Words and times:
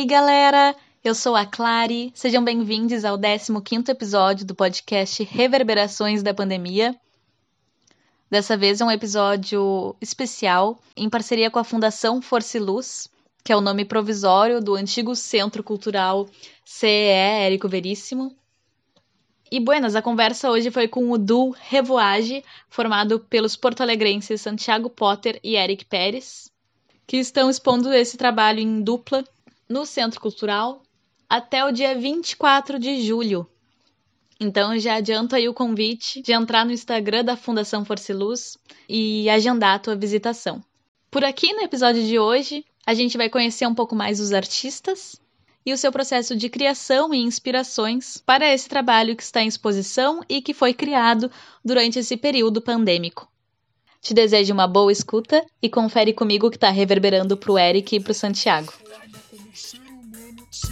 aí, 0.00 0.06
galera? 0.06 0.74
Eu 1.04 1.14
sou 1.14 1.36
a 1.36 1.44
Clary. 1.44 2.10
Sejam 2.14 2.42
bem-vindos 2.42 3.04
ao 3.04 3.18
15º 3.18 3.90
episódio 3.90 4.46
do 4.46 4.54
podcast 4.54 5.22
Reverberações 5.24 6.22
da 6.22 6.32
Pandemia. 6.32 6.98
Dessa 8.30 8.56
vez 8.56 8.80
é 8.80 8.84
um 8.84 8.90
episódio 8.90 9.94
especial 10.00 10.80
em 10.96 11.10
parceria 11.10 11.50
com 11.50 11.58
a 11.58 11.64
Fundação 11.64 12.22
Força 12.22 12.56
e 12.56 12.60
Luz, 12.60 13.10
que 13.44 13.52
é 13.52 13.56
o 13.56 13.60
nome 13.60 13.84
provisório 13.84 14.62
do 14.62 14.74
antigo 14.74 15.14
Centro 15.14 15.62
Cultural 15.62 16.26
CEE 16.64 17.44
Érico 17.44 17.68
Veríssimo. 17.68 18.34
E 19.52 19.60
buenas, 19.60 19.94
a 19.94 20.00
conversa 20.00 20.50
hoje 20.50 20.70
foi 20.70 20.88
com 20.88 21.10
o 21.10 21.18
duo 21.18 21.54
Revoage, 21.68 22.42
formado 22.70 23.20
pelos 23.20 23.54
porto-alegrenses 23.54 24.40
Santiago 24.40 24.88
Potter 24.88 25.38
e 25.44 25.56
Eric 25.56 25.84
Pérez, 25.84 26.50
que 27.06 27.18
estão 27.18 27.50
expondo 27.50 27.92
esse 27.92 28.16
trabalho 28.16 28.60
em 28.60 28.80
dupla 28.80 29.22
no 29.70 29.86
Centro 29.86 30.20
Cultural 30.20 30.82
até 31.28 31.64
o 31.64 31.70
dia 31.70 31.96
24 31.96 32.76
de 32.76 33.02
julho. 33.02 33.46
Então 34.40 34.76
já 34.76 34.96
adianto 34.96 35.36
aí 35.36 35.48
o 35.48 35.54
convite 35.54 36.20
de 36.22 36.32
entrar 36.32 36.66
no 36.66 36.72
Instagram 36.72 37.24
da 37.24 37.36
Fundação 37.36 37.84
Força 37.84 38.10
e 38.10 38.14
Luz 38.14 38.58
e 38.88 39.30
agendar 39.30 39.76
a 39.76 39.78
tua 39.78 39.94
visitação. 39.94 40.60
Por 41.08 41.24
aqui 41.24 41.52
no 41.52 41.60
episódio 41.60 42.02
de 42.04 42.18
hoje, 42.18 42.64
a 42.84 42.94
gente 42.94 43.16
vai 43.16 43.30
conhecer 43.30 43.66
um 43.66 43.74
pouco 43.74 43.94
mais 43.94 44.18
os 44.18 44.32
artistas 44.32 45.14
e 45.64 45.72
o 45.72 45.78
seu 45.78 45.92
processo 45.92 46.34
de 46.34 46.48
criação 46.48 47.14
e 47.14 47.18
inspirações 47.18 48.18
para 48.18 48.52
esse 48.52 48.68
trabalho 48.68 49.14
que 49.14 49.22
está 49.22 49.40
em 49.40 49.46
exposição 49.46 50.20
e 50.28 50.42
que 50.42 50.52
foi 50.52 50.74
criado 50.74 51.30
durante 51.64 52.00
esse 52.00 52.16
período 52.16 52.60
pandêmico. 52.60 53.30
Te 54.00 54.14
desejo 54.14 54.54
uma 54.54 54.66
boa 54.66 54.90
escuta 54.90 55.44
e 55.62 55.68
confere 55.68 56.14
comigo 56.14 56.46
o 56.46 56.50
que 56.50 56.56
está 56.56 56.70
reverberando 56.70 57.36
para 57.36 57.52
o 57.52 57.58
Eric 57.58 57.94
e 57.94 58.00
para 58.00 58.12
o 58.12 58.14
Santiago. 58.14 58.72
Tá 60.60 60.68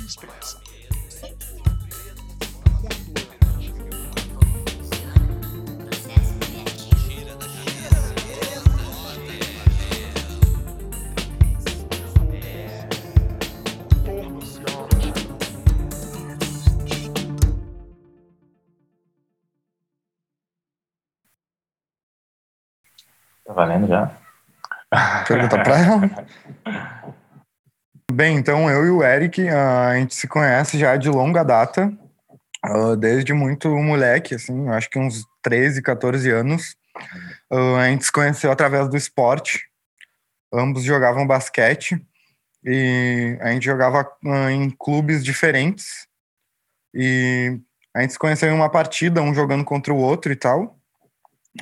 valendo 23.55 23.89
já? 23.89 24.11
Pergunta 25.27 25.63
pra 25.63 25.79
ela. 25.79 26.01
Bem, 28.11 28.37
então 28.37 28.71
eu 28.71 28.87
e 28.87 28.91
o 28.91 29.03
Eric, 29.03 29.47
a 29.49 29.95
gente 29.97 30.15
se 30.15 30.27
conhece 30.27 30.79
já 30.79 30.97
de 30.97 31.09
longa 31.11 31.45
data, 31.45 31.93
desde 32.99 33.35
muito 33.35 33.69
moleque, 33.69 34.35
assim, 34.35 34.69
acho 34.71 34.89
que 34.89 34.99
uns 34.99 35.25
13, 35.43 35.83
14 35.83 36.31
anos. 36.31 36.75
A 37.51 37.85
gente 37.87 38.07
se 38.07 38.13
conheceu 38.13 38.51
através 38.51 38.89
do 38.89 38.97
esporte, 38.97 39.69
ambos 40.53 40.83
jogavam 40.83 41.27
basquete 41.27 42.03
e 42.65 43.39
a 43.41 43.53
gente 43.53 43.67
jogava 43.67 44.11
em 44.51 44.71
clubes 44.71 45.23
diferentes 45.23 46.09
e 46.95 47.61
a 47.95 48.01
gente 48.01 48.15
se 48.15 48.19
conheceu 48.19 48.49
em 48.49 48.55
uma 48.55 48.71
partida, 48.71 49.21
um 49.23 49.35
jogando 49.35 49.65
contra 49.65 49.93
o 49.93 49.99
outro 49.99 50.33
e 50.33 50.37
tal. 50.37 50.78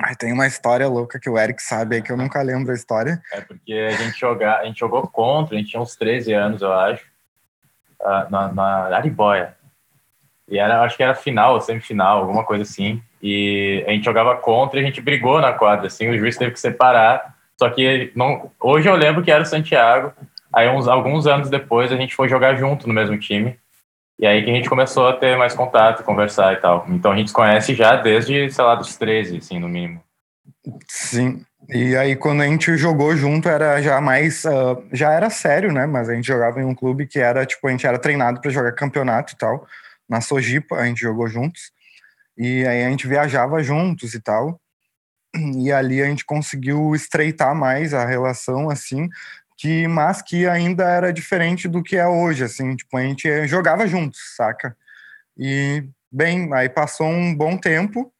Ai, 0.01 0.15
tem 0.15 0.31
uma 0.31 0.47
história 0.47 0.87
louca 0.87 1.19
que 1.19 1.29
o 1.29 1.37
Eric 1.37 1.61
sabe 1.61 1.95
aí 1.95 2.01
que 2.01 2.11
eu 2.11 2.17
nunca 2.17 2.41
lembro 2.41 2.71
a 2.71 2.75
história. 2.75 3.21
É 3.33 3.41
porque 3.41 3.73
a 3.73 3.91
gente, 3.91 4.19
joga, 4.19 4.57
a 4.57 4.65
gente 4.65 4.79
jogou 4.79 5.07
contra, 5.07 5.55
a 5.55 5.57
gente 5.57 5.71
tinha 5.71 5.81
uns 5.81 5.95
13 5.95 6.33
anos, 6.33 6.61
eu 6.61 6.71
acho, 6.71 7.03
uh, 8.01 8.29
na, 8.29 8.53
na 8.53 8.97
Aribóia. 8.97 9.55
E 10.47 10.57
era, 10.57 10.81
acho 10.81 10.95
que 10.95 11.03
era 11.03 11.15
final 11.15 11.55
ou 11.55 11.61
semifinal, 11.61 12.19
alguma 12.19 12.43
coisa 12.43 12.63
assim. 12.63 13.01
E 13.21 13.83
a 13.87 13.91
gente 13.91 14.05
jogava 14.05 14.35
contra 14.37 14.79
e 14.79 14.83
a 14.83 14.85
gente 14.85 15.01
brigou 15.01 15.41
na 15.41 15.51
quadra, 15.51 15.87
assim, 15.87 16.07
o 16.09 16.17
juiz 16.17 16.37
teve 16.37 16.51
que 16.51 16.59
separar. 16.59 17.35
Só 17.57 17.69
que 17.69 18.11
não, 18.15 18.51
hoje 18.59 18.87
eu 18.87 18.95
lembro 18.95 19.23
que 19.23 19.31
era 19.31 19.43
o 19.43 19.45
Santiago. 19.45 20.13
Aí, 20.53 20.69
uns, 20.69 20.87
alguns 20.87 21.27
anos 21.27 21.49
depois, 21.49 21.91
a 21.91 21.97
gente 21.97 22.15
foi 22.15 22.29
jogar 22.29 22.55
junto 22.55 22.87
no 22.87 22.93
mesmo 22.93 23.17
time. 23.17 23.59
E 24.19 24.25
aí 24.25 24.43
que 24.43 24.49
a 24.49 24.53
gente 24.53 24.69
começou 24.69 25.07
a 25.07 25.13
ter 25.13 25.37
mais 25.37 25.53
contato, 25.53 26.03
conversar 26.03 26.53
e 26.53 26.57
tal. 26.57 26.85
Então 26.89 27.11
a 27.11 27.15
gente 27.15 27.27
se 27.27 27.33
conhece 27.33 27.75
já 27.75 27.95
desde, 27.95 28.49
sei 28.49 28.63
lá, 28.63 28.75
dos 28.75 28.95
13, 28.97 29.37
assim, 29.37 29.59
no 29.59 29.69
mínimo. 29.69 30.01
Sim. 30.87 31.45
E 31.69 31.95
aí 31.95 32.15
quando 32.15 32.41
a 32.41 32.47
gente 32.47 32.75
jogou 32.77 33.15
junto 33.15 33.47
era 33.47 33.81
já 33.81 34.01
mais, 34.01 34.43
uh, 34.45 34.83
já 34.91 35.11
era 35.11 35.29
sério, 35.29 35.71
né? 35.71 35.85
Mas 35.85 36.09
a 36.09 36.15
gente 36.15 36.25
jogava 36.25 36.59
em 36.59 36.65
um 36.65 36.73
clube 36.73 37.05
que 37.05 37.19
era, 37.19 37.45
tipo, 37.45 37.67
a 37.67 37.71
gente 37.71 37.85
era 37.85 37.99
treinado 37.99 38.41
para 38.41 38.49
jogar 38.49 38.71
campeonato 38.71 39.33
e 39.33 39.37
tal. 39.37 39.67
Na 40.09 40.19
Sojipa 40.19 40.75
a 40.77 40.85
gente 40.85 41.01
jogou 41.01 41.27
juntos. 41.27 41.71
E 42.37 42.65
aí 42.65 42.83
a 42.85 42.89
gente 42.89 43.07
viajava 43.07 43.61
juntos 43.61 44.13
e 44.13 44.21
tal. 44.21 44.59
E 45.55 45.71
ali 45.71 46.01
a 46.01 46.05
gente 46.05 46.25
conseguiu 46.25 46.95
estreitar 46.95 47.53
mais 47.53 47.93
a 47.93 48.05
relação, 48.05 48.69
assim, 48.69 49.07
que 49.57 49.87
mas 49.87 50.21
que 50.21 50.47
ainda 50.47 50.83
era 50.83 51.11
diferente 51.11 51.67
do 51.67 51.81
que 51.81 51.97
é 51.97 52.07
hoje, 52.07 52.43
assim, 52.43 52.75
tipo, 52.75 52.95
a 52.95 53.01
gente 53.01 53.47
jogava 53.47 53.87
juntos, 53.87 54.19
saca? 54.35 54.77
E 55.35 55.83
bem, 56.11 56.53
aí 56.53 56.69
passou 56.69 57.07
um 57.07 57.35
bom 57.35 57.57
tempo, 57.57 58.13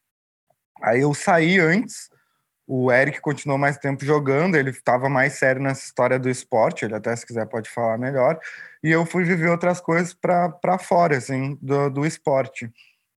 aí 0.81 1.01
eu 1.01 1.13
saí 1.13 1.59
antes, 1.59 2.09
o 2.65 2.91
Eric 2.91 3.21
continuou 3.21 3.57
mais 3.57 3.77
tempo 3.77 4.03
jogando, 4.03 4.55
ele 4.55 4.71
estava 4.71 5.07
mais 5.07 5.33
sério 5.33 5.61
nessa 5.61 5.85
história 5.85 6.19
do 6.19 6.29
esporte, 6.29 6.83
ele 6.83 6.95
até 6.95 7.15
se 7.15 7.25
quiser 7.25 7.45
pode 7.45 7.69
falar 7.69 7.97
melhor, 7.97 8.39
e 8.83 8.91
eu 8.91 9.05
fui 9.05 9.23
viver 9.23 9.49
outras 9.49 9.79
coisas 9.79 10.13
para 10.13 10.77
fora, 10.79 11.17
assim, 11.17 11.57
do, 11.61 11.89
do 11.89 12.05
esporte. 12.05 12.69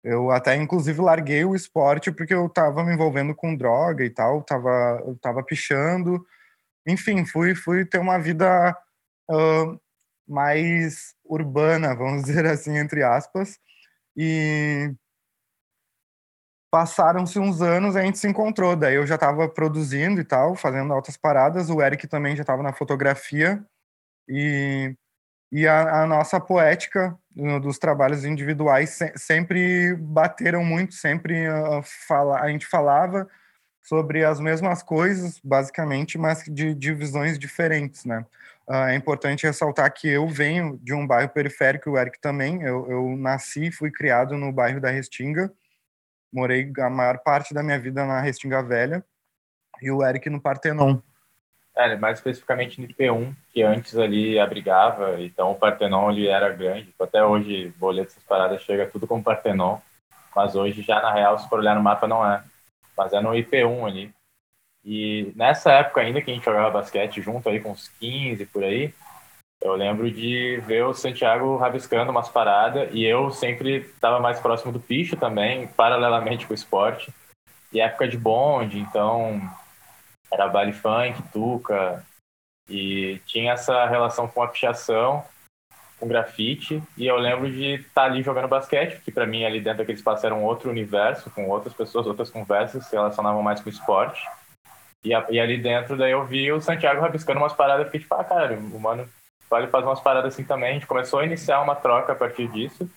Eu 0.04 0.32
até, 0.32 0.56
inclusive, 0.56 1.02
larguei 1.02 1.44
o 1.44 1.56
esporte 1.56 2.12
porque 2.12 2.34
eu 2.34 2.46
estava 2.48 2.84
me 2.84 2.94
envolvendo 2.94 3.36
com 3.36 3.56
droga 3.56 4.04
e 4.04 4.10
tal, 4.10 4.42
tava, 4.44 5.04
eu 5.06 5.18
tava 5.22 5.44
pichando, 5.44 6.26
enfim, 6.90 7.26
fui, 7.26 7.56
fui 7.56 7.86
ter 7.86 8.00
uma 8.00 8.18
vida 8.20 8.76
uh, 9.30 9.80
mais 10.28 11.16
urbana, 11.26 11.96
vamos 11.96 12.24
dizer 12.26 12.46
assim, 12.46 12.78
entre 12.78 13.04
aspas. 13.04 13.60
E 14.16 14.94
passaram-se 16.72 17.40
uns 17.40 17.62
anos, 17.62 17.96
a 17.96 18.02
gente 18.02 18.20
se 18.20 18.28
encontrou. 18.28 18.76
Daí 18.76 18.96
eu 18.96 19.08
já 19.08 19.16
estava 19.16 19.48
produzindo 19.50 20.22
e 20.22 20.24
tal, 20.24 20.56
fazendo 20.56 20.94
altas 20.94 21.18
paradas. 21.18 21.70
O 21.70 21.82
Eric 21.82 22.08
também 22.08 22.36
já 22.36 22.42
estava 22.42 22.62
na 22.64 22.74
fotografia. 22.74 23.64
E, 24.28 24.96
e 25.52 25.68
a, 25.68 26.04
a, 26.04 26.08
nossa 26.08 26.40
poética 26.40 27.18
dos 27.62 27.80
trabalhos 27.80 28.26
individuais 28.26 28.92
se, 28.92 29.12
sempre 29.16 29.96
bateram 29.96 30.64
muito, 30.64 30.94
sempre 30.94 31.50
uh, 31.50 31.82
fala, 32.08 32.40
a 32.40 32.50
gente 32.50 32.68
falava 32.68 33.28
sobre 33.90 34.24
as 34.24 34.40
mesmas 34.40 34.84
coisas, 34.84 35.42
basicamente, 35.44 36.16
mas 36.16 36.44
de, 36.44 36.76
de 36.76 36.94
visões 36.94 37.40
diferentes, 37.40 38.06
né? 38.06 38.24
Uh, 38.68 38.86
é 38.86 38.96
importante 38.96 39.48
ressaltar 39.48 39.92
que 39.92 40.08
eu 40.08 40.28
venho 40.28 40.78
de 40.78 40.94
um 40.94 41.08
bairro 41.08 41.30
periférico, 41.30 41.90
o 41.90 41.98
Eric 41.98 42.22
também. 42.22 42.62
Eu, 42.62 42.88
eu 42.88 43.18
nasci 43.18 43.66
e 43.66 43.72
fui 43.72 43.90
criado 43.90 44.38
no 44.38 44.52
bairro 44.52 44.80
da 44.80 44.92
Restinga. 44.92 45.52
Morei 46.32 46.72
a 46.78 46.88
maior 46.88 47.18
parte 47.24 47.52
da 47.52 47.64
minha 47.64 47.80
vida 47.80 48.06
na 48.06 48.22
Restinga 48.22 48.62
Velha. 48.62 49.04
E 49.82 49.90
o 49.90 50.06
Eric 50.06 50.30
no 50.30 50.40
Partenon. 50.40 51.00
É, 51.76 51.96
mais 51.96 52.20
especificamente 52.20 52.80
no 52.80 52.88
IP1, 52.88 53.36
que 53.52 53.64
antes 53.64 53.98
ali 53.98 54.38
abrigava. 54.38 55.20
Então 55.20 55.50
o 55.50 55.56
Partenon 55.56 56.12
ele 56.12 56.28
era 56.28 56.54
grande. 56.54 56.94
Até 57.00 57.24
hoje, 57.24 57.74
boleto 57.80 58.12
essas 58.12 58.24
paradas 58.24 58.62
chega 58.62 58.86
tudo 58.86 59.08
com 59.08 59.24
Partenon. 59.24 59.80
Mas 60.36 60.56
hoje 60.56 60.84
já, 60.84 61.02
na 61.02 61.12
real, 61.12 61.40
se 61.40 61.50
for 61.50 61.58
olhar 61.58 61.74
no 61.74 61.82
mapa, 61.82 62.08
não 62.08 62.24
é 62.24 62.44
é 63.14 63.22
no 63.22 63.30
IP1 63.30 63.88
ali. 63.88 64.14
E 64.84 65.32
nessa 65.36 65.72
época 65.72 66.02
ainda 66.02 66.22
que 66.22 66.32
a 66.32 66.34
gente 66.34 66.46
jogava 66.46 66.72
basquete 66.72 67.22
junto 67.22 67.50
aí 67.50 67.60
com 67.60 67.72
uns 67.72 67.90
15 68.00 68.46
por 68.48 68.64
aí, 68.64 68.94
eu 69.62 69.76
lembro 69.76 70.10
de 70.10 70.58
ver 70.66 70.86
o 70.86 70.94
Santiago 70.94 71.58
rabiscando 71.58 72.12
umas 72.12 72.30
paradas 72.30 72.90
e 72.94 73.04
eu 73.04 73.30
sempre 73.30 73.78
estava 73.78 74.20
mais 74.20 74.40
próximo 74.40 74.72
do 74.72 74.80
picho 74.80 75.18
também, 75.18 75.68
paralelamente 75.68 76.48
com 76.48 76.54
o 76.54 76.56
esporte. 76.56 77.14
E 77.72 77.82
época 77.82 78.08
de 78.08 78.18
bonde, 78.18 78.80
então 78.80 79.42
era 80.32 80.48
baile 80.48 80.72
funk, 80.72 81.22
tuca, 81.32 82.06
e 82.70 83.20
tinha 83.26 83.54
essa 83.54 83.86
relação 83.86 84.28
com 84.28 84.42
a 84.42 84.48
pichação 84.48 85.26
com 86.00 86.08
grafite 86.08 86.82
e 86.98 87.06
eu 87.06 87.18
lembro 87.18 87.52
de 87.52 87.76
estar 87.76 88.02
tá 88.02 88.04
ali 88.04 88.24
jogando 88.24 88.48
basquete, 88.48 89.02
que 89.02 89.12
para 89.12 89.28
mim 89.28 89.44
ali 89.44 89.60
dentro 89.60 89.80
daquele 89.80 89.98
espaço 89.98 90.26
era 90.26 90.34
um 90.34 90.44
outro 90.44 90.70
universo, 90.70 91.30
com 91.30 91.50
outras 91.50 91.74
pessoas, 91.74 92.08
outras 92.08 92.30
conversas 92.30 92.86
se 92.86 92.96
relacionavam 92.96 93.44
mais 93.44 93.62
com 93.62 93.70
esporte. 93.70 94.22
E, 95.04 95.10
e 95.10 95.40
ali 95.40 95.58
dentro 95.58 95.98
daí 95.98 96.12
eu 96.12 96.26
vi 96.26 96.52
o 96.52 96.62
Santiago 96.62 97.02
rabiscando 97.02 97.40
umas 97.40 97.54
paradas, 97.54 97.86
fiquei 97.86 98.02
tipo, 98.02 98.16
ah, 98.16 98.24
cara, 98.24 98.58
o 98.58 98.80
mano 98.80 99.08
vale 99.50 99.68
fazer 99.68 99.86
umas 99.86 100.00
paradas 100.00 100.34
assim 100.34 100.44
também. 100.44 100.72
A 100.72 100.74
gente 100.74 100.88
começou 100.88 101.20
a 101.20 101.26
iniciar 101.26 101.62
uma 101.62 101.76
troca 101.76 102.14
a 102.14 102.16
partir 102.16 102.48
disso. 102.50 102.90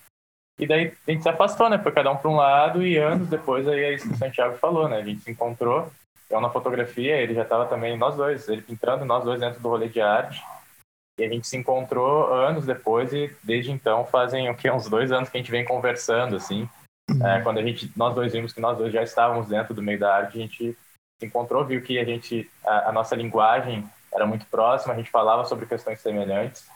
E 0.58 0.66
daí 0.66 0.93
a 1.08 1.10
gente 1.10 1.22
se 1.22 1.28
afastou, 1.28 1.69
né? 1.69 1.78
Foi 1.78 1.93
cada 1.93 2.10
um 2.10 2.16
para 2.16 2.31
um 2.31 2.37
lado 2.37 2.84
e 2.84 2.99
anos 2.99 3.28
depois 3.28 3.66
aí 3.66 3.81
é 3.81 3.94
isso 3.94 4.08
que 4.08 4.14
o 4.14 4.19
Santiago 4.19 4.56
falou, 4.58 4.88
né? 4.88 4.99
A 4.99 5.04
gente 5.04 5.22
se 5.22 5.31
encontrou, 5.31 5.90
eu 6.28 6.40
na 6.40 6.50
fotografia, 6.50 7.16
ele 7.16 7.34
já 7.34 7.43
estava 7.43 7.66
também, 7.66 7.96
nós 7.96 8.16
dois, 8.16 8.49
ele 8.49 8.62
pintando, 8.62 9.04
nós 9.04 9.25
dois 9.25 9.40
dentro 9.40 9.60
do 9.60 9.69
rolê 9.69 9.88
de 9.88 10.00
arte. 10.00 10.43
E 11.23 11.25
a 11.25 11.29
gente 11.29 11.47
se 11.47 11.57
encontrou 11.57 12.35
anos 12.35 12.67
depois 12.67 13.13
e 13.13 13.31
desde 13.45 13.71
então 13.71 14.05
fazem 14.05 14.51
o 14.51 14.57
que 14.57 14.69
uns 14.69 14.89
dois 14.89 15.13
anos 15.13 15.29
que 15.29 15.37
a 15.37 15.41
gente 15.41 15.53
vem 15.53 15.65
conversando 15.65 16.35
assim. 16.35 16.69
Uhum. 17.09 17.25
É, 17.25 17.41
quando 17.43 17.59
a 17.59 17.63
gente, 17.63 17.93
nós 17.95 18.13
dois 18.13 18.33
vimos 18.33 18.53
que 18.53 18.61
nós 18.61 18.77
dois 18.77 18.93
já 18.93 19.05
estávamos 19.05 19.47
dentro 19.47 19.73
do 19.73 19.81
meio 19.81 20.01
da 20.01 20.17
arte, 20.17 20.37
a 20.37 20.41
gente 20.41 20.77
se 21.21 21.27
encontrou, 21.27 21.65
viu 21.65 21.81
que 21.81 21.97
a 21.97 22.05
gente, 22.05 22.51
a, 22.67 22.89
a 22.89 22.93
nossa 22.93 23.15
linguagem 23.15 23.89
era 24.13 24.27
muito 24.27 24.47
próxima, 24.47 24.95
a 24.95 24.97
gente 24.97 25.13
falava 25.13 25.45
sobre 25.45 25.67
questões 25.67 26.01
semelhantes. 26.01 26.67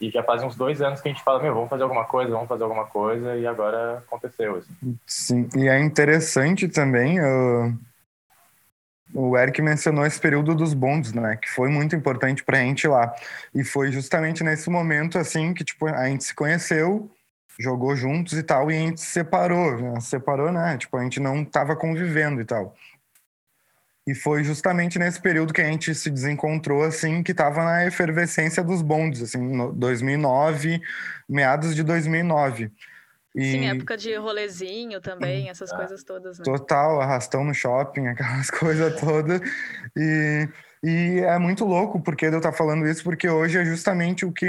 E 0.00 0.10
já 0.10 0.22
faz 0.22 0.42
uns 0.42 0.56
dois 0.56 0.80
anos 0.80 1.02
que 1.02 1.10
a 1.10 1.12
gente 1.12 1.22
fala, 1.22 1.42
meu, 1.42 1.52
vamos 1.52 1.68
fazer 1.68 1.82
alguma 1.82 2.06
coisa, 2.06 2.30
vamos 2.30 2.48
fazer 2.48 2.62
alguma 2.62 2.86
coisa, 2.86 3.36
e 3.36 3.46
agora 3.46 3.98
aconteceu. 3.98 4.56
Assim. 4.56 4.98
Sim, 5.06 5.48
e 5.54 5.68
é 5.68 5.78
interessante 5.78 6.68
também, 6.68 7.20
uh, 7.20 7.78
o 9.14 9.36
Eric 9.36 9.60
mencionou 9.60 10.06
esse 10.06 10.20
período 10.20 10.54
dos 10.54 10.74
bondes, 10.74 11.12
né, 11.12 11.36
que 11.36 11.50
foi 11.50 11.68
muito 11.68 11.94
importante 11.96 12.44
pra 12.44 12.58
gente 12.58 12.86
lá. 12.86 13.14
E 13.54 13.64
foi 13.64 13.90
justamente 13.90 14.44
nesse 14.44 14.70
momento, 14.70 15.18
assim, 15.18 15.52
que, 15.52 15.64
tipo, 15.64 15.86
a 15.86 16.08
gente 16.08 16.24
se 16.24 16.34
conheceu, 16.34 17.10
jogou 17.58 17.94
juntos 17.94 18.38
e 18.38 18.42
tal, 18.42 18.70
e 18.70 18.76
a 18.76 18.78
gente 18.78 19.00
se 19.00 19.06
separou, 19.06 19.76
né? 19.78 20.00
separou, 20.00 20.52
né, 20.52 20.76
tipo, 20.78 20.96
a 20.96 21.02
gente 21.02 21.20
não 21.20 21.44
tava 21.44 21.76
convivendo 21.76 22.40
e 22.40 22.44
tal. 22.44 22.74
E 24.06 24.14
foi 24.14 24.42
justamente 24.42 24.98
nesse 24.98 25.20
período 25.20 25.52
que 25.52 25.60
a 25.60 25.70
gente 25.70 25.94
se 25.94 26.10
desencontrou, 26.10 26.82
assim, 26.82 27.22
que 27.22 27.32
estava 27.32 27.62
na 27.62 27.86
efervescência 27.86 28.62
dos 28.62 28.82
bondes, 28.82 29.22
assim, 29.22 29.72
2009, 29.74 30.80
meados 31.28 31.74
de 31.74 31.82
2009. 31.82 32.72
E... 33.34 33.52
Sim, 33.52 33.68
época 33.68 33.96
de 33.96 34.14
rolezinho 34.16 35.00
também, 35.00 35.48
essas 35.48 35.72
coisas 35.72 36.02
todas, 36.02 36.38
né? 36.38 36.44
Total, 36.44 37.00
arrastão 37.00 37.44
no 37.44 37.54
shopping, 37.54 38.06
aquelas 38.08 38.50
coisas 38.50 39.00
todas. 39.00 39.40
E, 39.96 40.48
e 40.82 41.20
é 41.20 41.38
muito 41.38 41.64
louco 41.64 42.00
porque 42.00 42.26
eu 42.26 42.36
estar 42.36 42.52
falando 42.52 42.86
isso, 42.86 43.04
porque 43.04 43.28
hoje 43.28 43.58
é 43.58 43.64
justamente 43.64 44.24
o 44.24 44.32
que 44.32 44.46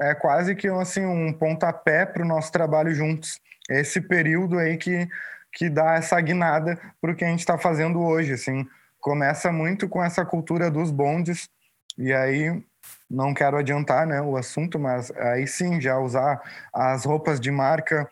é 0.00 0.14
quase 0.14 0.54
que 0.54 0.68
assim, 0.68 1.04
um 1.04 1.32
pontapé 1.32 2.06
para 2.06 2.22
o 2.22 2.28
nosso 2.28 2.52
trabalho 2.52 2.94
juntos. 2.94 3.40
Esse 3.68 4.00
período 4.00 4.58
aí 4.58 4.76
que 4.76 5.08
que 5.52 5.68
dá 5.68 5.94
essa 5.94 6.20
guinada 6.20 6.78
para 7.00 7.12
o 7.12 7.16
que 7.16 7.24
a 7.24 7.28
gente 7.28 7.40
está 7.40 7.58
fazendo 7.58 8.00
hoje. 8.00 8.32
Assim, 8.32 8.66
começa 9.00 9.50
muito 9.50 9.88
com 9.88 10.02
essa 10.02 10.24
cultura 10.24 10.70
dos 10.70 10.90
bondes 10.90 11.48
e 11.96 12.12
aí 12.12 12.62
não 13.10 13.32
quero 13.32 13.56
adiantar, 13.56 14.06
né, 14.06 14.20
o 14.20 14.36
assunto, 14.36 14.78
mas 14.78 15.10
aí 15.12 15.46
sim 15.46 15.80
já 15.80 15.98
usar 15.98 16.40
as 16.72 17.04
roupas 17.04 17.40
de 17.40 17.50
marca, 17.50 18.10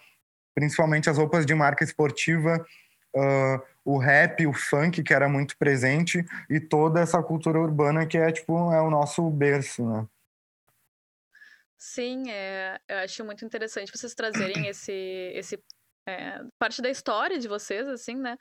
principalmente 0.55 1.11
as 1.11 1.19
roupas 1.19 1.45
de 1.45 1.55
marca 1.55 1.85
esportiva, 1.85 2.65
uh, 3.15 3.63
o 3.85 3.99
rap, 3.99 4.47
o 4.47 4.53
funk 4.53 5.03
que 5.03 5.15
era 5.15 5.29
muito 5.29 5.57
presente 5.59 6.25
e 6.49 6.59
toda 6.59 7.01
essa 7.01 7.23
cultura 7.23 7.61
urbana 7.61 8.07
que 8.07 8.19
é 8.19 8.33
tipo 8.33 8.73
é 8.73 8.81
o 8.81 8.91
nosso 8.91 9.29
berço, 9.31 9.89
né? 9.89 10.07
Sim, 11.79 12.31
é, 12.31 12.81
eu 12.89 12.99
acho 12.99 13.23
muito 13.25 13.45
interessante 13.45 13.93
vocês 13.95 14.15
trazerem 14.15 14.67
esse, 14.67 14.93
esse 14.93 15.63
é, 16.09 16.41
parte 16.59 16.81
da 16.81 16.89
história 16.89 17.39
de 17.39 17.47
vocês, 17.47 17.87
assim, 17.87 18.15
né? 18.15 18.37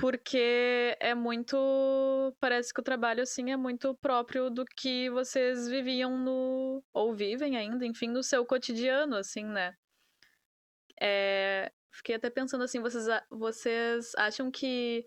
Porque 0.00 0.96
é 0.98 1.14
muito. 1.14 2.34
Parece 2.40 2.72
que 2.72 2.80
o 2.80 2.84
trabalho, 2.84 3.22
assim, 3.22 3.52
é 3.52 3.56
muito 3.56 3.94
próprio 3.96 4.48
do 4.48 4.64
que 4.64 5.10
vocês 5.10 5.68
viviam 5.68 6.18
no. 6.18 6.82
ou 6.92 7.14
vivem 7.14 7.56
ainda, 7.56 7.84
enfim, 7.84 8.08
no 8.08 8.22
seu 8.22 8.46
cotidiano, 8.46 9.16
assim, 9.16 9.44
né? 9.44 9.74
É, 10.98 11.70
fiquei 11.92 12.14
até 12.14 12.30
pensando 12.30 12.64
assim, 12.64 12.80
vocês, 12.80 13.06
vocês 13.30 14.12
acham 14.16 14.50
que 14.50 15.04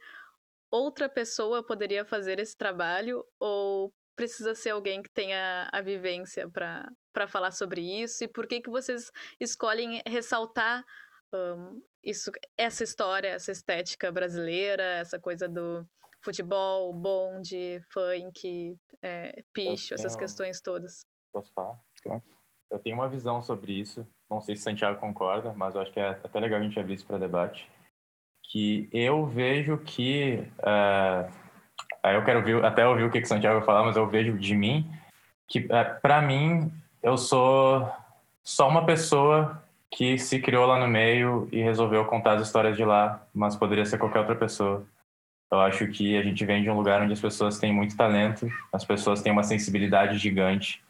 outra 0.72 1.10
pessoa 1.10 1.66
poderia 1.66 2.06
fazer 2.06 2.40
esse 2.40 2.58
trabalho 2.58 3.24
ou 3.40 3.92
precisa 4.16 4.54
ser 4.56 4.72
alguém 4.72 5.02
que 5.02 5.10
tenha 5.10 5.70
a 5.72 5.82
vivência 5.82 6.50
para 6.50 7.28
falar 7.28 7.52
sobre 7.52 7.82
isso? 7.82 8.24
E 8.24 8.28
por 8.28 8.48
que 8.48 8.62
que 8.62 8.70
vocês 8.70 9.12
escolhem 9.40 10.02
ressaltar 10.06 10.84
um, 11.34 11.82
isso, 12.04 12.32
essa 12.58 12.84
história, 12.84 13.30
essa 13.30 13.52
estética 13.52 14.12
brasileira, 14.12 14.84
essa 14.84 15.20
coisa 15.20 15.48
do 15.48 15.86
futebol, 16.22 16.94
bonde, 16.94 17.82
funk, 17.92 18.78
é, 19.02 19.44
picho, 19.54 19.94
essas 19.94 20.16
questões 20.16 20.62
todas. 20.62 21.06
Posso 21.32 21.52
falar? 21.54 21.78
Claro. 22.02 22.24
Eu 22.72 22.80
tenho 22.80 22.96
uma 22.96 23.10
visão 23.10 23.42
sobre 23.42 23.74
isso, 23.74 24.08
não 24.30 24.42
sei 24.42 24.56
se 24.56 24.64
Santiago 24.64 25.00
concorda, 25.00 25.54
mas 25.54 25.76
eu 25.76 25.82
acho 25.82 25.92
que 25.92 26.00
é 26.00 26.10
até 26.10 26.40
legal 26.40 26.60
a 26.60 26.64
gente 26.64 26.80
abrir 26.80 26.96
isso 26.96 27.06
para 27.06 27.20
debate, 27.20 27.70
que 28.44 28.90
eu 28.92 29.26
vejo 29.26 29.78
que, 29.80 30.44
uh, 30.60 31.32
eu 32.10 32.24
quero 32.26 32.44
ver, 32.44 32.64
até 32.66 32.88
ouvir 32.88 33.04
o 33.04 33.12
que, 33.12 33.22
que 33.22 33.28
Santiago 33.28 33.60
vai 33.60 33.66
falar, 33.66 33.84
mas 33.84 33.96
eu 33.96 34.10
vejo 34.10 34.38
de 34.38 34.56
mim, 34.56 34.92
que 35.48 35.60
uh, 35.60 36.02
para 36.02 36.22
mim, 36.22 36.72
eu 37.02 37.18
sou 37.18 37.88
só 38.44 38.68
uma 38.68 38.86
pessoa 38.86 39.63
que 39.96 40.18
se 40.18 40.40
criou 40.40 40.66
lá 40.66 40.80
no 40.80 40.88
meio 40.88 41.48
e 41.52 41.62
resolveu 41.62 42.04
contar 42.06 42.34
as 42.34 42.42
histórias 42.42 42.76
de 42.76 42.84
lá, 42.84 43.22
mas 43.34 43.56
poderia 43.56 43.86
ser 43.86 43.98
qualquer 43.98 44.20
outra 44.20 44.36
pessoa. 44.36 44.84
Eu 45.52 45.62
acho 45.62 45.88
que 45.88 46.18
a 46.18 46.24
gente 46.24 46.44
vem 46.46 46.64
de 46.64 46.70
um 46.70 46.76
lugar 46.76 47.02
onde 47.02 47.14
as 47.14 47.22
pessoas 47.22 47.60
têm 47.60 47.72
muito 47.72 47.96
talento, 47.96 48.50
as 48.72 48.84
pessoas 48.84 49.22
têm 49.22 49.32
uma 49.32 49.44
sensibilidade 49.44 50.18
gigante, 50.18 50.84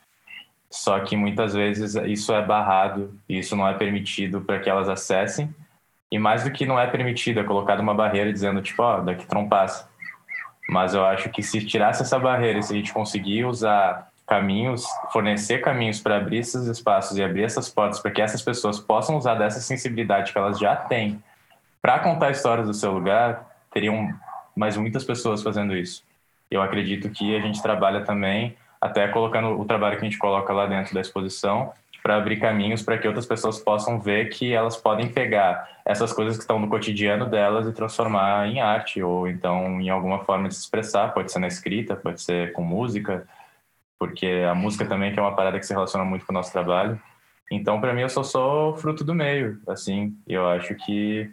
só 0.72 1.00
que 1.02 1.18
muitas 1.18 1.54
vezes 1.54 1.96
isso 1.96 2.34
é 2.34 2.42
barrado 2.42 3.14
e 3.28 3.38
isso 3.40 3.56
não 3.56 3.68
é 3.68 3.74
permitido 3.74 4.42
para 4.42 4.60
que 4.60 4.70
elas 4.70 4.88
acessem. 4.88 5.54
E 6.10 6.18
mais 6.18 6.44
do 6.44 6.52
que 6.52 6.66
não 6.66 6.80
é 6.80 6.88
permitido, 6.88 7.40
é 7.40 7.44
colocado 7.44 7.82
uma 7.82 7.94
barreira 7.94 8.32
dizendo, 8.32 8.62
tipo, 8.62 8.82
ó, 8.84 9.00
oh, 9.00 9.02
daqui 9.02 9.28
trompasse. 9.28 9.86
Mas 10.70 10.94
eu 10.94 11.06
acho 11.06 11.30
que 11.30 11.44
se 11.44 11.66
tirasse 11.66 12.04
essa 12.04 12.18
barreira 12.18 12.62
se 12.62 12.72
a 12.72 12.78
gente 12.78 12.94
conseguir 12.94 13.44
usar 13.44 14.13
caminhos, 14.28 14.86
fornecer 15.12 15.60
caminhos 15.60 16.00
para 16.00 16.18
abrir 16.18 16.38
esses 16.38 16.66
espaços 16.66 17.18
e 17.18 17.24
abrir 17.24 17.44
essas 17.44 17.70
portas 17.70 18.00
para 18.00 18.12
que 18.12 18.22
essas 18.22 18.42
pessoas 18.42 18.80
possam 18.80 19.18
usar 19.18 19.36
dessa 19.36 19.60
sensibilidade 19.60 20.32
que 20.32 20.38
elas 20.38 20.58
já 20.58 20.76
têm 20.76 21.22
para 21.82 22.00
contar 22.00 22.32
histórias 22.32 22.66
do 22.66 22.74
seu 22.74 22.94
lugar, 22.94 23.46
teriam 23.72 24.10
mais 24.56 24.78
muitas 24.78 25.04
pessoas 25.04 25.44
fazendo 25.44 25.76
isso. 25.76 26.04
Eu 26.50 26.62
acredito 26.62 27.10
que 27.10 27.36
a 27.36 27.42
gente 27.42 27.62
trabalha 27.62 28.06
também, 28.06 28.56
até 28.80 29.08
colocando 29.08 29.60
o 29.60 29.66
trabalho 29.66 29.98
que 29.98 30.06
a 30.06 30.10
gente 30.10 30.18
coloca 30.18 30.54
lá 30.54 30.66
dentro 30.66 30.94
da 30.94 31.02
exposição, 31.02 31.74
para 32.02 32.18
abrir 32.18 32.38
caminhos 32.38 32.82
para 32.82 32.98
que 32.98 33.08
outras 33.08 33.26
pessoas 33.26 33.60
possam 33.60 33.98
ver 33.98 34.30
que 34.30 34.54
elas 34.54 34.76
podem 34.76 35.08
pegar 35.08 35.80
essas 35.86 36.12
coisas 36.12 36.36
que 36.36 36.44
estão 36.44 36.60
no 36.60 36.68
cotidiano 36.68 37.26
delas 37.26 37.66
e 37.66 37.72
transformar 37.72 38.48
em 38.48 38.60
arte, 38.60 39.02
ou 39.02 39.28
então 39.28 39.80
em 39.82 39.90
alguma 39.90 40.20
forma 40.20 40.50
de 40.50 40.56
se 40.56 40.62
expressar, 40.62 41.14
pode 41.14 41.32
ser 41.32 41.40
na 41.40 41.48
escrita, 41.48 41.96
pode 41.96 42.22
ser 42.22 42.52
com 42.52 42.62
música, 42.62 43.26
porque 44.04 44.44
a 44.46 44.54
música 44.54 44.86
também 44.86 45.14
que 45.14 45.20
é 45.20 45.22
uma 45.22 45.34
parada 45.34 45.58
que 45.58 45.66
se 45.66 45.72
relaciona 45.72 46.04
muito 46.04 46.26
com 46.26 46.34
o 46.34 46.36
nosso 46.36 46.52
trabalho. 46.52 47.00
Então, 47.50 47.80
para 47.80 47.94
mim, 47.94 48.02
eu 48.02 48.10
só 48.10 48.22
sou 48.22 48.76
fruto 48.76 49.02
do 49.02 49.16
meio, 49.16 49.62
assim. 49.66 50.14
Eu 50.28 50.46
acho 50.46 50.76
que 50.76 51.32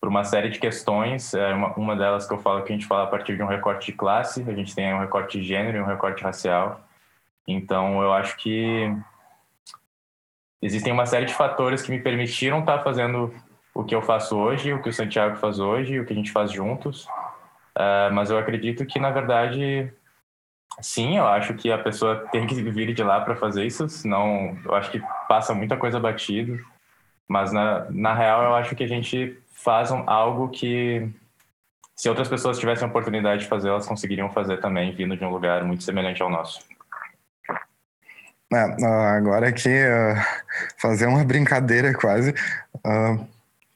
por 0.00 0.08
uma 0.08 0.22
série 0.22 0.48
de 0.48 0.60
questões, 0.60 1.34
é 1.34 1.52
uma, 1.52 1.74
uma 1.74 1.96
delas 1.96 2.24
que 2.24 2.32
eu 2.32 2.38
falo 2.38 2.62
que 2.62 2.72
a 2.72 2.76
gente 2.76 2.86
fala 2.86 3.02
a 3.02 3.06
partir 3.08 3.36
de 3.36 3.42
um 3.42 3.48
recorte 3.48 3.86
de 3.86 3.98
classe, 3.98 4.44
a 4.46 4.54
gente 4.54 4.72
tem 4.72 4.94
um 4.94 5.00
recorte 5.00 5.40
de 5.40 5.44
gênero 5.44 5.78
e 5.78 5.80
um 5.80 5.84
recorte 5.84 6.22
racial. 6.22 6.80
Então, 7.44 8.00
eu 8.00 8.12
acho 8.12 8.36
que 8.36 8.88
existem 10.62 10.92
uma 10.92 11.06
série 11.06 11.26
de 11.26 11.34
fatores 11.34 11.82
que 11.82 11.90
me 11.90 11.98
permitiram 11.98 12.60
estar 12.60 12.78
tá 12.78 12.84
fazendo 12.84 13.34
o 13.74 13.82
que 13.82 13.96
eu 13.96 14.00
faço 14.00 14.36
hoje, 14.36 14.72
o 14.72 14.80
que 14.80 14.90
o 14.90 14.92
Santiago 14.92 15.34
faz 15.38 15.58
hoje, 15.58 15.98
o 15.98 16.06
que 16.06 16.12
a 16.12 16.16
gente 16.16 16.30
faz 16.30 16.52
juntos. 16.52 17.06
Uh, 17.76 18.12
mas 18.12 18.30
eu 18.30 18.38
acredito 18.38 18.86
que, 18.86 19.00
na 19.00 19.10
verdade, 19.10 19.92
Sim, 20.80 21.16
eu 21.16 21.26
acho 21.26 21.54
que 21.54 21.72
a 21.72 21.78
pessoa 21.78 22.26
tem 22.30 22.46
que 22.46 22.54
vir 22.62 22.92
de 22.92 23.02
lá 23.02 23.20
para 23.20 23.34
fazer 23.36 23.64
isso, 23.64 23.88
senão 23.88 24.56
eu 24.64 24.74
acho 24.74 24.90
que 24.90 25.02
passa 25.26 25.54
muita 25.54 25.76
coisa 25.76 25.98
batido. 25.98 26.58
Mas 27.26 27.50
na, 27.52 27.86
na 27.90 28.14
real, 28.14 28.42
eu 28.42 28.54
acho 28.54 28.76
que 28.76 28.84
a 28.84 28.88
gente 28.88 29.38
faz 29.52 29.90
um, 29.90 30.08
algo 30.08 30.48
que, 30.48 31.08
se 31.96 32.08
outras 32.08 32.28
pessoas 32.28 32.58
tivessem 32.58 32.86
a 32.86 32.90
oportunidade 32.90 33.42
de 33.42 33.48
fazer, 33.48 33.68
elas 33.68 33.86
conseguiriam 33.86 34.30
fazer 34.30 34.60
também, 34.60 34.94
vindo 34.94 35.16
de 35.16 35.24
um 35.24 35.30
lugar 35.30 35.64
muito 35.64 35.82
semelhante 35.82 36.22
ao 36.22 36.30
nosso. 36.30 36.60
É, 38.52 38.84
agora 39.16 39.48
aqui, 39.48 39.68
uh, 39.68 40.14
fazer 40.78 41.06
uma 41.06 41.24
brincadeira 41.24 41.92
quase. 41.94 42.32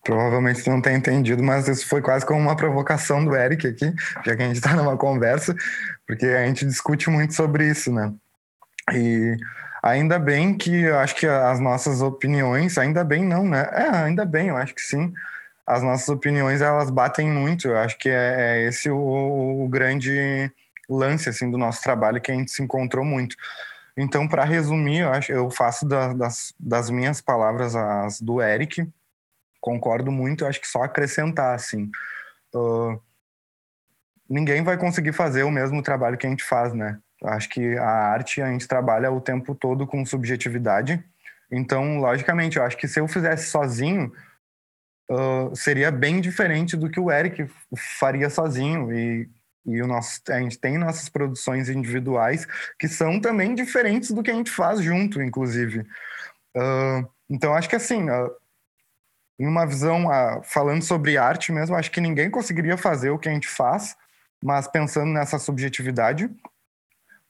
Provavelmente 0.02 0.69
não 0.69 0.80
tem 0.80 0.97
entendido, 0.97 1.42
mas 1.42 1.69
isso 1.69 1.87
foi 1.87 2.00
quase 2.00 2.25
como 2.25 2.40
uma 2.40 2.57
provocação 2.57 3.25
do 3.25 3.37
Eric 3.37 3.66
aqui, 3.66 3.92
já 4.25 4.35
que 4.35 4.42
a 4.42 4.47
gente 4.47 4.57
está 4.57 4.75
numa 4.75 4.97
conversa, 4.97 5.54
porque 6.07 6.26
a 6.26 6.47
gente 6.47 6.64
discute 6.64 7.11
muito 7.11 7.35
sobre 7.35 7.69
isso, 7.69 7.92
né? 7.92 8.12
E 8.92 9.37
ainda 9.83 10.19
bem 10.19 10.57
que 10.57 10.83
eu 10.83 10.99
acho 10.99 11.14
que 11.14 11.26
as 11.26 11.61
nossas 11.61 12.00
opiniões, 12.00 12.78
ainda 12.78 13.04
bem 13.04 13.25
não, 13.25 13.45
né? 13.45 13.69
É, 13.73 13.88
ainda 13.90 14.25
bem, 14.25 14.49
eu 14.49 14.57
acho 14.57 14.75
que 14.75 14.83
sim. 14.83 15.12
As 15.66 15.83
nossas 15.83 16.09
opiniões, 16.09 16.61
elas 16.62 16.90
batem 16.90 17.28
muito, 17.30 17.69
eu 17.69 17.78
acho 17.78 17.97
que 17.99 18.09
é, 18.09 18.35
é 18.38 18.69
esse 18.69 18.90
o, 18.90 19.64
o 19.64 19.69
grande 19.69 20.50
lance, 20.88 21.28
assim, 21.28 21.50
do 21.50 21.59
nosso 21.59 21.83
trabalho, 21.83 22.21
que 22.21 22.33
a 22.33 22.35
gente 22.35 22.50
se 22.50 22.62
encontrou 22.62 23.04
muito. 23.04 23.37
Então, 23.97 24.26
para 24.26 24.45
resumir, 24.45 25.00
eu, 25.00 25.12
acho, 25.12 25.30
eu 25.30 25.50
faço 25.50 25.87
da, 25.87 26.12
das, 26.12 26.54
das 26.59 26.90
minhas 26.90 27.21
palavras 27.21 27.76
as 27.76 28.21
do 28.21 28.40
Eric, 28.40 28.88
concordo 29.60 30.10
muito, 30.10 30.46
acho 30.46 30.60
que 30.60 30.66
só 30.66 30.82
acrescentar, 30.82 31.54
assim. 31.54 31.90
Uh, 32.54 33.00
ninguém 34.28 34.62
vai 34.62 34.78
conseguir 34.78 35.12
fazer 35.12 35.42
o 35.42 35.50
mesmo 35.50 35.82
trabalho 35.82 36.16
que 36.16 36.26
a 36.26 36.30
gente 36.30 36.44
faz, 36.44 36.72
né? 36.72 36.98
Acho 37.22 37.48
que 37.50 37.76
a 37.76 37.88
arte 37.88 38.40
a 38.40 38.50
gente 38.50 38.66
trabalha 38.66 39.10
o 39.10 39.20
tempo 39.20 39.54
todo 39.54 39.86
com 39.86 40.06
subjetividade. 40.06 41.04
Então, 41.50 41.98
logicamente, 41.98 42.56
eu 42.56 42.62
acho 42.62 42.76
que 42.76 42.88
se 42.88 43.00
eu 43.00 43.08
fizesse 43.08 43.50
sozinho, 43.50 44.12
uh, 45.10 45.54
seria 45.54 45.90
bem 45.90 46.20
diferente 46.20 46.76
do 46.76 46.88
que 46.88 47.00
o 47.00 47.10
Eric 47.10 47.46
faria 47.98 48.30
sozinho. 48.30 48.92
E, 48.92 49.28
e 49.66 49.82
o 49.82 49.86
nosso, 49.86 50.20
a 50.30 50.40
gente 50.40 50.58
tem 50.58 50.78
nossas 50.78 51.08
produções 51.08 51.68
individuais 51.68 52.46
que 52.78 52.88
são 52.88 53.20
também 53.20 53.54
diferentes 53.54 54.12
do 54.12 54.22
que 54.22 54.30
a 54.30 54.34
gente 54.34 54.50
faz 54.50 54.80
junto, 54.80 55.20
inclusive. 55.20 55.80
Uh, 56.56 57.06
então, 57.28 57.54
acho 57.54 57.68
que 57.68 57.76
assim, 57.76 58.08
uh, 58.08 58.30
em 59.40 59.47
uma 59.47 59.64
visão, 59.64 60.04
falando 60.44 60.82
sobre 60.82 61.16
arte 61.16 61.50
mesmo, 61.50 61.75
acho 61.75 61.90
que 61.90 62.00
ninguém 62.00 62.30
conseguiria 62.30 62.76
fazer 62.76 63.09
o 63.09 63.18
que 63.18 63.26
a 63.26 63.32
gente 63.32 63.49
faz, 63.49 63.97
mas 64.42 64.68
pensando 64.68 65.11
nessa 65.11 65.38
subjetividade. 65.38 66.30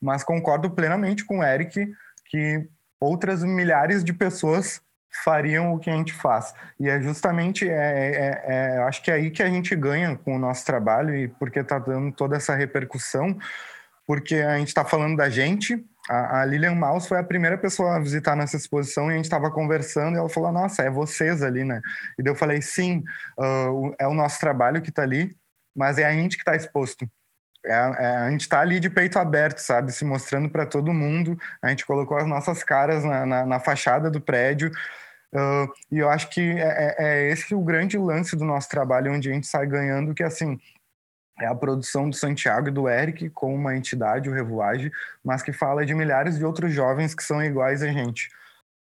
Mas 0.02 0.24
concordo 0.24 0.68
plenamente 0.72 1.24
com 1.24 1.38
o 1.38 1.44
Eric 1.44 1.88
que 2.24 2.68
outras 2.98 3.44
milhares 3.44 4.02
de 4.02 4.12
pessoas 4.12 4.82
fariam 5.24 5.72
o 5.72 5.78
que 5.78 5.88
a 5.88 5.92
gente 5.92 6.12
faz. 6.12 6.52
E 6.80 6.88
é 6.88 7.00
justamente, 7.00 7.68
é, 7.68 7.72
é, 7.72 8.44
é, 8.44 8.78
acho 8.78 9.02
que 9.04 9.10
é 9.12 9.14
aí 9.14 9.30
que 9.30 9.42
a 9.42 9.48
gente 9.48 9.76
ganha 9.76 10.16
com 10.16 10.34
o 10.34 10.38
nosso 10.38 10.66
trabalho 10.66 11.14
e 11.14 11.28
porque 11.28 11.60
está 11.60 11.78
dando 11.78 12.10
toda 12.10 12.36
essa 12.36 12.56
repercussão, 12.56 13.38
porque 14.04 14.34
a 14.34 14.58
gente 14.58 14.68
está 14.68 14.84
falando 14.84 15.16
da 15.16 15.30
gente. 15.30 15.84
A, 16.10 16.44
Lilian 16.44 16.74
Maus 16.74 17.06
foi 17.06 17.18
a 17.18 17.22
primeira 17.22 17.56
pessoa 17.56 17.96
a 17.96 18.00
visitar 18.00 18.34
nossa 18.34 18.56
exposição 18.56 19.10
e 19.10 19.14
a 19.14 19.16
gente 19.16 19.26
estava 19.26 19.50
conversando 19.50 20.16
e 20.16 20.18
ela 20.18 20.28
falou, 20.28 20.50
nossa, 20.50 20.82
é 20.82 20.90
vocês 20.90 21.42
ali, 21.42 21.64
né? 21.64 21.80
E 22.18 22.28
eu 22.28 22.34
falei, 22.34 22.60
sim, 22.60 23.04
uh, 23.38 23.94
é 23.98 24.06
o 24.08 24.14
nosso 24.14 24.40
trabalho 24.40 24.82
que 24.82 24.90
está 24.90 25.02
ali, 25.02 25.36
mas 25.74 25.98
é 25.98 26.04
a 26.04 26.12
gente 26.12 26.36
que 26.36 26.42
está 26.42 26.56
exposto. 26.56 27.08
É, 27.64 27.72
é, 27.72 28.16
a 28.16 28.30
gente 28.30 28.42
está 28.42 28.60
ali 28.60 28.80
de 28.80 28.88
peito 28.88 29.18
aberto, 29.18 29.58
sabe? 29.58 29.92
Se 29.92 30.04
mostrando 30.04 30.48
para 30.48 30.66
todo 30.66 30.92
mundo. 30.92 31.38
A 31.62 31.68
gente 31.68 31.86
colocou 31.86 32.16
as 32.16 32.26
nossas 32.26 32.64
caras 32.64 33.04
na, 33.04 33.26
na, 33.26 33.46
na 33.46 33.60
fachada 33.60 34.10
do 34.10 34.20
prédio. 34.20 34.70
Uh, 35.32 35.70
e 35.92 35.98
eu 35.98 36.08
acho 36.08 36.28
que 36.30 36.40
é, 36.40 36.58
é, 36.58 36.96
é, 36.98 37.30
esse 37.30 37.54
o 37.54 37.60
grande 37.60 37.96
lance 37.96 38.34
do 38.34 38.44
nosso 38.44 38.68
trabalho, 38.68 39.12
onde 39.12 39.30
a 39.30 39.32
gente 39.32 39.46
sai 39.46 39.66
ganhando, 39.66 40.14
que 40.14 40.24
assim 40.24 40.58
é 41.40 41.46
a 41.46 41.54
produção 41.54 42.08
do 42.08 42.16
Santiago 42.16 42.68
e 42.68 42.72
do 42.72 42.88
Eric 42.88 43.30
com 43.30 43.54
uma 43.54 43.76
entidade, 43.76 44.28
o 44.28 44.32
Revoage, 44.32 44.92
mas 45.24 45.42
que 45.42 45.52
fala 45.52 45.86
de 45.86 45.94
milhares 45.94 46.38
de 46.38 46.44
outros 46.44 46.72
jovens 46.72 47.14
que 47.14 47.22
são 47.22 47.42
iguais 47.42 47.82
a 47.82 47.88
gente. 47.88 48.28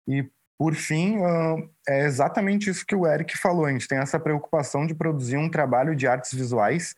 E 0.07 0.27
por 0.57 0.73
fim, 0.73 1.17
uh, 1.19 1.69
é 1.87 2.05
exatamente 2.05 2.69
isso 2.69 2.85
que 2.85 2.95
o 2.95 3.05
Eric 3.05 3.37
falou. 3.37 3.65
A 3.65 3.71
gente 3.71 3.87
tem 3.87 3.99
essa 3.99 4.19
preocupação 4.19 4.87
de 4.87 4.95
produzir 4.95 5.37
um 5.37 5.49
trabalho 5.49 5.95
de 5.95 6.07
artes 6.07 6.33
visuais 6.33 6.95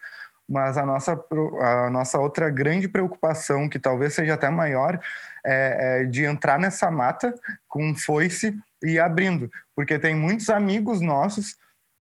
mas 0.50 0.78
a 0.78 0.86
nossa, 0.86 1.24
a 1.62 1.90
nossa 1.92 2.18
outra 2.18 2.50
grande 2.50 2.88
preocupação, 2.88 3.70
que 3.70 3.78
talvez 3.78 4.16
seja 4.16 4.34
até 4.34 4.50
maior, 4.50 5.00
é, 5.46 6.02
é 6.02 6.06
de 6.06 6.26
entrar 6.26 6.58
nessa 6.58 6.90
mata 6.90 7.34
com 7.68 7.94
foice 7.94 8.58
e 8.84 8.98
abrindo, 8.98 9.52
porque 9.76 10.00
tem 10.00 10.16
muitos 10.16 10.50
amigos 10.50 11.02
nossos, 11.02 11.56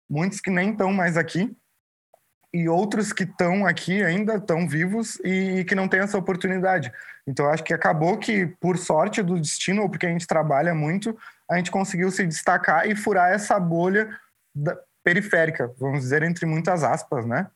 muitos 0.08 0.40
que 0.40 0.50
nem 0.50 0.70
estão 0.70 0.92
mais 0.92 1.18
aqui, 1.18 1.54
e 2.52 2.68
outros 2.68 3.12
que 3.12 3.25
estão 3.25 3.66
aqui 3.66 4.02
ainda 4.02 4.35
estão 4.35 4.68
vivos 4.68 5.18
e, 5.25 5.64
que 5.64 5.75
não 5.75 5.88
têm 5.88 6.00
essa 6.00 6.18
oportunidade. 6.18 6.92
Então 7.26 7.49
acho 7.49 7.64
que 7.64 7.73
acabou 7.73 8.18
que 8.18 8.47
por 8.61 8.76
sorte 8.76 9.23
do 9.23 9.40
destino 9.40 9.82
ou 9.82 9.88
porque 9.88 10.06
a 10.06 10.11
gente 10.11 10.26
trabalha 10.26 10.75
muito, 10.75 11.16
a 11.50 11.56
gente 11.56 11.71
conseguiu 11.71 12.11
se 12.11 12.26
destacar 12.26 12.88
e 12.88 12.94
furar 12.94 13.32
essa 13.32 13.59
bolha 13.59 14.09
periférica, 15.02 15.73
vamos 15.78 16.00
dizer 16.00 16.23
entre 16.23 16.44
muitas 16.44 16.85
aspas, 16.85 17.25
né? 17.26 17.49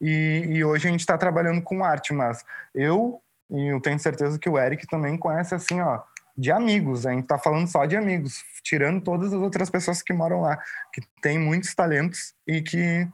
E, 0.00 0.44
e 0.48 0.64
hoje 0.64 0.88
a 0.88 0.90
gente 0.90 1.00
está 1.00 1.18
trabalhando 1.18 1.60
com 1.60 1.84
arte, 1.84 2.12
mas 2.12 2.44
eu 2.74 3.20
e 3.50 3.68
eu 3.68 3.80
tenho 3.80 3.98
certeza 3.98 4.38
que 4.38 4.48
o 4.48 4.58
Eric 4.58 4.86
também 4.86 5.16
conhece 5.16 5.54
assim, 5.54 5.80
ó, 5.80 6.00
de 6.36 6.52
amigos. 6.52 7.06
A 7.06 7.10
gente 7.10 7.22
está 7.22 7.38
falando 7.38 7.66
só 7.66 7.84
de 7.86 7.96
amigos, 7.96 8.44
tirando 8.62 9.02
todas 9.02 9.32
as 9.32 9.40
outras 9.40 9.70
pessoas 9.70 10.02
que 10.02 10.12
moram 10.12 10.42
lá, 10.42 10.56
que 10.92 11.00
têm 11.22 11.38
muitos 11.38 11.74
talentos 11.74 12.34
e 12.46 12.62
que 12.62 13.08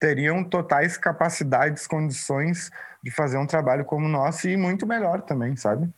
teriam 0.00 0.44
totais 0.44 0.96
capacidades, 0.96 1.86
condições 1.86 2.70
de 3.02 3.10
fazer 3.10 3.38
um 3.38 3.46
trabalho 3.46 3.84
como 3.84 4.06
o 4.06 4.10
nosso 4.10 4.48
e 4.48 4.56
muito 4.56 4.86
melhor 4.86 5.22
também, 5.22 5.56
sabe? 5.56 5.88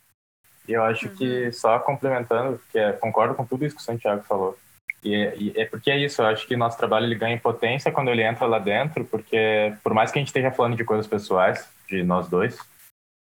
Eu 0.67 0.83
acho 0.83 1.09
que, 1.11 1.47
uhum. 1.47 1.53
só 1.53 1.79
complementando, 1.79 2.61
que 2.71 2.79
é, 2.79 2.93
concordo 2.93 3.35
com 3.35 3.45
tudo 3.45 3.65
isso 3.65 3.77
que 3.77 3.83
o 3.83 3.85
Santiago 3.85 4.23
falou, 4.25 4.59
e, 5.03 5.15
e, 5.15 5.61
é 5.61 5.65
porque 5.65 5.91
é 5.91 5.99
isso, 5.99 6.21
eu 6.21 6.27
acho 6.27 6.47
que 6.47 6.57
nosso 6.57 6.77
trabalho 6.77 7.07
ele 7.07 7.15
ganha 7.15 7.39
potência 7.39 7.93
quando 7.93 8.11
ele 8.11 8.23
entra 8.23 8.47
lá 8.47 8.59
dentro, 8.59 9.05
porque 9.05 9.75
por 9.83 9.95
mais 9.95 10.11
que 10.11 10.19
a 10.19 10.21
gente 10.21 10.29
esteja 10.29 10.51
falando 10.51 10.77
de 10.77 10.85
coisas 10.85 11.07
pessoais, 11.07 11.69
de 11.89 12.03
nós 12.03 12.29
dois, 12.29 12.59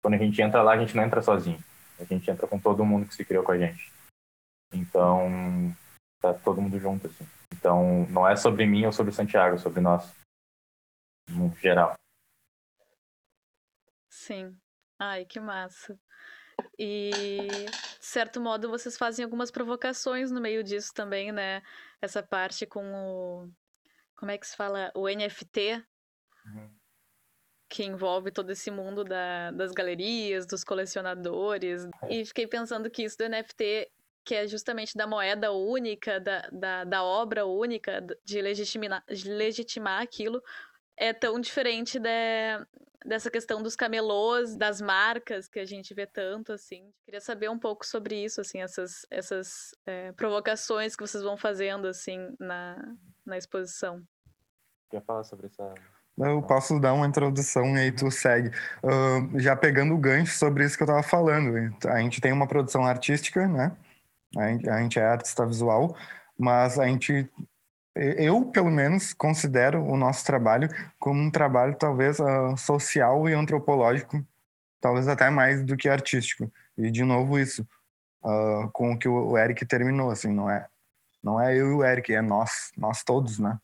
quando 0.02 0.16
a 0.16 0.18
gente 0.18 0.42
entra 0.42 0.62
lá, 0.62 0.74
a 0.74 0.78
gente 0.78 0.96
não 0.96 1.04
entra 1.04 1.22
sozinho. 1.22 1.60
A 2.00 2.04
gente 2.04 2.30
entra 2.30 2.48
com 2.48 2.58
todo 2.58 2.86
mundo 2.86 3.06
que 3.06 3.14
se 3.14 3.26
criou 3.26 3.44
com 3.44 3.52
a 3.52 3.58
gente. 3.58 3.92
Então, 4.74 5.76
tá 6.22 6.34
todo 6.34 6.62
mundo 6.62 6.80
junto, 6.80 7.08
assim. 7.08 7.28
Então, 7.54 8.08
não 8.10 8.28
é 8.28 8.36
sobre 8.36 8.66
mim 8.66 8.86
ou 8.86 8.92
sobre 8.92 9.12
Santiago, 9.12 9.56
é 9.56 9.60
sobre 9.60 9.82
nós. 9.82 10.10
No 11.30 11.54
geral. 11.56 11.96
Sim. 14.10 14.58
Ai, 14.98 15.26
que 15.26 15.40
massa. 15.40 15.98
E, 16.78 17.10
de 18.00 18.06
certo 18.06 18.42
modo, 18.42 18.70
vocês 18.70 18.98
fazem 18.98 19.24
algumas 19.24 19.52
provocações 19.52 20.32
no 20.32 20.42
meio 20.42 20.64
disso 20.64 20.94
também, 20.94 21.32
né? 21.32 21.62
Essa 22.02 22.22
parte 22.22 22.66
com 22.66 22.94
o. 22.94 23.50
Como 24.16 24.32
é 24.32 24.38
que 24.38 24.48
se 24.48 24.56
fala? 24.56 24.92
O 24.96 25.08
NFT. 25.08 25.84
Uhum. 26.46 26.70
Que 27.70 27.84
envolve 27.84 28.32
todo 28.32 28.50
esse 28.50 28.72
mundo 28.72 29.04
da, 29.04 29.52
das 29.52 29.72
galerias, 29.72 30.46
dos 30.46 30.64
colecionadores. 30.64 31.88
E 32.10 32.26
fiquei 32.26 32.48
pensando 32.48 32.90
que 32.90 33.04
isso 33.04 33.18
do 33.18 33.30
NFT, 33.30 33.90
que 34.26 34.36
é 34.36 34.48
justamente 34.48 34.98
da 34.98 35.06
moeda 35.06 35.52
única, 35.52 36.20
da, 36.20 36.50
da, 36.52 36.84
da 36.84 37.04
obra 37.04 37.46
única, 37.46 38.04
de 38.26 38.42
legitimar, 38.42 39.04
de 39.08 39.30
legitimar 39.30 40.02
aquilo, 40.02 40.42
é 41.00 41.14
tão 41.14 41.40
diferente 41.40 41.98
de, 41.98 42.10
dessa 43.06 43.32
questão 43.32 43.64
dos 43.64 43.76
camelôs, 43.76 44.56
das 44.56 44.82
marcas 44.82 45.48
que 45.48 45.60
a 45.60 45.66
gente 45.66 45.94
vê 45.94 46.06
tanto, 46.06 46.52
assim. 46.52 46.92
Queria 47.06 47.22
saber 47.22 47.50
um 47.50 47.58
pouco 47.58 47.86
sobre 47.86 48.24
isso, 48.24 48.42
assim, 48.42 48.62
essas, 48.62 49.06
essas 49.10 49.74
é, 49.86 50.12
provocações 50.12 50.96
que 50.96 51.08
vocês 51.08 51.24
vão 51.24 51.38
fazendo, 51.38 51.88
assim, 51.88 52.36
na, 52.38 52.96
na 53.26 53.38
exposição. 53.38 54.04
Quer 54.92 55.02
falar 55.04 55.24
sobre 55.24 55.48
essa... 55.48 55.74
Eu 56.18 56.42
posso 56.42 56.78
dar 56.82 56.94
uma 56.94 57.08
introdução 57.08 57.78
e 57.78 57.80
aí 57.80 57.92
tu 57.94 58.12
segue. 58.12 58.50
Uh, 58.84 59.40
já 59.40 59.56
pegando 59.56 59.94
o 59.94 59.98
gancho 59.98 60.38
sobre 60.38 60.66
isso 60.66 60.76
que 60.76 60.84
eu 60.84 60.86
estava 60.86 61.02
falando. 61.02 61.56
A 61.88 62.00
gente 62.02 62.20
tem 62.20 62.34
uma 62.34 62.46
produção 62.46 62.86
artística, 62.86 63.48
né? 63.48 63.72
A 64.38 64.48
gente, 64.50 64.70
a 64.70 64.82
gente 64.82 65.00
é 65.00 65.06
artista 65.06 65.46
visual, 65.46 65.96
mas 66.38 66.78
a 66.78 66.86
gente 66.88 67.32
eu, 67.96 68.46
pelo 68.46 68.72
menos, 68.72 69.14
considero 69.14 69.84
o 69.84 69.98
nosso 69.98 70.26
trabalho 70.26 70.70
como 71.00 71.22
um 71.22 71.32
trabalho 71.32 71.76
talvez 71.76 72.20
uh, 72.20 72.56
social 72.56 73.28
e 73.28 73.34
antropológico, 73.34 74.24
talvez 74.80 75.08
até 75.08 75.30
mais 75.30 75.64
do 75.64 75.76
que 75.76 75.90
artístico. 75.90 76.52
E 76.78 76.90
de 76.92 77.04
novo 77.04 77.38
isso, 77.38 77.68
uh, 78.24 78.70
com 78.72 78.94
o 78.94 78.98
que 78.98 79.08
o 79.08 79.38
Eric 79.38 79.66
terminou, 79.66 80.12
assim, 80.12 80.32
não 80.32 80.50
é, 80.50 80.66
não 81.22 81.42
é 81.42 81.56
eu 81.56 81.72
e 81.72 81.74
o 81.74 81.84
Eric, 81.84 82.14
é 82.14 82.22
nós, 82.22 82.72
nós 82.78 83.04
todos, 83.04 83.40
né? 83.40 83.58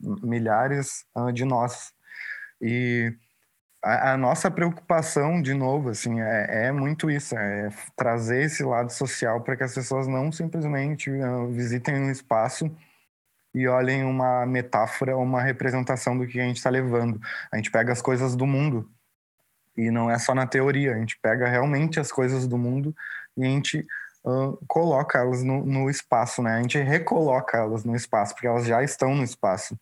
Uhum. 0.00 0.16
Milhares 0.22 1.04
uh, 1.14 1.32
de 1.32 1.44
nós. 1.44 1.92
E 2.60 3.12
a, 3.82 4.12
a, 4.12 4.16
nossa 4.16 4.50
preocupação, 4.50 5.42
de 5.42 5.52
novo, 5.52 5.90
assim, 5.90 6.20
é, 6.20 6.66
é, 6.66 6.72
muito 6.72 7.10
isso, 7.10 7.36
é 7.36 7.68
trazer 7.96 8.44
esse 8.44 8.62
lado 8.62 8.90
social 8.90 9.42
para 9.42 9.56
que 9.56 9.64
as 9.64 9.74
pessoas 9.74 10.06
não 10.06 10.32
simplesmente 10.32 11.10
visitem 11.50 11.96
um 11.96 12.10
espaço 12.10 12.74
e 13.54 13.68
olhem 13.68 14.04
uma 14.04 14.44
metáfora, 14.44 15.16
uma 15.16 15.40
representação 15.40 16.18
do 16.18 16.26
que 16.26 16.40
a 16.40 16.44
gente 16.44 16.56
está 16.56 16.68
levando. 16.68 17.20
A 17.52 17.56
gente 17.56 17.70
pega 17.70 17.92
as 17.92 18.02
coisas 18.02 18.34
do 18.34 18.46
mundo 18.46 18.90
e 19.76 19.90
não 19.90 20.10
é 20.10 20.18
só 20.18 20.34
na 20.34 20.46
teoria, 20.46 20.94
a 20.94 20.98
gente 20.98 21.18
pega 21.20 21.48
realmente 21.48 22.00
as 22.00 22.10
coisas 22.10 22.46
do 22.46 22.58
mundo 22.58 22.94
e 23.36 23.44
a 23.44 23.46
gente 23.46 23.86
uh, 24.24 24.58
coloca 24.66 25.18
elas 25.18 25.42
no, 25.42 25.64
no, 25.64 25.88
espaço, 25.88 26.42
né? 26.42 26.54
A 26.54 26.62
gente 26.62 26.78
recoloca 26.78 27.58
elas 27.58 27.84
no 27.84 27.94
espaço, 27.94 28.34
porque 28.34 28.46
elas 28.46 28.66
já 28.66 28.82
estão 28.82 29.14
no 29.14 29.22
espaço. 29.22 29.78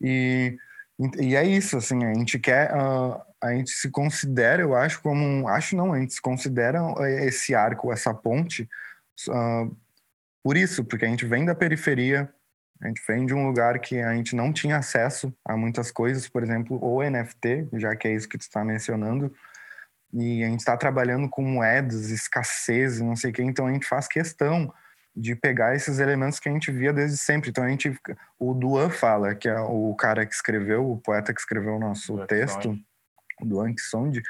E, 0.00 0.56
e 1.18 1.36
é 1.36 1.44
isso, 1.44 1.76
assim, 1.76 2.04
a 2.04 2.14
gente 2.14 2.38
quer, 2.38 2.70
uh, 2.74 3.20
a 3.40 3.52
gente 3.52 3.70
se 3.70 3.90
considera, 3.90 4.62
eu 4.62 4.74
acho, 4.74 5.00
como 5.02 5.22
um, 5.24 5.48
acho 5.48 5.76
não, 5.76 5.92
a 5.92 5.98
gente 5.98 6.14
se 6.14 6.20
considera 6.20 6.80
esse 7.22 7.54
arco, 7.54 7.92
essa 7.92 8.12
ponte, 8.12 8.68
uh, 9.28 9.76
por 10.42 10.56
isso, 10.56 10.84
porque 10.84 11.04
a 11.06 11.08
gente 11.08 11.24
vem 11.24 11.44
da 11.44 11.54
periferia, 11.54 12.30
a 12.84 12.88
gente 12.88 13.02
vem 13.08 13.24
de 13.24 13.32
um 13.32 13.46
lugar 13.46 13.78
que 13.78 13.98
a 13.98 14.14
gente 14.14 14.36
não 14.36 14.52
tinha 14.52 14.76
acesso 14.76 15.34
a 15.42 15.56
muitas 15.56 15.90
coisas, 15.90 16.28
por 16.28 16.42
exemplo, 16.42 16.78
o 16.84 17.02
NFT, 17.02 17.68
já 17.72 17.96
que 17.96 18.06
é 18.06 18.14
isso 18.14 18.28
que 18.28 18.36
tu 18.36 18.42
está 18.42 18.62
mencionando, 18.62 19.34
e 20.12 20.44
a 20.44 20.48
gente 20.48 20.60
está 20.60 20.76
trabalhando 20.76 21.28
com 21.28 21.42
moedas, 21.42 22.10
escassez, 22.10 23.00
não 23.00 23.16
sei 23.16 23.30
o 23.30 23.32
que, 23.32 23.42
então 23.42 23.66
a 23.66 23.72
gente 23.72 23.86
faz 23.86 24.06
questão 24.06 24.72
de 25.16 25.34
pegar 25.34 25.74
esses 25.74 25.98
elementos 25.98 26.38
que 26.38 26.48
a 26.48 26.52
gente 26.52 26.70
via 26.70 26.92
desde 26.92 27.16
sempre. 27.16 27.48
Então 27.48 27.64
a 27.64 27.68
gente, 27.68 27.98
o 28.38 28.52
Duan 28.52 28.90
fala, 28.90 29.34
que 29.34 29.48
é 29.48 29.58
o 29.60 29.94
cara 29.94 30.26
que 30.26 30.34
escreveu, 30.34 30.90
o 30.90 30.98
poeta 30.98 31.32
que 31.32 31.40
escreveu 31.40 31.76
o 31.76 31.80
nosso 31.80 32.18
texto, 32.26 32.78
o 33.40 33.46
Duan 33.46 33.74
Sonde, 33.78 34.22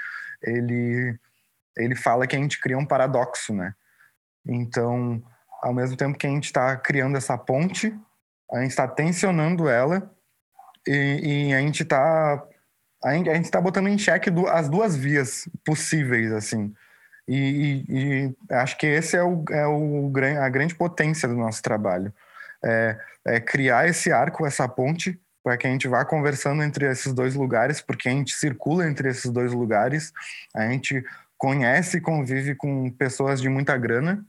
ele 0.42 1.18
ele 1.76 1.96
fala 1.96 2.24
que 2.24 2.36
a 2.36 2.38
gente 2.38 2.60
cria 2.60 2.78
um 2.78 2.86
paradoxo, 2.86 3.52
né? 3.52 3.74
Então, 4.46 5.20
ao 5.60 5.74
mesmo 5.74 5.96
tempo 5.96 6.16
que 6.16 6.26
a 6.26 6.30
gente 6.30 6.44
está 6.44 6.76
criando 6.76 7.16
essa 7.16 7.36
ponte, 7.36 7.92
a 8.52 8.60
gente 8.60 8.70
está 8.70 8.86
tensionando 8.86 9.68
ela 9.68 10.10
e, 10.86 11.48
e 11.48 11.54
a 11.54 11.60
gente 11.60 11.82
está 11.82 12.44
a 13.04 13.12
gente 13.12 13.44
está 13.44 13.60
botando 13.60 13.88
em 13.88 13.98
xeque 13.98 14.30
as 14.50 14.66
duas 14.66 14.96
vias 14.96 15.46
possíveis, 15.62 16.32
assim. 16.32 16.74
E, 17.28 17.36
e, 17.36 17.84
e, 17.88 18.36
acho 18.54 18.78
que 18.78 18.86
esse 18.86 19.14
é, 19.14 19.22
o, 19.22 19.44
é 19.50 19.66
o, 19.66 20.10
a 20.40 20.48
grande 20.48 20.74
potência 20.74 21.28
do 21.28 21.34
nosso 21.34 21.62
trabalho. 21.62 22.12
É, 22.64 22.98
é 23.26 23.40
criar 23.40 23.86
esse 23.86 24.10
arco, 24.10 24.46
essa 24.46 24.66
ponte, 24.66 25.20
para 25.42 25.58
que 25.58 25.66
a 25.66 25.70
gente 25.70 25.86
vá 25.86 26.02
conversando 26.02 26.62
entre 26.62 26.90
esses 26.90 27.12
dois 27.12 27.34
lugares, 27.34 27.82
porque 27.82 28.08
a 28.08 28.12
gente 28.12 28.34
circula 28.34 28.88
entre 28.88 29.10
esses 29.10 29.30
dois 29.30 29.52
lugares, 29.52 30.10
a 30.54 30.66
gente 30.68 31.04
conhece 31.36 31.98
e 31.98 32.00
convive 32.00 32.54
com 32.54 32.90
pessoas 32.90 33.38
de 33.40 33.50
muita 33.50 33.76
grana, 33.76 34.24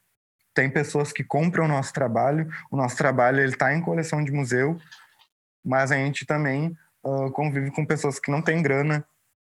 tem 0.56 0.70
pessoas 0.70 1.12
que 1.12 1.24
compram 1.24 1.66
o 1.66 1.68
nosso 1.68 1.94
trabalho, 1.94 2.50
o 2.72 2.78
nosso 2.78 2.96
trabalho 2.96 3.42
ele 3.42 3.52
está 3.52 3.74
em 3.74 3.82
coleção 3.82 4.24
de 4.24 4.32
museu, 4.32 4.80
mas 5.64 5.92
a 5.92 5.96
gente 5.96 6.26
também 6.26 6.76
uh, 7.04 7.30
convive 7.32 7.70
com 7.72 7.86
pessoas 7.86 8.20
que 8.20 8.32
não 8.32 8.42
têm 8.42 8.64
grana, 8.64 9.06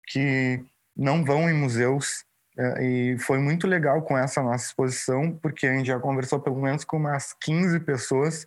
que 0.08 0.62
não 0.96 1.24
vão 1.24 1.50
em 1.50 1.54
museus. 1.54 2.26
Uh, 2.58 2.82
e 2.82 3.18
foi 3.20 3.40
muito 3.40 3.66
legal 3.66 4.02
com 4.02 4.18
essa 4.18 4.44
nossa 4.44 4.66
exposição, 4.66 5.32
porque 5.42 5.66
a 5.66 5.74
gente 5.74 5.88
já 5.88 6.00
conversou 6.00 6.40
pelo 6.42 6.62
menos 6.62 6.84
com 6.84 6.98
umas 6.98 7.34
15 7.34 7.80
pessoas 7.80 8.46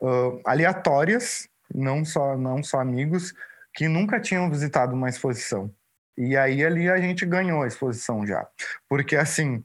uh, 0.00 0.38
aleatórias, 0.44 1.48
não 1.74 2.04
só, 2.04 2.36
não 2.36 2.62
só 2.62 2.80
amigos, 2.80 3.32
que 3.74 3.88
nunca 3.88 4.20
tinham 4.20 4.50
visitado 4.50 4.94
uma 4.94 5.08
exposição. 5.08 5.72
E 6.18 6.36
aí 6.36 6.62
ali 6.62 6.90
a 6.90 6.98
gente 6.98 7.24
ganhou 7.24 7.62
a 7.62 7.66
exposição 7.66 8.26
já. 8.26 8.46
Porque 8.86 9.16
assim, 9.16 9.64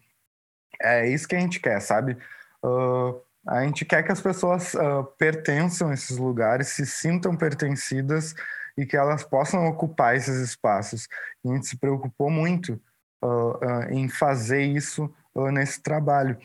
é 0.81 1.07
isso 1.07 1.27
que 1.27 1.35
a 1.35 1.39
gente 1.39 1.59
quer, 1.59 1.79
sabe? 1.79 2.17
Uh, 2.63 3.21
a 3.47 3.63
gente 3.63 3.85
quer 3.85 4.03
que 4.03 4.11
as 4.11 4.21
pessoas 4.21 4.73
uh, 4.73 5.03
pertençam 5.17 5.89
a 5.89 5.93
esses 5.93 6.17
lugares, 6.17 6.69
se 6.69 6.85
sintam 6.85 7.35
pertencidas 7.35 8.35
e 8.77 8.85
que 8.85 8.97
elas 8.97 9.23
possam 9.23 9.67
ocupar 9.67 10.15
esses 10.15 10.35
espaços. 10.39 11.07
E 11.43 11.49
a 11.49 11.53
gente 11.55 11.67
se 11.67 11.77
preocupou 11.77 12.29
muito 12.29 12.79
uh, 13.23 13.89
em 13.89 14.09
fazer 14.09 14.61
isso 14.63 15.13
nesse 15.51 15.79
trabalho. 15.81 16.35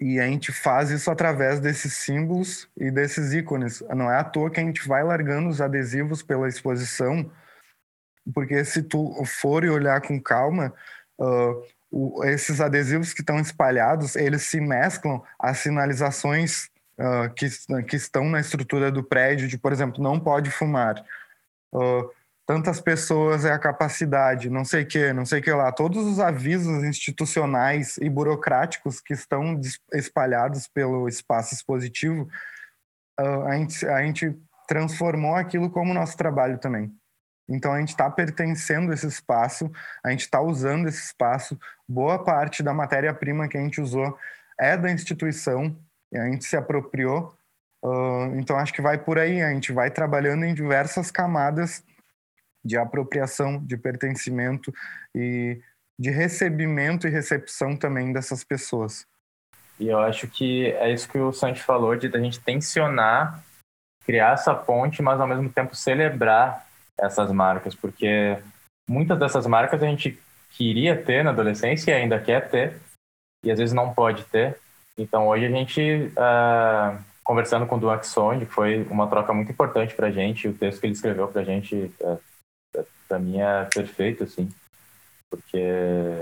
E 0.00 0.20
a 0.20 0.26
gente 0.26 0.52
faz 0.52 0.90
isso 0.90 1.10
através 1.10 1.58
desses 1.58 1.94
símbolos 1.94 2.68
e 2.76 2.90
desses 2.90 3.32
ícones. 3.32 3.80
Não 3.90 4.10
é 4.10 4.16
à 4.16 4.24
toa 4.24 4.50
que 4.50 4.60
a 4.60 4.62
gente 4.62 4.86
vai 4.86 5.02
largando 5.02 5.48
os 5.48 5.60
adesivos 5.60 6.22
pela 6.22 6.48
exposição, 6.48 7.28
porque 8.32 8.64
se 8.64 8.82
tu 8.82 9.12
for 9.24 9.64
e 9.64 9.70
olhar 9.70 10.00
com 10.00 10.20
calma, 10.20 10.72
uh, 11.18 11.62
o, 11.90 12.24
esses 12.24 12.60
adesivos 12.60 13.12
que 13.12 13.20
estão 13.20 13.38
espalhados, 13.38 14.16
eles 14.16 14.42
se 14.42 14.60
mesclam 14.60 15.22
às 15.38 15.58
sinalizações 15.58 16.68
uh, 16.98 17.32
que, 17.34 17.48
que 17.86 17.96
estão 17.96 18.24
na 18.24 18.40
estrutura 18.40 18.90
do 18.90 19.02
prédio, 19.02 19.48
de, 19.48 19.58
por 19.58 19.72
exemplo, 19.72 20.02
não 20.02 20.20
pode 20.20 20.50
fumar. 20.50 21.02
Uh, 21.72 22.10
tantas 22.46 22.80
pessoas 22.80 23.44
é 23.44 23.52
a 23.52 23.58
capacidade, 23.58 24.48
não 24.48 24.64
sei 24.64 24.84
que, 24.84 25.12
não 25.12 25.26
sei 25.26 25.40
que 25.40 25.50
lá. 25.52 25.70
Todos 25.70 26.04
os 26.06 26.18
avisos 26.18 26.82
institucionais 26.84 27.98
e 27.98 28.08
burocráticos 28.08 29.00
que 29.00 29.12
estão 29.12 29.60
espalhados 29.92 30.66
pelo 30.66 31.08
espaço 31.08 31.54
expositivo, 31.54 32.28
uh, 33.20 33.42
a, 33.46 33.56
gente, 33.56 33.86
a 33.86 34.02
gente 34.02 34.36
transformou 34.66 35.34
aquilo 35.34 35.70
como 35.70 35.94
nosso 35.94 36.16
trabalho 36.16 36.58
também. 36.58 36.92
Então 37.48 37.72
a 37.72 37.80
gente 37.80 37.90
está 37.90 38.10
pertencendo 38.10 38.90
a 38.90 38.94
esse 38.94 39.06
espaço, 39.06 39.70
a 40.04 40.10
gente 40.10 40.20
está 40.20 40.40
usando 40.40 40.86
esse 40.86 41.02
espaço. 41.02 41.58
Boa 41.88 42.22
parte 42.22 42.62
da 42.62 42.74
matéria-prima 42.74 43.48
que 43.48 43.56
a 43.56 43.60
gente 43.60 43.80
usou 43.80 44.18
é 44.60 44.76
da 44.76 44.90
instituição, 44.90 45.76
e 46.12 46.18
a 46.18 46.24
gente 46.26 46.44
se 46.44 46.56
apropriou. 46.56 47.34
Uh, 47.82 48.34
então 48.36 48.56
acho 48.56 48.72
que 48.72 48.82
vai 48.82 48.98
por 48.98 49.18
aí, 49.18 49.40
a 49.40 49.50
gente 49.50 49.72
vai 49.72 49.90
trabalhando 49.90 50.44
em 50.44 50.52
diversas 50.52 51.10
camadas 51.10 51.82
de 52.64 52.76
apropriação, 52.76 53.64
de 53.64 53.76
pertencimento 53.76 54.74
e 55.14 55.60
de 55.98 56.10
recebimento 56.10 57.06
e 57.06 57.10
recepção 57.10 57.76
também 57.76 58.12
dessas 58.12 58.44
pessoas. 58.44 59.06
E 59.78 59.88
eu 59.88 59.98
acho 60.00 60.26
que 60.26 60.72
é 60.72 60.92
isso 60.92 61.08
que 61.08 61.18
o 61.18 61.32
Santi 61.32 61.62
falou, 61.62 61.94
de 61.94 62.08
a 62.08 62.20
gente 62.20 62.40
tensionar, 62.40 63.42
criar 64.04 64.34
essa 64.34 64.54
ponte, 64.54 65.00
mas 65.00 65.20
ao 65.20 65.26
mesmo 65.26 65.48
tempo 65.48 65.74
celebrar 65.76 66.67
essas 66.98 67.30
marcas, 67.30 67.74
porque 67.74 68.38
muitas 68.88 69.18
dessas 69.18 69.46
marcas 69.46 69.82
a 69.82 69.86
gente 69.86 70.18
queria 70.50 71.00
ter 71.00 71.22
na 71.22 71.30
adolescência 71.30 71.92
e 71.92 71.94
ainda 71.94 72.18
quer 72.18 72.48
ter, 72.50 72.80
e 73.44 73.50
às 73.50 73.58
vezes 73.58 73.74
não 73.74 73.94
pode 73.94 74.24
ter. 74.24 74.58
Então 74.96 75.28
hoje 75.28 75.46
a 75.46 75.50
gente, 75.50 75.80
uh, 75.80 76.98
conversando 77.22 77.66
com 77.66 77.76
o 77.76 77.78
Duan 77.78 78.02
Song, 78.02 78.44
foi 78.46 78.82
uma 78.84 79.08
troca 79.08 79.32
muito 79.32 79.52
importante 79.52 79.94
para 79.94 80.08
a 80.08 80.10
gente, 80.10 80.48
o 80.48 80.54
texto 80.54 80.80
que 80.80 80.86
ele 80.86 80.94
escreveu 80.94 81.28
para 81.28 81.42
a 81.42 81.44
gente, 81.44 81.76
uh, 82.00 82.20
é, 82.74 82.84
para 83.06 83.18
mim 83.18 83.40
é 83.40 83.64
perfeito, 83.66 84.24
assim, 84.24 84.48
porque 85.30 85.58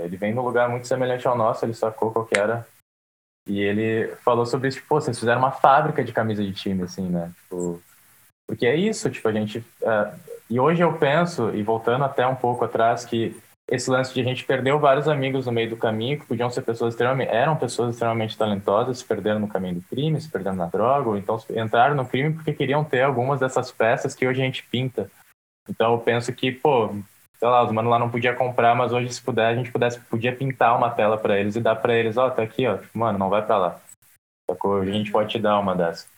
ele 0.03 0.17
vem 0.17 0.33
num 0.33 0.43
lugar 0.43 0.69
muito 0.69 0.87
semelhante 0.87 1.27
ao 1.27 1.37
nosso, 1.37 1.65
ele 1.65 1.73
sacou 1.73 2.11
qual 2.11 2.25
que 2.25 2.37
era, 2.37 2.67
e 3.47 3.61
ele 3.61 4.09
falou 4.17 4.45
sobre 4.45 4.67
isso, 4.67 4.77
tipo, 4.77 4.93
vocês 4.93 5.17
fizeram 5.17 5.39
uma 5.39 5.51
fábrica 5.51 6.03
de 6.03 6.11
camisa 6.11 6.43
de 6.43 6.53
time, 6.53 6.83
assim, 6.83 7.09
né, 7.09 7.31
tipo, 7.41 7.81
porque 8.45 8.67
é 8.67 8.75
isso, 8.75 9.09
tipo, 9.09 9.27
a 9.27 9.31
gente... 9.31 9.59
Uh, 9.81 10.36
e 10.49 10.59
hoje 10.59 10.81
eu 10.81 10.93
penso, 10.93 11.53
e 11.53 11.61
voltando 11.61 12.03
até 12.03 12.25
um 12.25 12.35
pouco 12.35 12.63
atrás, 12.63 13.03
que 13.03 13.35
esse 13.69 13.89
lance 13.89 14.13
de 14.13 14.21
a 14.21 14.23
gente 14.23 14.45
perdeu 14.45 14.79
vários 14.79 15.09
amigos 15.09 15.45
no 15.45 15.51
meio 15.51 15.69
do 15.69 15.77
caminho, 15.77 16.19
que 16.19 16.25
podiam 16.25 16.49
ser 16.49 16.61
pessoas 16.61 16.93
extremamente, 16.93 17.29
eram 17.29 17.57
pessoas 17.57 17.93
extremamente 17.93 18.37
talentosas, 18.37 18.99
se 18.99 19.05
perderam 19.05 19.41
no 19.41 19.47
caminho 19.47 19.75
do 19.75 19.81
crime, 19.81 20.21
se 20.21 20.29
perderam 20.29 20.55
na 20.55 20.67
droga, 20.67 21.09
ou 21.09 21.17
então 21.17 21.37
entraram 21.49 21.95
no 21.95 22.07
crime 22.07 22.33
porque 22.33 22.53
queriam 22.53 22.83
ter 22.83 23.01
algumas 23.01 23.41
dessas 23.41 23.69
peças 23.71 24.15
que 24.15 24.25
hoje 24.25 24.41
a 24.41 24.45
gente 24.45 24.63
pinta. 24.63 25.11
Então 25.69 25.91
eu 25.91 25.99
penso 25.99 26.31
que, 26.31 26.49
pô, 26.49 26.89
sei 27.37 27.47
lá, 27.47 27.61
os 27.63 27.71
manos 27.71 27.91
lá 27.91 27.99
não 27.99 28.09
podia 28.09 28.33
comprar, 28.33 28.73
mas 28.73 28.93
hoje 28.93 29.11
se 29.11 29.21
puder, 29.21 29.47
a 29.47 29.55
gente 29.55 29.69
pudesse, 29.69 29.99
podia 29.99 30.33
pintar 30.33 30.77
uma 30.77 30.89
tela 30.89 31.17
para 31.17 31.37
eles 31.37 31.57
e 31.57 31.59
dar 31.59 31.75
para 31.75 31.93
eles, 31.93 32.15
ó, 32.15 32.27
oh, 32.27 32.31
tá 32.31 32.43
aqui, 32.43 32.65
ó, 32.65 32.77
tipo, 32.77 32.97
mano, 32.97 33.19
não 33.19 33.29
vai 33.29 33.45
para 33.45 33.57
lá. 33.57 33.79
A 34.49 34.85
gente 34.85 35.11
pode 35.11 35.29
te 35.29 35.39
dar 35.39 35.59
uma 35.59 35.75
dessas. 35.75 36.09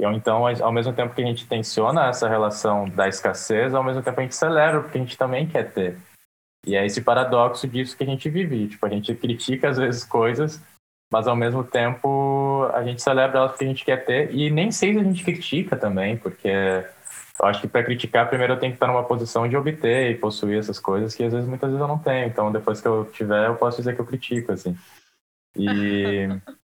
Então, 0.00 0.44
ao 0.46 0.72
mesmo 0.72 0.92
tempo 0.92 1.14
que 1.14 1.22
a 1.22 1.26
gente 1.26 1.46
tensiona 1.46 2.08
essa 2.08 2.28
relação 2.28 2.88
da 2.88 3.08
escassez, 3.08 3.74
ao 3.74 3.84
mesmo 3.84 4.02
tempo 4.02 4.18
a 4.18 4.22
gente 4.22 4.34
celebra, 4.34 4.80
porque 4.80 4.98
a 4.98 5.00
gente 5.00 5.16
também 5.16 5.46
quer 5.46 5.72
ter. 5.72 5.96
E 6.66 6.74
é 6.74 6.84
esse 6.84 7.02
paradoxo 7.02 7.68
disso 7.68 7.96
que 7.96 8.02
a 8.02 8.06
gente 8.06 8.28
vive. 8.28 8.68
Tipo, 8.68 8.86
a 8.86 8.88
gente 8.88 9.14
critica 9.14 9.68
às 9.68 9.76
vezes 9.76 10.04
coisas, 10.04 10.60
mas 11.12 11.28
ao 11.28 11.36
mesmo 11.36 11.62
tempo 11.62 12.68
a 12.74 12.82
gente 12.82 13.02
celebra 13.02 13.38
elas 13.38 13.52
porque 13.52 13.64
a 13.64 13.68
gente 13.68 13.84
quer 13.84 14.04
ter. 14.04 14.34
E 14.34 14.50
nem 14.50 14.70
sei 14.72 14.94
se 14.94 14.98
a 14.98 15.04
gente 15.04 15.24
critica 15.24 15.76
também, 15.76 16.16
porque 16.16 16.48
eu 16.48 17.46
acho 17.46 17.60
que 17.60 17.68
para 17.68 17.84
criticar, 17.84 18.28
primeiro 18.28 18.54
eu 18.54 18.58
tenho 18.58 18.72
que 18.72 18.76
estar 18.76 18.86
numa 18.86 19.04
posição 19.04 19.48
de 19.48 19.56
obter 19.56 20.10
e 20.10 20.18
possuir 20.18 20.58
essas 20.58 20.78
coisas 20.78 21.14
que 21.14 21.22
às 21.22 21.32
vezes 21.32 21.48
muitas 21.48 21.68
vezes 21.68 21.80
eu 21.80 21.88
não 21.88 21.98
tenho. 21.98 22.26
Então, 22.26 22.50
depois 22.50 22.80
que 22.80 22.88
eu 22.88 23.04
tiver, 23.12 23.46
eu 23.46 23.56
posso 23.56 23.76
dizer 23.78 23.94
que 23.94 24.00
eu 24.00 24.06
critico, 24.06 24.52
assim. 24.52 24.76
E 25.56 26.28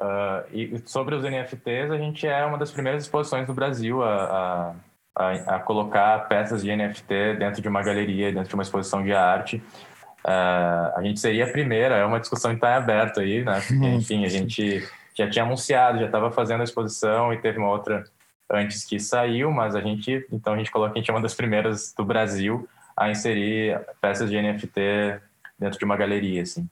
Uh, 0.00 0.56
e 0.56 0.82
sobre 0.86 1.14
os 1.14 1.22
NFTs, 1.22 1.90
a 1.90 1.98
gente 1.98 2.26
é 2.26 2.44
uma 2.44 2.56
das 2.56 2.70
primeiras 2.70 3.02
exposições 3.02 3.46
no 3.46 3.52
Brasil 3.52 4.02
a, 4.02 4.74
a, 5.14 5.30
a, 5.56 5.58
colocar 5.58 6.26
peças 6.26 6.62
de 6.62 6.74
NFT 6.74 7.34
dentro 7.38 7.60
de 7.60 7.68
uma 7.68 7.82
galeria, 7.82 8.32
dentro 8.32 8.48
de 8.48 8.54
uma 8.54 8.62
exposição 8.62 9.04
de 9.04 9.12
arte. 9.12 9.62
Uh, 10.24 10.96
a 10.96 11.00
gente 11.02 11.20
seria 11.20 11.44
a 11.44 11.50
primeira, 11.52 11.96
é 11.96 12.04
uma 12.04 12.18
discussão 12.18 12.50
que 12.52 12.56
está 12.56 12.76
aberta 12.76 13.20
aí, 13.20 13.44
né? 13.44 13.60
Porque, 13.60 13.86
enfim, 13.88 14.24
a 14.24 14.28
gente 14.28 14.88
já 15.14 15.28
tinha 15.28 15.44
anunciado, 15.44 15.98
já 15.98 16.06
estava 16.06 16.30
fazendo 16.30 16.62
a 16.62 16.64
exposição 16.64 17.32
e 17.32 17.38
teve 17.38 17.58
uma 17.58 17.68
outra 17.68 18.04
antes 18.50 18.84
que 18.84 18.98
saiu, 18.98 19.50
mas 19.50 19.76
a 19.76 19.80
gente, 19.80 20.26
então 20.32 20.54
a 20.54 20.56
gente 20.56 20.70
coloca 20.70 20.92
que 20.92 20.98
a 20.98 21.02
gente 21.02 21.10
é 21.10 21.14
uma 21.14 21.22
das 21.22 21.34
primeiras 21.34 21.92
do 21.96 22.04
Brasil 22.04 22.66
a 22.96 23.10
inserir 23.10 23.80
peças 24.00 24.30
de 24.30 24.40
NFT 24.40 25.20
dentro 25.58 25.78
de 25.78 25.84
uma 25.84 25.96
galeria, 25.96 26.42
assim. 26.42 26.68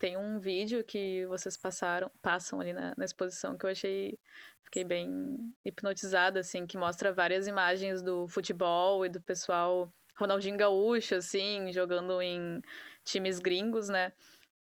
Tem 0.00 0.16
um 0.16 0.40
vídeo 0.40 0.82
que 0.82 1.26
vocês 1.26 1.58
passaram, 1.58 2.10
passam 2.22 2.58
ali 2.58 2.72
na, 2.72 2.94
na 2.96 3.04
exposição 3.04 3.58
que 3.58 3.66
eu 3.66 3.70
achei, 3.70 4.18
fiquei 4.64 4.82
bem 4.82 5.54
hipnotizada, 5.62 6.40
assim, 6.40 6.66
que 6.66 6.78
mostra 6.78 7.12
várias 7.12 7.46
imagens 7.46 8.00
do 8.00 8.26
futebol 8.26 9.04
e 9.04 9.10
do 9.10 9.20
pessoal, 9.20 9.92
Ronaldinho 10.16 10.56
Gaúcho, 10.56 11.16
assim, 11.16 11.70
jogando 11.70 12.22
em 12.22 12.62
times 13.04 13.38
gringos, 13.38 13.90
né? 13.90 14.10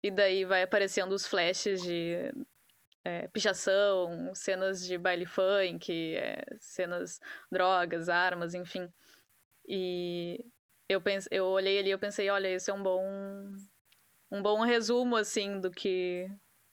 E 0.04 0.10
daí 0.10 0.44
vai 0.44 0.62
aparecendo 0.62 1.10
os 1.12 1.26
flashes 1.26 1.82
de 1.82 2.32
é, 3.04 3.26
pichação, 3.26 4.32
cenas 4.36 4.86
de 4.86 4.96
baile 4.96 5.26
funk, 5.26 6.14
é, 6.14 6.44
cenas 6.60 7.20
drogas, 7.50 8.08
armas, 8.08 8.54
enfim. 8.54 8.88
E 9.66 10.44
eu, 10.88 11.00
pense, 11.00 11.28
eu 11.32 11.46
olhei 11.46 11.80
ali 11.80 11.90
e 11.90 11.98
pensei, 11.98 12.30
olha, 12.30 12.46
esse 12.46 12.70
é 12.70 12.74
um 12.74 12.84
bom 12.84 13.52
um 14.34 14.42
bom 14.42 14.62
resumo, 14.62 15.16
assim, 15.16 15.60
do 15.60 15.70
que 15.70 16.28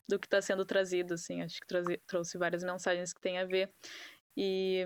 do 0.09 0.19
que 0.19 0.27
está 0.27 0.41
sendo 0.41 0.65
trazido, 0.65 1.13
assim. 1.13 1.41
Acho 1.41 1.59
que 1.61 1.67
trouxe, 1.67 1.97
trouxe 2.07 2.37
várias 2.37 2.63
mensagens 2.63 3.13
que 3.13 3.21
tem 3.21 3.37
a 3.37 3.45
ver. 3.45 3.71
E 4.35 4.83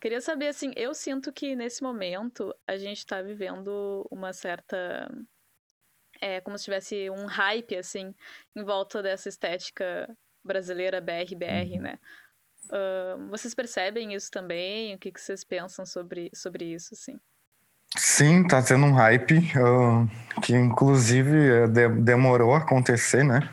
queria 0.00 0.20
saber, 0.20 0.48
assim, 0.48 0.72
eu 0.76 0.94
sinto 0.94 1.32
que 1.32 1.54
nesse 1.54 1.82
momento 1.82 2.54
a 2.66 2.76
gente 2.76 2.98
está 2.98 3.22
vivendo 3.22 4.06
uma 4.10 4.32
certa 4.32 5.08
é 6.20 6.40
como 6.40 6.58
se 6.58 6.64
tivesse 6.64 7.08
um 7.10 7.26
hype, 7.26 7.76
assim, 7.76 8.14
em 8.54 8.62
volta 8.62 9.02
dessa 9.02 9.28
estética 9.28 10.14
brasileira 10.44 11.00
BR-BR, 11.00 11.76
uhum. 11.76 11.82
né? 11.82 11.98
Uh, 12.66 13.28
vocês 13.28 13.54
percebem 13.54 14.14
isso 14.14 14.30
também? 14.30 14.94
O 14.94 14.98
que, 14.98 15.10
que 15.10 15.20
vocês 15.20 15.42
pensam 15.44 15.86
sobre, 15.86 16.30
sobre 16.34 16.66
isso, 16.66 16.92
assim? 16.92 17.18
Sim, 17.96 18.46
tá 18.46 18.62
tendo 18.62 18.86
um 18.86 18.92
hype 18.92 19.38
uh, 19.58 20.40
que 20.40 20.54
inclusive 20.54 21.66
de, 21.68 21.88
demorou 21.88 22.54
a 22.54 22.58
acontecer, 22.58 23.24
né? 23.24 23.48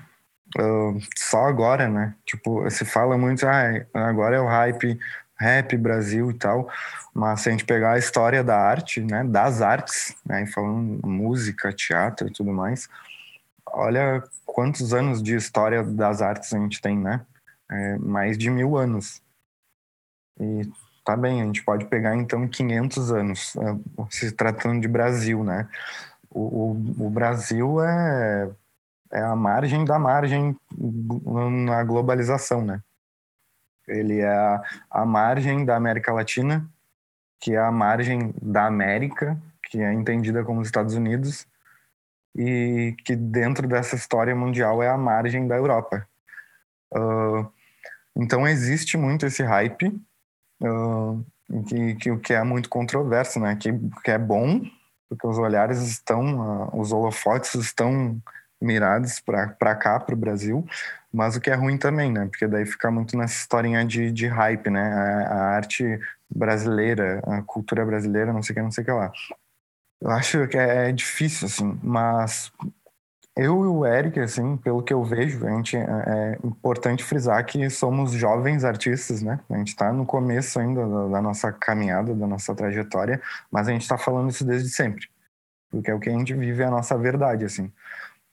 Uh, 0.58 1.00
só 1.18 1.46
agora, 1.46 1.90
né? 1.90 2.16
Tipo, 2.26 2.70
se 2.70 2.86
fala 2.86 3.18
muito, 3.18 3.46
ah, 3.48 3.86
agora 3.94 4.38
é 4.38 4.40
o 4.40 4.48
hype 4.48 5.00
rap 5.40 5.78
Brasil 5.78 6.32
e 6.32 6.34
tal, 6.34 6.70
mas 7.14 7.42
se 7.42 7.50
a 7.50 7.52
gente 7.52 7.66
pegar 7.66 7.94
a 7.94 7.98
história 7.98 8.44
da 8.44 8.58
arte, 8.60 9.02
né, 9.02 9.24
das 9.24 9.62
artes, 9.62 10.16
né, 10.26 10.46
falando 10.48 11.06
música, 11.08 11.72
teatro 11.72 12.28
e 12.28 12.32
tudo 12.32 12.52
mais, 12.52 12.90
olha 13.68 14.24
quantos 14.46 14.94
anos 14.94 15.22
de 15.22 15.36
história 15.36 15.84
das 15.84 16.22
artes 16.22 16.54
a 16.54 16.60
gente 16.60 16.82
tem, 16.82 16.98
né? 16.98 17.26
É, 17.70 17.98
mais 18.00 18.38
de 18.38 18.50
mil 18.50 18.78
anos. 18.78 19.22
E 20.40 20.62
tá 21.08 21.16
bem, 21.16 21.42
a 21.42 21.46
gente 21.46 21.64
pode 21.64 21.86
pegar 21.86 22.18
então 22.18 22.46
500 22.46 23.12
anos, 23.14 23.56
é, 23.56 23.78
se 24.10 24.30
tratando 24.34 24.82
de 24.82 24.90
Brasil, 24.90 25.42
né? 25.42 25.66
O, 26.30 26.42
o, 26.42 27.06
o 27.06 27.10
Brasil 27.10 27.82
é, 27.82 28.50
é 29.14 29.22
a 29.22 29.34
margem 29.34 29.86
da 29.86 29.98
margem 29.98 30.54
na 31.66 31.82
globalização, 31.86 32.62
né? 32.62 32.82
Ele 33.88 34.20
é 34.20 34.28
a, 34.28 34.62
a 34.92 35.06
margem 35.06 35.64
da 35.64 35.78
América 35.78 36.12
Latina, 36.12 36.70
que 37.40 37.54
é 37.54 37.58
a 37.58 37.72
margem 37.72 38.36
da 38.42 38.66
América, 38.66 39.42
que 39.64 39.82
é 39.82 39.94
entendida 39.94 40.44
como 40.44 40.60
os 40.60 40.68
Estados 40.68 40.94
Unidos, 40.94 41.48
e 42.36 42.98
que 43.06 43.16
dentro 43.16 43.66
dessa 43.66 43.96
história 43.96 44.36
mundial 44.36 44.84
é 44.84 44.90
a 44.90 44.98
margem 44.98 45.48
da 45.48 45.56
Europa. 45.56 46.06
Uh, 46.94 47.50
então 48.14 48.46
existe 48.46 48.98
muito 48.98 49.26
esse 49.26 49.42
hype, 49.42 49.98
uh, 50.62 51.26
que, 51.68 51.96
que, 51.96 52.18
que 52.18 52.34
é 52.34 52.44
muito 52.44 52.70
controverso, 52.70 53.40
né? 53.40 53.56
Que, 53.56 53.72
que 54.04 54.12
é 54.12 54.18
bom, 54.18 54.62
porque 55.10 55.28
os 55.28 55.38
olhares 55.38 55.80
estão, 55.80 56.68
uh, 56.68 56.80
os 56.80 56.92
holofotes 56.92 57.56
estão 57.56 58.22
mirados 58.62 59.20
para 59.20 59.76
cá, 59.76 60.00
para 60.00 60.16
o 60.16 60.18
Brasil, 60.18 60.66
mas 61.14 61.36
o 61.36 61.42
que 61.42 61.50
é 61.50 61.56
ruim 61.56 61.78
também, 61.78 62.12
né? 62.12 62.26
Porque 62.26 62.48
daí 62.48 62.66
fica 62.66 62.90
muito 62.90 63.18
nessa 63.18 63.36
historinha 63.36 63.86
de, 63.86 64.12
de 64.12 64.28
hype, 64.28 64.70
né? 64.70 64.82
A, 64.82 65.34
a 65.34 65.56
arte 65.56 66.00
brasileira, 66.30 67.22
a 67.26 67.42
cultura 67.42 67.86
brasileira, 67.86 68.34
não 68.34 68.44
sei 68.44 68.54
o 68.54 68.56
que, 68.56 68.62
não 68.62 68.72
sei 68.72 68.84
o 68.84 68.86
que 68.86 68.92
lá. 68.92 69.12
Eu 70.02 70.12
acho 70.12 70.48
que 70.48 70.58
é, 70.58 70.90
é 70.90 70.92
difícil, 70.92 71.48
assim, 71.48 71.80
mas 71.82 72.52
eu 73.38 73.64
e 73.64 73.68
o 73.68 73.86
Eric, 73.86 74.20
assim, 74.20 74.58
pelo 74.58 74.82
que 74.82 74.92
eu 74.92 75.04
vejo, 75.04 75.46
a 75.46 75.52
gente, 75.52 75.78
é, 75.78 75.82
é 75.82 76.38
importante 76.44 77.04
frisar 77.04 77.46
que 77.46 77.70
somos 77.70 78.12
jovens 78.12 78.66
artistas, 78.66 79.22
né? 79.22 79.40
A 79.48 79.58
gente 79.58 79.70
está 79.70 79.94
no 79.94 80.06
começo 80.06 80.60
ainda 80.60 80.88
da, 80.88 81.08
da, 81.08 81.22
nossa 81.22 81.52
caminhada, 81.52 82.16
da 82.16 82.26
nossa 82.26 82.56
trajetória, 82.56 83.22
mas 83.52 83.68
a 83.68 83.72
gente 83.72 83.84
está 83.84 83.98
falando 83.98 84.32
isso 84.32 84.44
desde 84.44 84.70
sempre, 84.70 85.08
porque 85.70 85.92
é 85.92 85.94
o 85.94 86.00
que 86.00 86.10
a 86.10 86.14
gente 86.14 86.34
vive, 86.34 86.64
é 86.64 86.66
a 86.66 86.72
nossa 86.72 86.98
verdade, 86.98 87.46
assim. 87.46 87.72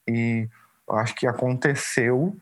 E 0.09 0.49
eu 0.89 0.97
acho 0.97 1.15
que 1.15 1.27
aconteceu 1.27 2.35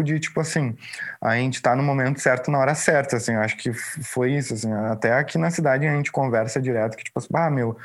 de 0.00 0.20
tipo 0.20 0.40
assim, 0.40 0.76
a 1.20 1.34
gente 1.34 1.60
tá 1.60 1.74
no 1.74 1.82
momento 1.82 2.20
certo 2.20 2.52
na 2.52 2.58
hora 2.58 2.74
certa, 2.76 3.16
assim, 3.16 3.32
eu 3.32 3.40
acho 3.40 3.56
que 3.56 3.72
foi 3.72 4.34
isso, 4.34 4.54
assim, 4.54 4.72
até 4.72 5.12
aqui 5.14 5.36
na 5.36 5.50
cidade 5.50 5.84
a 5.86 5.96
gente 5.96 6.12
conversa 6.12 6.62
direto 6.62 6.96
que 6.96 7.02
tipo 7.02 7.18
assim, 7.18 7.28
ah, 7.34 7.50
meu, 7.50 7.76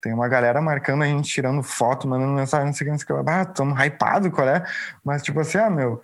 tem 0.00 0.12
uma 0.12 0.28
galera 0.28 0.60
marcando 0.60 1.02
a 1.02 1.06
gente, 1.06 1.28
tirando 1.28 1.62
foto, 1.62 2.06
mandando 2.06 2.32
mensagem, 2.32 2.66
não 2.66 2.72
sei 2.72 2.84
o 2.84 2.86
que, 2.86 2.90
não 2.92 2.98
sei 2.98 3.16
o 3.16 3.24
que, 3.24 3.30
ah, 3.30 3.44
tamo 3.44 3.74
hypado, 3.80 4.30
qual 4.30 4.48
é? 4.48 4.64
Mas 5.04 5.22
tipo 5.22 5.40
assim, 5.40 5.58
ah, 5.58 5.70
meu, 5.70 6.02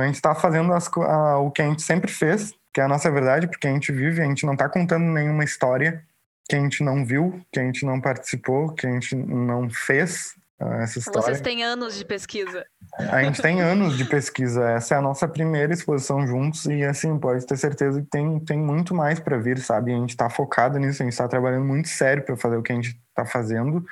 a 0.00 0.06
gente 0.06 0.20
tá 0.20 0.34
fazendo 0.34 0.72
as, 0.72 0.88
a, 0.96 1.38
o 1.38 1.50
que 1.50 1.62
a 1.62 1.66
gente 1.66 1.82
sempre 1.82 2.10
fez, 2.10 2.54
que 2.72 2.80
é 2.80 2.84
a 2.84 2.88
nossa 2.88 3.10
verdade, 3.10 3.46
porque 3.46 3.66
a 3.66 3.72
gente 3.72 3.92
vive, 3.92 4.20
a 4.20 4.24
gente 4.24 4.46
não 4.46 4.56
tá 4.56 4.68
contando 4.68 5.04
nenhuma 5.04 5.44
história 5.44 6.02
que 6.48 6.56
a 6.56 6.60
gente 6.60 6.82
não 6.82 7.04
viu, 7.04 7.40
que 7.52 7.60
a 7.60 7.62
gente 7.62 7.84
não 7.84 8.00
participou, 8.00 8.72
que 8.72 8.86
a 8.86 8.90
gente 8.90 9.14
não 9.14 9.68
fez, 9.68 10.34
essa 10.60 10.98
história. 10.98 11.22
Vocês 11.22 11.40
têm 11.40 11.62
anos 11.62 11.96
de 11.96 12.04
pesquisa. 12.04 12.66
A 12.98 13.22
gente 13.22 13.40
tem 13.40 13.60
anos 13.60 13.96
de 13.96 14.04
pesquisa. 14.04 14.70
Essa 14.70 14.96
é 14.96 14.98
a 14.98 15.02
nossa 15.02 15.28
primeira 15.28 15.72
exposição 15.72 16.26
juntos 16.26 16.66
e, 16.66 16.84
assim, 16.84 17.16
pode 17.18 17.46
ter 17.46 17.56
certeza 17.56 18.02
que 18.02 18.08
tem, 18.08 18.40
tem 18.40 18.58
muito 18.58 18.92
mais 18.92 19.20
para 19.20 19.38
vir, 19.38 19.58
sabe? 19.60 19.92
A 19.92 19.96
gente 19.96 20.10
está 20.10 20.28
focado 20.28 20.78
nisso, 20.78 21.02
a 21.02 21.04
gente 21.04 21.12
está 21.12 21.28
trabalhando 21.28 21.64
muito 21.64 21.88
sério 21.88 22.24
para 22.24 22.36
fazer 22.36 22.56
o 22.56 22.62
que 22.62 22.72
a 22.72 22.74
gente 22.74 23.00
está 23.08 23.24
fazendo. 23.24 23.86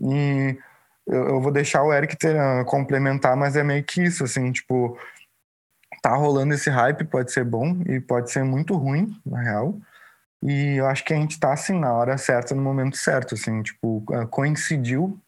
E 0.00 0.56
eu, 1.06 1.28
eu, 1.28 1.40
vou 1.42 1.52
deixar 1.52 1.82
o 1.82 1.92
Eric 1.92 2.16
ter, 2.16 2.34
uh, 2.36 2.64
complementar, 2.64 3.36
mas 3.36 3.54
é 3.54 3.62
meio 3.62 3.84
que 3.84 4.02
isso, 4.02 4.24
assim, 4.24 4.50
tipo, 4.52 4.98
tá 6.00 6.14
rolando 6.14 6.54
esse 6.54 6.70
hype, 6.70 7.04
pode 7.04 7.32
ser 7.32 7.44
bom 7.44 7.82
e 7.86 8.00
pode 8.00 8.30
ser 8.30 8.44
muito 8.44 8.74
ruim, 8.76 9.14
na 9.26 9.42
real. 9.42 9.78
E 10.42 10.76
eu 10.76 10.86
acho 10.86 11.04
que 11.04 11.12
a 11.12 11.16
gente 11.16 11.38
tá, 11.38 11.52
assim, 11.52 11.78
na 11.78 11.92
hora 11.92 12.16
certa, 12.16 12.54
no 12.54 12.62
momento 12.62 12.96
certo, 12.96 13.34
assim, 13.34 13.62
tipo, 13.62 14.02
uh, 14.10 14.26
coincidiu 14.28 15.20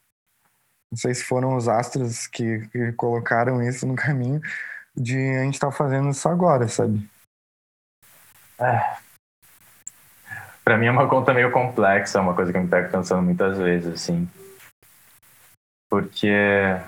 não 0.93 0.97
sei 0.99 1.15
se 1.15 1.25
foram 1.25 1.57
os 1.57 1.69
astros 1.69 2.27
que, 2.27 2.69
que 2.69 2.93
colocaram 2.93 3.63
isso 3.63 3.87
no 3.87 3.97
caminho 3.97 4.43
de 4.95 5.17
a 5.17 5.45
gente 5.45 5.55
estar 5.55 5.71
tá 5.71 5.73
fazendo 5.73 6.11
isso 6.11 6.29
agora, 6.29 6.69
sabe? 6.69 7.09
É. 8.61 8.97
Para 10.63 10.77
mim 10.77 10.87
é 10.87 10.91
uma 10.91 11.09
conta 11.09 11.33
meio 11.33 11.51
complexa, 11.51 12.19
é 12.19 12.21
uma 12.21 12.35
coisa 12.35 12.53
que 12.53 12.59
eu 12.59 12.63
me 12.63 12.69
pego 12.69 12.93
pensando 12.93 13.23
muitas 13.23 13.57
vezes, 13.57 13.95
assim. 13.95 14.29
Porque 15.89 16.79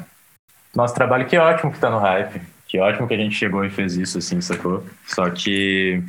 nosso 0.75 0.95
trabalho, 0.95 1.27
que 1.27 1.39
ótimo 1.39 1.73
que 1.73 1.81
tá 1.81 1.89
no 1.89 1.99
hype. 1.99 2.43
Que 2.69 2.79
ótimo 2.79 3.09
que 3.09 3.15
a 3.15 3.19
gente 3.19 3.35
chegou 3.35 3.65
e 3.65 3.71
fez 3.71 3.97
isso, 3.97 4.19
assim, 4.19 4.39
sacou? 4.43 4.85
Só 5.07 5.31
que, 5.31 6.03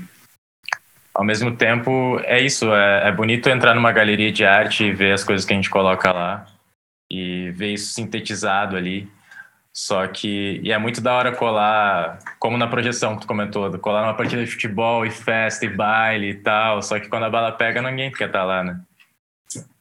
ao 1.14 1.24
mesmo 1.24 1.56
tempo, 1.56 2.20
é 2.24 2.42
isso. 2.42 2.74
É, 2.74 3.08
é 3.08 3.12
bonito 3.12 3.50
entrar 3.50 3.74
numa 3.74 3.94
galeria 3.94 4.34
de 4.34 4.44
arte 4.44 4.84
e 4.84 4.94
ver 4.94 5.14
as 5.14 5.24
coisas 5.24 5.46
que 5.46 5.54
a 5.54 5.56
gente 5.56 5.70
coloca 5.70 6.12
lá 6.12 6.46
e 7.10 7.52
ver 7.52 7.74
isso 7.74 7.94
sintetizado 7.94 8.76
ali. 8.76 9.10
Só 9.74 10.08
que 10.08 10.62
e 10.64 10.72
é 10.72 10.78
muito 10.78 11.02
da 11.02 11.14
hora 11.14 11.36
colar, 11.36 12.20
como 12.40 12.58
na 12.58 12.68
projeção 12.68 13.16
que 13.16 13.22
tu 13.22 13.28
comentou, 13.28 13.78
colar 13.80 14.04
numa 14.04 14.14
partida 14.14 14.44
de 14.44 14.50
futebol 14.50 15.06
e 15.06 15.12
festa 15.12 15.66
e 15.66 15.70
baile 15.70 16.30
e 16.30 16.36
tal. 16.36 16.82
Só 16.82 17.00
que 17.00 17.10
quando 17.10 17.26
a 17.26 17.30
bala 17.30 17.52
pega, 17.52 17.82
ninguém 17.82 18.12
quer 18.12 18.28
estar 18.28 18.40
tá 18.40 18.46
lá, 18.46 18.64
né? 18.64 18.80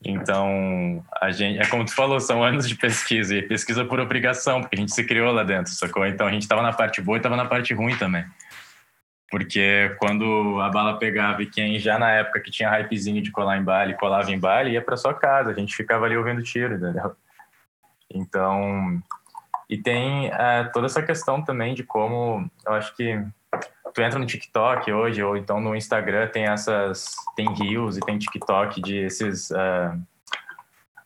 Então, 0.05 1.03
a 1.21 1.31
gente, 1.31 1.59
é 1.59 1.67
como 1.67 1.85
tu 1.85 1.95
falou, 1.95 2.21
são 2.21 2.43
anos 2.43 2.69
de 2.69 2.75
pesquisa 2.75 3.35
e 3.37 3.43
pesquisa 3.43 3.85
por 3.85 3.99
obrigação, 3.99 4.61
porque 4.61 4.77
a 4.77 4.79
gente 4.79 4.93
se 4.93 5.05
criou 5.05 5.33
lá 5.33 5.43
dentro, 5.43 5.73
sacou? 5.73 6.07
Então 6.07 6.27
a 6.27 6.31
gente 6.31 6.43
estava 6.43 6.61
na 6.63 6.73
parte 6.73 7.01
boa 7.01 7.17
e 7.17 7.21
estava 7.21 7.37
na 7.37 7.47
parte 7.47 7.73
ruim 7.73 7.97
também. 7.97 8.25
Porque 9.35 9.93
quando 9.99 10.61
a 10.61 10.69
bala 10.69 10.97
pegava 10.97 11.43
e 11.43 11.47
quem 11.47 11.77
já 11.77 11.99
na 11.99 12.09
época 12.09 12.39
que 12.39 12.53
tinha 12.53 12.71
hypezinho 12.71 13.21
de 13.21 13.33
colar 13.33 13.59
em 13.59 13.65
baile, 13.65 13.95
colava 13.95 14.31
em 14.31 14.39
baile, 14.39 14.71
ia 14.71 14.81
para 14.81 14.97
sua 14.97 15.13
casa, 15.13 15.51
a 15.51 15.55
gente 15.55 15.75
ficava 15.75 16.05
ali 16.05 16.17
ouvindo 16.17 16.41
tiro, 16.41 16.77
entendeu? 16.77 17.17
Então, 18.09 19.03
e 19.69 19.77
tem 19.77 20.29
é, 20.29 20.71
toda 20.73 20.87
essa 20.87 21.03
questão 21.03 21.43
também 21.43 21.75
de 21.75 21.83
como, 21.83 22.49
eu 22.65 22.75
acho 22.75 22.95
que 22.95 23.21
tu 23.93 24.03
entra 24.03 24.21
no 24.21 24.25
TikTok 24.25 24.93
hoje, 24.93 25.21
ou 25.21 25.37
então 25.37 25.61
no 25.61 25.75
Instagram 25.75 26.29
tem 26.29 26.45
essas, 26.45 27.17
tem 27.35 27.53
Reels 27.53 27.97
e 27.97 28.01
tem 28.03 28.17
TikTok 28.17 28.81
de 28.81 28.99
esses... 28.99 29.51
Uh, 29.51 30.01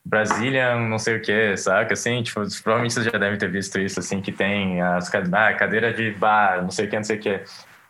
Brazilian, 0.04 0.88
não 0.88 0.98
sei 0.98 1.16
o 1.16 1.20
que, 1.20 1.54
saca? 1.58 1.92
Assim, 1.92 2.22
tipo, 2.22 2.40
provavelmente 2.62 2.94
vocês 2.94 3.04
já 3.04 3.18
devem 3.18 3.38
ter 3.38 3.50
visto 3.50 3.78
isso, 3.78 4.00
assim, 4.00 4.22
que 4.22 4.32
tem 4.32 4.80
as 4.80 5.14
ah, 5.14 5.52
cadeira 5.52 5.92
de 5.92 6.12
bar, 6.12 6.62
não 6.62 6.70
sei 6.70 6.86
o 6.86 6.88
que, 6.88 6.96
não 6.96 7.04
sei 7.04 7.16
o 7.18 7.20
que. 7.20 7.44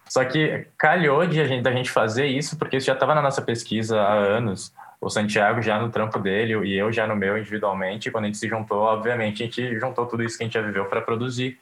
Só 0.09 0.25
que 0.25 0.67
calhou 0.77 1.27
de 1.27 1.41
a 1.41 1.45
gente, 1.45 1.63
da 1.63 1.73
gente 1.73 1.91
fazer 1.91 2.27
isso, 2.27 2.59
porque 2.59 2.77
isso 2.77 2.87
já 2.87 2.95
estava 2.95 3.15
na 3.15 3.23
nossa 3.23 3.43
pesquisa 3.43 4.01
há 4.01 4.15
anos. 4.15 4.73
O 5.01 5.09
Santiago 5.09 5.63
já 5.63 5.79
no 5.79 5.91
trampo 5.91 6.19
dele 6.19 6.67
e 6.67 6.77
eu 6.77 6.91
já 6.93 7.07
no 7.07 7.15
meu 7.15 7.39
individualmente. 7.39 8.11
Quando 8.11 8.25
a 8.25 8.27
gente 8.27 8.39
se 8.39 8.49
juntou, 8.49 8.81
obviamente, 8.81 9.43
a 9.43 9.47
gente 9.47 9.79
juntou 9.79 10.07
tudo 10.07 10.23
isso 10.23 10.37
que 10.37 10.45
a 10.45 10.47
gente 10.47 10.55
já 10.55 10.63
viveu 10.63 10.87
para 10.87 11.01
produzir. 11.01 11.59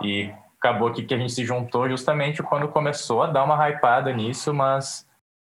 E 0.00 0.32
acabou 0.58 0.88
aqui 0.88 1.02
que 1.02 1.14
a 1.14 1.18
gente 1.18 1.32
se 1.32 1.44
juntou 1.44 1.88
justamente 1.88 2.42
quando 2.42 2.68
começou 2.68 3.22
a 3.22 3.26
dar 3.26 3.44
uma 3.44 3.68
hypada 3.68 4.12
nisso, 4.12 4.54
mas 4.54 5.06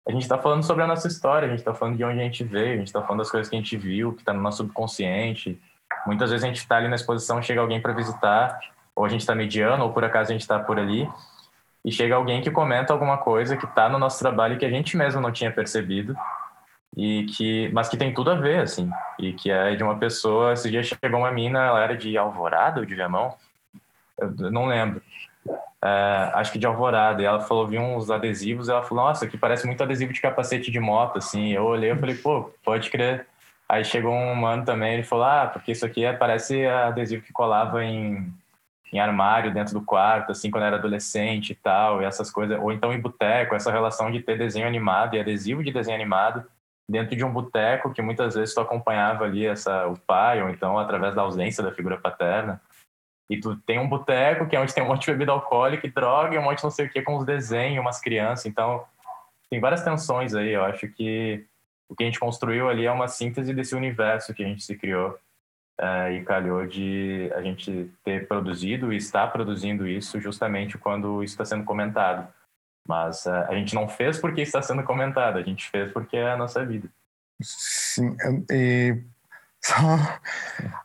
a 0.07 0.11
gente 0.11 0.23
está 0.23 0.37
falando 0.37 0.63
sobre 0.63 0.83
a 0.83 0.87
nossa 0.87 1.07
história, 1.07 1.45
a 1.45 1.49
gente 1.49 1.59
está 1.59 1.73
falando 1.73 1.97
de 1.97 2.03
onde 2.03 2.19
a 2.19 2.23
gente 2.23 2.43
veio, 2.43 2.73
a 2.73 2.77
gente 2.77 2.87
está 2.87 3.01
falando 3.01 3.19
das 3.19 3.29
coisas 3.29 3.49
que 3.49 3.55
a 3.55 3.59
gente 3.59 3.77
viu, 3.77 4.13
que 4.13 4.21
está 4.21 4.33
no 4.33 4.41
nosso 4.41 4.57
subconsciente. 4.57 5.61
Muitas 6.05 6.31
vezes 6.31 6.43
a 6.43 6.47
gente 6.47 6.57
está 6.57 6.77
ali 6.77 6.87
na 6.87 6.95
exposição, 6.95 7.41
chega 7.41 7.61
alguém 7.61 7.79
para 7.79 7.93
visitar, 7.93 8.59
ou 8.95 9.05
a 9.05 9.09
gente 9.09 9.21
está 9.21 9.35
mediando, 9.35 9.83
ou 9.83 9.93
por 9.93 10.03
acaso 10.03 10.31
a 10.31 10.33
gente 10.33 10.41
está 10.41 10.59
por 10.59 10.79
ali, 10.79 11.07
e 11.83 11.91
chega 11.91 12.15
alguém 12.15 12.41
que 12.41 12.51
comenta 12.51 12.93
alguma 12.93 13.17
coisa 13.17 13.57
que 13.57 13.65
está 13.65 13.89
no 13.89 13.97
nosso 13.97 14.19
trabalho 14.19 14.57
que 14.57 14.65
a 14.65 14.69
gente 14.69 14.95
mesmo 14.95 15.21
não 15.21 15.31
tinha 15.31 15.51
percebido 15.51 16.15
e 16.95 17.25
que 17.25 17.69
mas 17.73 17.89
que 17.89 17.97
tem 17.97 18.13
tudo 18.13 18.31
a 18.31 18.35
ver 18.35 18.59
assim 18.59 18.89
e 19.19 19.33
que 19.33 19.49
é 19.49 19.75
de 19.75 19.83
uma 19.83 19.97
pessoa 19.97 20.53
esse 20.53 20.69
dia 20.69 20.83
chegou 20.83 21.19
uma 21.19 21.31
mina 21.31 21.65
ela 21.65 21.81
era 21.81 21.97
de 21.97 22.17
Alvorada 22.17 22.79
ou 22.79 22.85
de 22.85 22.95
Viamão? 22.95 23.33
Eu 24.17 24.51
não 24.51 24.67
lembro. 24.67 25.01
É, 25.83 26.31
acho 26.35 26.51
que 26.51 26.59
de 26.59 26.67
Alvorada 26.67 27.21
e 27.21 27.25
ela 27.25 27.39
falou 27.39 27.67
vi 27.67 27.79
uns 27.79 28.11
adesivos 28.11 28.69
ela 28.69 28.83
falou 28.83 29.05
nossa 29.05 29.27
que 29.27 29.37
parece 29.37 29.65
muito 29.65 29.81
adesivo 29.81 30.13
de 30.13 30.21
capacete 30.21 30.69
de 30.69 30.79
moto 30.79 31.17
assim. 31.17 31.51
Eu 31.53 31.65
olhei 31.65 31.91
e 31.91 31.95
falei 31.95 32.15
pô 32.15 32.51
pode 32.63 32.89
crer 32.89 33.25
Aí 33.71 33.85
chegou 33.85 34.13
um 34.13 34.35
mano 34.35 34.65
também, 34.65 34.95
ele 34.95 35.03
falou, 35.03 35.23
ah, 35.23 35.47
porque 35.47 35.71
isso 35.71 35.85
aqui 35.85 36.03
é, 36.03 36.11
parece 36.11 36.65
adesivo 36.65 37.23
que 37.23 37.31
colava 37.31 37.81
em, 37.81 38.29
em 38.91 38.99
armário 38.99 39.53
dentro 39.53 39.73
do 39.73 39.85
quarto, 39.85 40.31
assim, 40.31 40.51
quando 40.51 40.65
era 40.65 40.75
adolescente 40.75 41.51
e 41.51 41.55
tal, 41.55 42.01
e 42.01 42.05
essas 42.05 42.29
coisas. 42.29 42.59
Ou 42.59 42.71
então 42.71 42.91
em 42.91 42.99
boteco, 42.99 43.55
essa 43.55 43.71
relação 43.71 44.11
de 44.11 44.21
ter 44.21 44.37
desenho 44.37 44.67
animado 44.67 45.15
e 45.15 45.19
adesivo 45.19 45.63
de 45.63 45.71
desenho 45.71 45.95
animado 45.95 46.45
dentro 46.89 47.15
de 47.15 47.23
um 47.23 47.31
boteco 47.31 47.93
que 47.93 48.01
muitas 48.01 48.35
vezes 48.35 48.53
tu 48.53 48.59
acompanhava 48.59 49.23
ali 49.23 49.45
essa, 49.45 49.87
o 49.87 49.97
pai, 49.97 50.43
ou 50.43 50.49
então 50.49 50.77
através 50.77 51.15
da 51.15 51.21
ausência 51.21 51.63
da 51.63 51.71
figura 51.71 51.97
paterna. 51.97 52.61
E 53.29 53.39
tu 53.39 53.55
tem 53.55 53.79
um 53.79 53.87
boteco 53.87 54.45
que 54.45 54.57
é 54.57 54.59
onde 54.59 54.73
tem 54.73 54.83
um 54.83 54.87
monte 54.87 55.05
de 55.05 55.11
bebida 55.11 55.31
alcoólica 55.31 55.87
e 55.87 55.89
droga, 55.89 56.35
e 56.35 56.37
um 56.37 56.43
monte 56.43 56.57
de 56.57 56.63
não 56.65 56.71
sei 56.71 56.87
o 56.87 56.89
que 56.89 57.01
com 57.01 57.15
os 57.15 57.25
desenhos, 57.25 57.79
umas 57.79 58.01
crianças. 58.01 58.45
Então, 58.45 58.83
tem 59.49 59.61
várias 59.61 59.83
tensões 59.83 60.35
aí. 60.35 60.49
Eu 60.49 60.65
acho 60.65 60.89
que 60.89 61.45
o 61.87 61.95
que 61.95 62.03
a 62.03 62.05
gente 62.05 62.19
construiu 62.19 62.67
ali 62.67 62.85
é 62.85 62.91
uma 62.91 63.07
síntese 63.07 63.53
desse 63.53 63.73
universo 63.73 64.33
que 64.33 64.43
a 64.43 64.47
gente 64.47 64.63
se 64.63 64.77
criou. 64.77 65.17
É, 65.81 66.13
e 66.13 66.23
calhou 66.23 66.67
de 66.67 67.31
a 67.33 67.41
gente 67.41 67.89
ter 68.03 68.27
produzido 68.27 68.93
e 68.93 68.97
estar 68.97 69.25
produzindo 69.31 69.87
isso 69.87 70.21
justamente 70.21 70.77
quando 70.77 71.23
isso 71.23 71.33
está 71.33 71.43
sendo 71.43 71.63
comentado. 71.63 72.31
Mas 72.87 73.25
uh, 73.25 73.47
a 73.49 73.55
gente 73.55 73.73
não 73.73 73.87
fez 73.89 74.19
porque 74.19 74.41
está 74.41 74.61
sendo 74.61 74.83
comentado, 74.83 75.39
a 75.39 75.41
gente 75.41 75.67
fez 75.71 75.91
porque 75.91 76.17
é 76.17 76.33
a 76.33 76.37
nossa 76.37 76.63
vida. 76.63 76.87
Sim, 77.41 78.15
e 78.51 78.95
só 79.59 79.95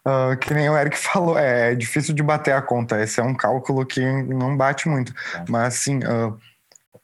uh, 0.07 0.35
que 0.41 0.55
nem 0.55 0.71
o 0.71 0.79
Eric 0.79 0.97
falou, 0.97 1.39
é 1.39 1.75
difícil 1.75 2.15
de 2.15 2.23
bater 2.23 2.55
a 2.55 2.63
conta. 2.63 2.99
Esse 3.03 3.21
é 3.21 3.23
um 3.23 3.35
cálculo 3.35 3.85
que 3.85 4.01
não 4.01 4.57
bate 4.57 4.89
muito. 4.89 5.13
É. 5.35 5.45
Mas 5.47 5.75
assim, 5.75 5.99
uh, 5.99 6.41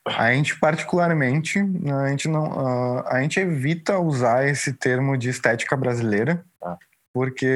a 0.07 0.33
gente 0.33 0.59
particularmente, 0.59 1.59
a 1.59 2.09
gente 2.09 2.26
não, 2.26 2.52
uh, 2.52 3.07
a 3.07 3.20
gente 3.20 3.38
evita 3.38 3.98
usar 3.98 4.48
esse 4.48 4.72
termo 4.72 5.14
de 5.18 5.28
estética 5.28 5.76
brasileira. 5.76 6.42
Ah 6.62 6.78
porque 7.12 7.46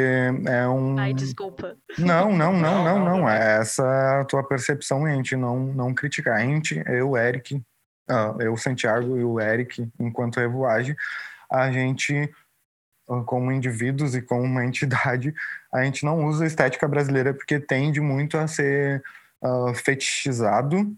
é 0.46 0.68
um. 0.68 0.98
Ai, 0.98 1.14
desculpa. 1.14 1.76
Não, 1.98 2.36
não, 2.36 2.52
não, 2.52 2.84
não, 2.84 3.04
não. 3.04 3.28
É 3.28 3.58
essa 3.60 4.20
a 4.20 4.24
tua 4.24 4.46
percepção 4.46 5.06
a 5.06 5.10
gente 5.10 5.34
não, 5.34 5.58
não 5.58 5.94
criticar. 5.94 6.36
A 6.36 6.40
gente, 6.40 6.82
eu, 6.86 7.16
Eric, 7.16 7.56
uh, 8.10 8.40
eu, 8.40 8.56
Santiago 8.56 9.16
e 9.16 9.24
o 9.24 9.40
Eric, 9.40 9.88
enquanto 9.98 10.40
revoagem, 10.40 10.94
a 11.50 11.70
gente, 11.70 12.30
uh, 13.08 13.24
como 13.24 13.50
indivíduos 13.50 14.14
e 14.14 14.20
como 14.20 14.42
uma 14.42 14.64
entidade, 14.66 15.34
a 15.72 15.82
gente 15.84 16.04
não 16.04 16.26
usa 16.26 16.44
a 16.44 16.46
estética 16.46 16.86
brasileira 16.86 17.32
porque 17.32 17.58
tende 17.58 18.00
muito 18.00 18.36
a 18.36 18.46
ser 18.46 19.02
uh, 19.42 19.74
fetichizado 19.74 20.94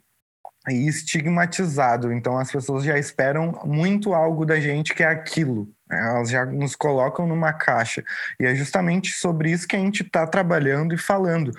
e 0.68 0.88
estigmatizado. 0.88 2.12
Então 2.12 2.36
as 2.38 2.50
pessoas 2.50 2.82
já 2.82 2.98
esperam 2.98 3.60
muito 3.64 4.14
algo 4.14 4.44
da 4.44 4.58
gente 4.58 4.94
que 4.94 5.02
é 5.04 5.06
aquilo. 5.06 5.72
Elas 5.90 6.30
já 6.30 6.44
nos 6.44 6.76
colocam 6.76 7.26
numa 7.26 7.52
caixa. 7.52 8.04
E 8.38 8.46
é 8.46 8.54
justamente 8.54 9.12
sobre 9.12 9.50
isso 9.50 9.66
que 9.66 9.76
a 9.76 9.78
gente 9.78 10.02
está 10.02 10.26
trabalhando 10.26 10.94
e 10.94 10.98
falando. 10.98 11.52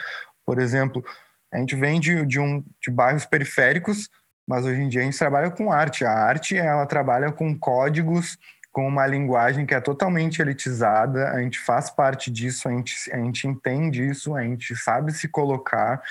Por 0.46 0.60
exemplo, 0.60 1.04
a 1.52 1.58
gente 1.58 1.76
vem 1.76 2.00
de, 2.00 2.26
de, 2.26 2.39
um, 2.39 2.63
de 2.82 2.92
bairros 2.92 3.26
periféricos, 3.26 4.10
mas 4.48 4.65
hoje 4.65 4.82
em 4.82 4.89
dia 4.89 5.02
a 5.02 5.04
gente 5.04 5.18
trabalha 5.18 5.50
com 5.50 5.72
arte. 5.72 6.06
A 6.06 6.12
arte 6.12 6.58
ela 6.58 6.86
trabalha 6.86 7.32
com 7.32 7.58
códigos, 7.58 8.38
com 8.72 8.88
uma 8.88 9.06
linguagem 9.08 9.65
que 9.65 9.74
é 9.74 9.82
totalmente 9.82 10.42
elitizada. 10.42 11.32
A 11.32 11.42
gente 11.42 11.60
faz 11.60 11.89
parte 11.89 12.32
disso, 12.32 12.68
a 12.68 12.72
gente, 12.72 13.12
a 13.12 13.18
gente 13.18 13.48
entende 13.48 14.08
isso, 14.08 14.36
a 14.36 14.44
gente 14.44 14.76
sabe 14.76 15.12
se 15.12 15.28
colocar. 15.28 16.02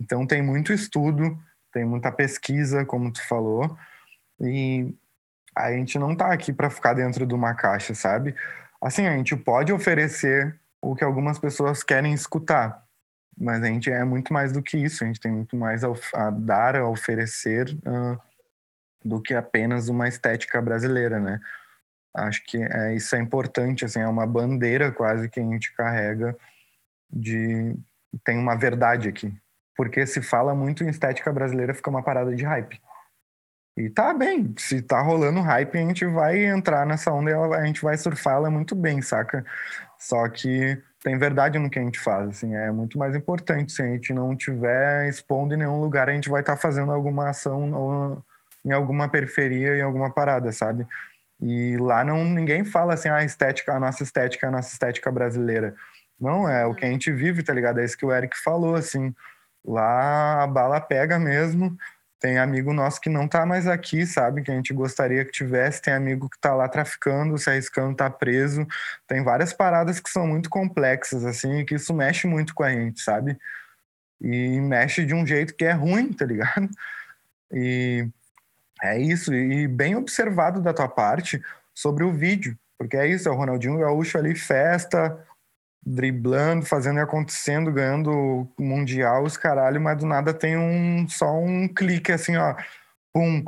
Então 0.00 0.26
tem 0.26 0.42
muito 0.42 0.72
estudo, 0.72 1.38
tem 1.72 1.84
muita 1.84 2.10
pesquisa, 2.10 2.84
como 2.84 3.12
tu 3.12 3.26
falou. 3.26 3.76
E 4.40 4.94
a 5.58 5.72
gente 5.72 5.98
não 5.98 6.12
está 6.12 6.32
aqui 6.32 6.52
para 6.52 6.70
ficar 6.70 6.94
dentro 6.94 7.26
de 7.26 7.34
uma 7.34 7.54
caixa, 7.54 7.94
sabe? 7.94 8.34
Assim, 8.80 9.06
a 9.06 9.16
gente 9.16 9.36
pode 9.36 9.72
oferecer 9.72 10.58
o 10.80 10.94
que 10.94 11.02
algumas 11.02 11.38
pessoas 11.38 11.82
querem 11.82 12.12
escutar, 12.12 12.84
mas 13.36 13.62
a 13.62 13.66
gente 13.66 13.90
é 13.90 14.04
muito 14.04 14.32
mais 14.32 14.52
do 14.52 14.62
que 14.62 14.76
isso, 14.76 15.02
a 15.02 15.06
gente 15.06 15.20
tem 15.20 15.32
muito 15.32 15.56
mais 15.56 15.82
a, 15.84 15.92
a 16.14 16.30
dar, 16.30 16.76
a 16.76 16.88
oferecer 16.88 17.68
uh, 17.86 18.18
do 19.04 19.20
que 19.20 19.34
apenas 19.34 19.88
uma 19.88 20.08
estética 20.08 20.60
brasileira, 20.62 21.18
né? 21.18 21.40
Acho 22.14 22.44
que 22.44 22.62
é, 22.62 22.94
isso 22.94 23.14
é 23.14 23.20
importante, 23.20 23.84
assim, 23.84 24.00
é 24.00 24.08
uma 24.08 24.26
bandeira 24.26 24.90
quase 24.90 25.28
que 25.28 25.40
a 25.40 25.42
gente 25.42 25.74
carrega 25.74 26.36
de 27.10 27.76
tem 28.24 28.38
uma 28.38 28.56
verdade 28.56 29.08
aqui, 29.08 29.34
porque 29.76 30.06
se 30.06 30.22
fala 30.22 30.54
muito 30.54 30.82
em 30.82 30.88
estética 30.88 31.32
brasileira 31.32 31.74
fica 31.74 31.90
uma 31.90 32.02
parada 32.02 32.34
de 32.34 32.44
hype. 32.44 32.80
E 33.78 33.88
tá 33.88 34.12
bem, 34.12 34.52
se 34.58 34.82
tá 34.82 35.00
rolando 35.00 35.40
hype, 35.40 35.78
a 35.78 35.80
gente 35.80 36.04
vai 36.04 36.44
entrar 36.44 36.84
nessa 36.84 37.12
onda 37.12 37.30
e 37.30 37.34
a 37.34 37.64
gente 37.64 37.80
vai 37.80 37.96
surfar 37.96 38.34
ela 38.34 38.50
muito 38.50 38.74
bem, 38.74 39.00
saca? 39.00 39.46
Só 39.96 40.28
que 40.28 40.76
tem 41.00 41.16
verdade 41.16 41.60
no 41.60 41.70
que 41.70 41.78
a 41.78 41.82
gente 41.82 42.00
faz, 42.00 42.28
assim, 42.28 42.56
é 42.56 42.72
muito 42.72 42.98
mais 42.98 43.14
importante. 43.14 43.70
Se 43.70 43.80
a 43.80 43.86
gente 43.86 44.12
não 44.12 44.34
tiver 44.34 45.08
expondo 45.08 45.54
em 45.54 45.58
nenhum 45.58 45.80
lugar, 45.80 46.08
a 46.08 46.12
gente 46.12 46.28
vai 46.28 46.40
estar 46.40 46.56
tá 46.56 46.60
fazendo 46.60 46.90
alguma 46.90 47.28
ação 47.28 47.72
ou 47.72 48.24
em 48.64 48.72
alguma 48.72 49.08
periferia, 49.08 49.76
em 49.76 49.82
alguma 49.82 50.10
parada, 50.10 50.50
sabe? 50.50 50.84
E 51.40 51.76
lá 51.76 52.02
não 52.02 52.24
ninguém 52.24 52.64
fala 52.64 52.94
assim, 52.94 53.08
a 53.08 53.18
ah, 53.18 53.24
estética, 53.24 53.74
a 53.74 53.78
nossa 53.78 54.02
estética, 54.02 54.48
a 54.48 54.50
nossa 54.50 54.72
estética 54.72 55.12
brasileira. 55.12 55.76
Não, 56.20 56.48
é 56.48 56.66
o 56.66 56.74
que 56.74 56.84
a 56.84 56.90
gente 56.90 57.12
vive, 57.12 57.44
tá 57.44 57.54
ligado? 57.54 57.78
É 57.78 57.84
isso 57.84 57.96
que 57.96 58.04
o 58.04 58.12
Eric 58.12 58.36
falou, 58.42 58.74
assim. 58.74 59.14
Lá 59.64 60.42
a 60.42 60.46
bala 60.48 60.80
pega 60.80 61.16
mesmo, 61.18 61.76
tem 62.20 62.38
amigo 62.38 62.72
nosso 62.72 63.00
que 63.00 63.08
não 63.08 63.28
tá 63.28 63.46
mais 63.46 63.66
aqui, 63.66 64.04
sabe? 64.04 64.42
Que 64.42 64.50
a 64.50 64.54
gente 64.54 64.72
gostaria 64.74 65.24
que 65.24 65.30
tivesse. 65.30 65.80
Tem 65.80 65.94
amigo 65.94 66.28
que 66.28 66.38
tá 66.38 66.52
lá 66.54 66.68
traficando, 66.68 67.38
se 67.38 67.48
arriscando, 67.48 67.96
tá 67.96 68.10
preso. 68.10 68.66
Tem 69.06 69.22
várias 69.22 69.52
paradas 69.52 70.00
que 70.00 70.10
são 70.10 70.26
muito 70.26 70.50
complexas, 70.50 71.24
assim, 71.24 71.58
e 71.60 71.64
que 71.64 71.76
isso 71.76 71.94
mexe 71.94 72.26
muito 72.26 72.54
com 72.54 72.64
a 72.64 72.70
gente, 72.70 73.00
sabe? 73.00 73.38
E 74.20 74.60
mexe 74.60 75.04
de 75.04 75.14
um 75.14 75.24
jeito 75.24 75.54
que 75.54 75.64
é 75.64 75.72
ruim, 75.72 76.12
tá 76.12 76.24
ligado? 76.24 76.68
E 77.52 78.08
é 78.82 78.98
isso. 78.98 79.32
E 79.32 79.68
bem 79.68 79.94
observado 79.96 80.60
da 80.60 80.74
tua 80.74 80.88
parte 80.88 81.40
sobre 81.72 82.02
o 82.04 82.12
vídeo. 82.12 82.58
Porque 82.76 82.96
é 82.96 83.06
isso, 83.06 83.28
é 83.28 83.32
o 83.32 83.36
Ronaldinho 83.36 83.78
Gaúcho 83.78 84.18
ali, 84.18 84.34
festa, 84.34 85.24
driblando, 85.88 86.66
fazendo 86.66 86.98
e 86.98 87.02
acontecendo, 87.02 87.72
ganhando 87.72 88.46
Mundial, 88.58 89.24
os 89.24 89.36
caralho, 89.36 89.80
mas 89.80 89.98
do 89.98 90.06
nada 90.06 90.34
tem 90.34 90.56
um 90.56 91.08
só 91.08 91.32
um 91.34 91.66
clique 91.66 92.12
assim, 92.12 92.36
ó, 92.36 92.54
pum, 93.12 93.42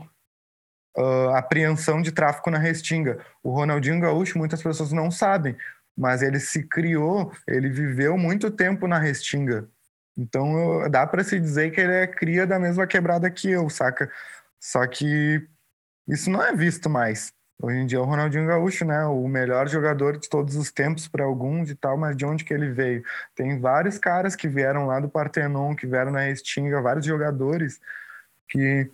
uh, 0.96 1.30
apreensão 1.34 2.00
de 2.00 2.12
tráfico 2.12 2.50
na 2.50 2.58
Restinga. 2.58 3.18
O 3.42 3.50
Ronaldinho 3.50 4.00
Gaúcho, 4.00 4.38
muitas 4.38 4.62
pessoas 4.62 4.90
não 4.90 5.10
sabem, 5.10 5.54
mas 5.96 6.22
ele 6.22 6.40
se 6.40 6.62
criou, 6.62 7.30
ele 7.46 7.68
viveu 7.68 8.16
muito 8.16 8.50
tempo 8.50 8.86
na 8.86 8.98
Restinga. 8.98 9.68
Então 10.16 10.88
dá 10.90 11.06
para 11.06 11.22
se 11.22 11.38
dizer 11.38 11.70
que 11.72 11.80
ele 11.80 11.92
é 11.92 12.06
cria 12.06 12.46
da 12.46 12.58
mesma 12.58 12.86
quebrada 12.86 13.30
que 13.30 13.50
eu, 13.50 13.68
saca? 13.68 14.10
Só 14.58 14.86
que 14.86 15.46
isso 16.08 16.30
não 16.30 16.42
é 16.42 16.54
visto 16.54 16.88
mais. 16.88 17.32
Hoje 17.62 17.76
em 17.76 17.86
dia 17.86 17.98
é 17.98 18.00
o 18.00 18.04
Ronaldinho 18.04 18.46
Gaúcho, 18.46 18.86
né? 18.86 19.04
O 19.04 19.28
melhor 19.28 19.68
jogador 19.68 20.16
de 20.16 20.30
todos 20.30 20.56
os 20.56 20.70
tempos 20.70 21.06
para 21.06 21.24
alguns 21.24 21.68
e 21.68 21.74
tal, 21.74 21.98
mas 21.98 22.16
de 22.16 22.24
onde 22.24 22.42
que 22.42 22.54
ele 22.54 22.70
veio? 22.70 23.04
Tem 23.34 23.60
vários 23.60 23.98
caras 23.98 24.34
que 24.34 24.48
vieram 24.48 24.86
lá 24.86 24.98
do 24.98 25.10
Partenon, 25.10 25.76
que 25.76 25.86
vieram 25.86 26.10
na 26.10 26.20
Restinga, 26.20 26.80
vários 26.80 27.04
jogadores 27.04 27.78
que, 28.48 28.90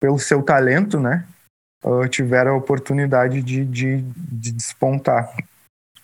pelo 0.00 0.18
seu 0.18 0.42
talento, 0.42 0.98
né? 0.98 1.24
Tiveram 2.10 2.54
a 2.54 2.56
oportunidade 2.56 3.40
de, 3.42 3.64
de, 3.64 4.02
de 4.02 4.52
despontar. 4.52 5.32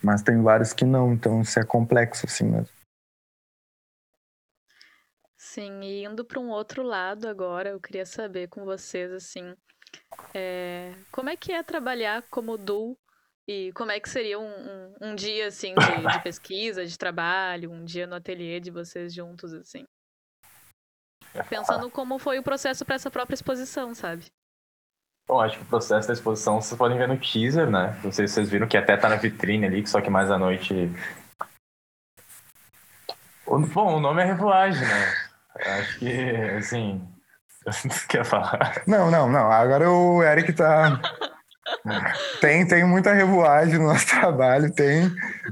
Mas 0.00 0.22
tem 0.22 0.40
vários 0.40 0.72
que 0.72 0.84
não, 0.84 1.12
então 1.12 1.40
isso 1.40 1.58
é 1.58 1.64
complexo 1.64 2.24
assim 2.24 2.44
mesmo. 2.44 2.78
Sim, 5.36 5.80
e 5.82 6.04
indo 6.04 6.24
para 6.24 6.38
um 6.38 6.50
outro 6.50 6.82
lado 6.82 7.26
agora, 7.26 7.70
eu 7.70 7.80
queria 7.80 8.06
saber 8.06 8.48
com 8.48 8.64
vocês, 8.64 9.10
assim, 9.10 9.56
é, 10.34 10.94
como 11.10 11.30
é 11.30 11.36
que 11.36 11.52
é 11.52 11.62
trabalhar 11.62 12.22
como 12.30 12.56
duo 12.56 12.96
e 13.46 13.72
como 13.72 13.90
é 13.90 13.98
que 13.98 14.08
seria 14.08 14.38
um, 14.38 14.44
um, 14.44 14.94
um 15.00 15.14
dia 15.14 15.46
assim 15.46 15.74
de, 15.74 16.12
de, 16.12 16.22
pesquisa, 16.22 16.84
de 16.84 16.98
trabalho, 16.98 17.70
um 17.70 17.84
dia 17.84 18.06
no 18.06 18.14
ateliê 18.14 18.60
de 18.60 18.70
vocês 18.70 19.14
juntos 19.14 19.52
assim? 19.54 19.86
Pensando 21.48 21.90
como 21.90 22.18
foi 22.18 22.38
o 22.38 22.42
processo 22.42 22.84
para 22.84 22.96
essa 22.96 23.10
própria 23.10 23.34
exposição, 23.34 23.94
sabe? 23.94 24.26
Bom, 25.26 25.40
acho 25.40 25.58
que 25.58 25.62
o 25.62 25.68
processo 25.68 26.08
da 26.08 26.14
exposição 26.14 26.60
vocês 26.60 26.76
podem 26.76 26.96
ver 26.96 27.06
no 27.06 27.18
teaser, 27.18 27.70
né? 27.70 27.98
Não 28.02 28.10
sei 28.10 28.26
se 28.26 28.34
vocês 28.34 28.48
viram 28.48 28.66
que 28.66 28.78
até 28.78 28.96
tá 28.96 29.10
na 29.10 29.16
vitrine 29.16 29.66
ali, 29.66 29.86
só 29.86 30.00
que 30.00 30.08
mais 30.08 30.30
à 30.30 30.38
noite. 30.38 30.90
Bom, 33.46 33.96
o 33.96 34.00
nome 34.00 34.22
é 34.22 34.24
Revoagem, 34.24 34.86
né? 34.86 35.28
Acho 35.78 35.98
que, 35.98 36.34
assim, 36.56 37.06
Quer 38.08 38.24
falar? 38.24 38.82
Não, 38.86 39.10
não, 39.10 39.28
não. 39.28 39.50
Agora 39.50 39.90
o 39.90 40.22
Eric 40.22 40.52
tá. 40.52 41.00
tem, 42.40 42.66
tem 42.66 42.84
muita 42.84 43.12
revoagem 43.12 43.78
no 43.78 43.88
nosso 43.88 44.06
trabalho, 44.08 44.72
tem. 44.72 45.06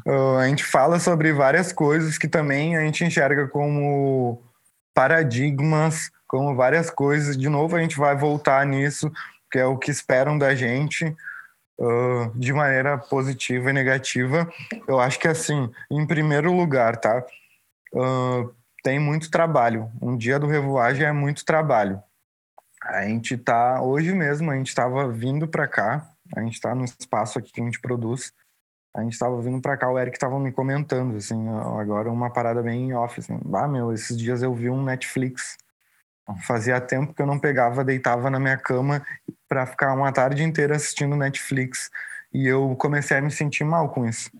Uh, 0.07 0.37
a 0.39 0.49
gente 0.49 0.65
fala 0.65 0.99
sobre 0.99 1.33
várias 1.33 1.73
coisas 1.73 2.19
que 2.19 2.29
também 2.29 2.77
a 2.77 2.81
gente 2.81 3.05
enxerga 3.05 3.49
como 3.49 4.43
paradigmas, 4.95 6.11
como 6.27 6.55
várias 6.57 6.91
coisas. 6.91 7.37
De 7.37 7.49
novo, 7.49 7.77
a 7.77 7.81
gente 7.81 7.99
vai 7.99 8.17
voltar 8.17 8.65
nisso, 8.67 9.11
que 9.51 9.59
é 9.59 9.67
o 9.67 9.79
que 9.79 9.91
esperam 9.91 10.39
da 10.39 10.55
gente. 10.55 11.15
uh, 11.79 12.31
de 12.35 12.53
maneira 12.53 12.99
positiva 12.99 13.71
e 13.71 13.73
negativa. 13.73 14.51
Eu 14.89 14.99
acho 15.01 15.19
que, 15.19 15.29
assim, 15.29 15.71
em 15.91 16.07
primeiro 16.07 16.53
lugar, 16.53 16.97
tá? 16.97 17.25
Uh, 17.93 18.53
tem 18.87 19.01
muito 19.01 19.33
trabalho. 19.33 19.91
Um 20.01 20.17
dia 20.17 20.39
do 20.39 20.47
Revoagem 20.47 21.05
é 21.05 21.11
muito 21.11 21.45
trabalho. 21.45 22.01
A 22.81 23.03
gente 23.03 23.37
tá, 23.37 23.83
hoje 23.83 24.15
mesmo, 24.15 24.49
a 24.49 24.55
gente 24.55 24.69
estava 24.69 25.11
vindo 25.11 25.49
para 25.49 25.67
cá, 25.67 26.09
a 26.37 26.41
gente 26.43 26.53
está 26.53 26.73
no 26.73 26.85
espaço 26.85 27.37
aqui 27.37 27.51
que 27.51 27.61
a 27.61 27.65
gente 27.65 27.81
produz. 27.81 28.33
A 28.95 29.03
gente 29.03 29.15
estava 29.15 29.43
vindo 29.43 29.61
para 29.61 29.77
cá, 29.77 29.91
o 29.91 29.99
Eric 29.99 30.17
estava 30.17 30.39
me 30.39 30.53
comentando, 30.53 31.17
assim, 31.17 31.49
agora 31.81 32.09
uma 32.13 32.31
parada 32.31 32.63
bem 32.63 32.95
off, 32.95 33.19
assim, 33.19 33.37
ah, 33.53 33.67
meu, 33.67 33.93
esses 33.93 34.17
dias 34.17 34.41
eu 34.41 34.55
vi 34.55 34.71
um 34.71 34.85
Netflix. 34.85 35.57
Fazia 36.47 36.81
tempo 36.81 37.13
que 37.13 37.21
eu 37.21 37.27
não 37.27 37.41
pegava, 37.41 37.83
deitava 37.83 38.31
na 38.31 38.39
minha 38.39 38.57
cama 38.57 39.05
para 39.49 39.67
ficar 39.67 39.95
uma 39.95 40.13
tarde 40.13 40.45
inteira 40.45 40.77
assistindo 40.77 41.17
Netflix. 41.17 41.91
E 42.33 42.47
eu 42.47 42.77
comecei 42.77 43.17
a 43.17 43.21
me 43.21 43.33
sentir 43.33 43.65
mal 43.65 43.89
com 43.89 44.07
isso. 44.07 44.31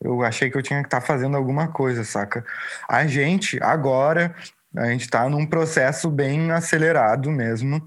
Eu 0.00 0.22
achei 0.22 0.50
que 0.50 0.56
eu 0.56 0.62
tinha 0.62 0.80
que 0.80 0.86
estar 0.86 1.00
tá 1.00 1.06
fazendo 1.06 1.36
alguma 1.36 1.68
coisa, 1.68 2.04
saca? 2.04 2.44
A 2.88 3.06
gente, 3.06 3.62
agora, 3.62 4.34
a 4.76 4.86
gente 4.86 5.02
está 5.02 5.28
num 5.28 5.46
processo 5.46 6.10
bem 6.10 6.50
acelerado 6.50 7.30
mesmo. 7.30 7.86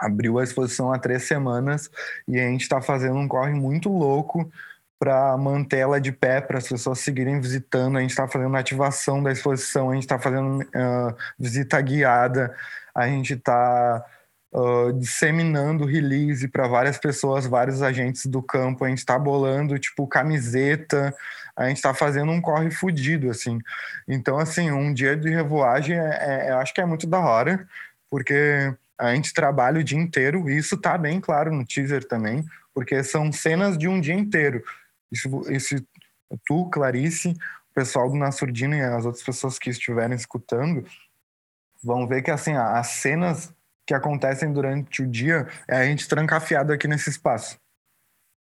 Abriu 0.00 0.38
a 0.38 0.44
exposição 0.44 0.92
há 0.92 0.98
três 0.98 1.24
semanas 1.24 1.90
e 2.26 2.38
a 2.38 2.46
gente 2.46 2.62
está 2.62 2.80
fazendo 2.80 3.16
um 3.16 3.26
corre 3.26 3.52
muito 3.52 3.88
louco 3.88 4.50
para 4.98 5.36
manter 5.36 5.78
ela 5.78 6.00
de 6.00 6.10
pé, 6.10 6.40
para 6.40 6.58
as 6.58 6.68
pessoas 6.68 6.98
seguirem 6.98 7.40
visitando. 7.40 7.96
A 7.96 8.00
gente 8.00 8.10
está 8.10 8.26
fazendo 8.26 8.56
ativação 8.56 9.22
da 9.22 9.32
exposição, 9.32 9.90
a 9.90 9.94
gente 9.94 10.04
está 10.04 10.18
fazendo 10.18 10.62
uh, 10.62 11.16
visita 11.38 11.80
guiada, 11.80 12.54
a 12.94 13.06
gente 13.06 13.34
está 13.34 14.04
uh, 14.52 14.92
disseminando 14.92 15.84
release 15.84 16.48
para 16.48 16.66
várias 16.66 16.98
pessoas, 16.98 17.46
vários 17.46 17.82
agentes 17.82 18.26
do 18.26 18.42
campo. 18.42 18.84
A 18.84 18.88
gente 18.88 18.98
está 18.98 19.18
bolando 19.18 19.78
tipo 19.78 20.06
camiseta, 20.06 21.14
a 21.56 21.68
gente 21.68 21.76
está 21.76 21.92
fazendo 21.94 22.32
um 22.32 22.40
corre 22.40 22.70
fudido 22.70 23.30
assim. 23.30 23.58
Então 24.06 24.38
assim, 24.38 24.70
um 24.70 24.92
dia 24.92 25.16
de 25.16 25.28
revoagem, 25.28 25.98
é, 25.98 26.48
é, 26.48 26.52
acho 26.52 26.72
que 26.74 26.80
é 26.80 26.86
muito 26.86 27.06
da 27.06 27.20
hora, 27.20 27.66
porque 28.10 28.74
a 28.98 29.14
gente 29.14 29.32
trabalha 29.32 29.80
o 29.80 29.84
dia 29.84 29.98
inteiro. 29.98 30.48
E 30.48 30.56
isso 30.56 30.74
está 30.74 30.96
bem 30.98 31.20
claro 31.20 31.54
no 31.54 31.64
teaser 31.64 32.06
também, 32.06 32.44
porque 32.74 33.02
são 33.02 33.32
cenas 33.32 33.76
de 33.78 33.88
um 33.88 34.00
dia 34.00 34.14
inteiro. 34.14 34.62
Isso, 35.10 35.28
isso 35.50 35.76
tu, 36.46 36.68
Clarice, 36.70 37.30
o 37.70 37.74
pessoal 37.74 38.10
do 38.10 38.16
Nassurdino 38.16 38.74
e 38.74 38.82
as 38.82 39.06
outras 39.06 39.22
pessoas 39.22 39.58
que 39.58 39.70
estiverem 39.70 40.16
escutando 40.16 40.84
vão 41.82 42.08
ver 42.08 42.22
que 42.22 42.30
assim 42.30 42.54
as 42.54 42.88
cenas 42.88 43.54
que 43.88 43.94
acontecem 43.94 44.52
durante 44.52 45.00
o 45.00 45.06
dia 45.06 45.48
é 45.66 45.78
a 45.78 45.84
gente 45.86 46.06
trancafiado 46.06 46.74
aqui 46.74 46.86
nesse 46.86 47.08
espaço. 47.08 47.58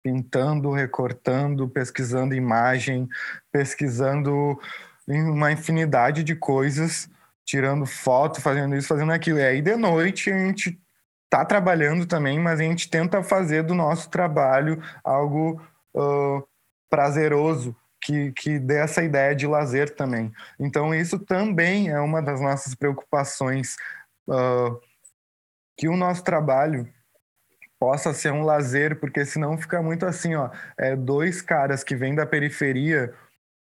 Pintando, 0.02 0.72
recortando, 0.72 1.68
pesquisando 1.68 2.34
imagem, 2.34 3.08
pesquisando 3.52 4.58
uma 5.06 5.52
infinidade 5.52 6.24
de 6.24 6.34
coisas, 6.34 7.08
tirando 7.46 7.86
foto, 7.86 8.40
fazendo 8.40 8.74
isso, 8.74 8.88
fazendo 8.88 9.12
aquilo. 9.12 9.38
E 9.38 9.44
aí 9.44 9.62
de 9.62 9.76
noite 9.76 10.28
a 10.28 10.36
gente 10.36 10.76
tá 11.30 11.44
trabalhando 11.44 12.04
também, 12.04 12.40
mas 12.40 12.58
a 12.58 12.64
gente 12.64 12.90
tenta 12.90 13.22
fazer 13.22 13.62
do 13.62 13.76
nosso 13.76 14.10
trabalho 14.10 14.82
algo 15.04 15.62
uh, 15.94 16.42
prazeroso, 16.90 17.76
que, 18.00 18.32
que 18.32 18.58
dê 18.58 18.78
essa 18.78 19.04
ideia 19.04 19.36
de 19.36 19.46
lazer 19.46 19.94
também. 19.94 20.32
Então 20.58 20.92
isso 20.92 21.16
também 21.16 21.90
é 21.90 22.00
uma 22.00 22.20
das 22.20 22.40
nossas 22.40 22.74
preocupações. 22.74 23.76
Uh, 24.26 24.87
que 25.78 25.88
o 25.88 25.96
nosso 25.96 26.24
trabalho 26.24 26.92
possa 27.78 28.12
ser 28.12 28.32
um 28.32 28.42
lazer, 28.42 28.98
porque 28.98 29.24
senão 29.24 29.56
fica 29.56 29.80
muito 29.80 30.04
assim, 30.04 30.34
ó, 30.34 30.50
é 30.76 30.96
dois 30.96 31.40
caras 31.40 31.84
que 31.84 31.94
vêm 31.94 32.16
da 32.16 32.26
periferia, 32.26 33.14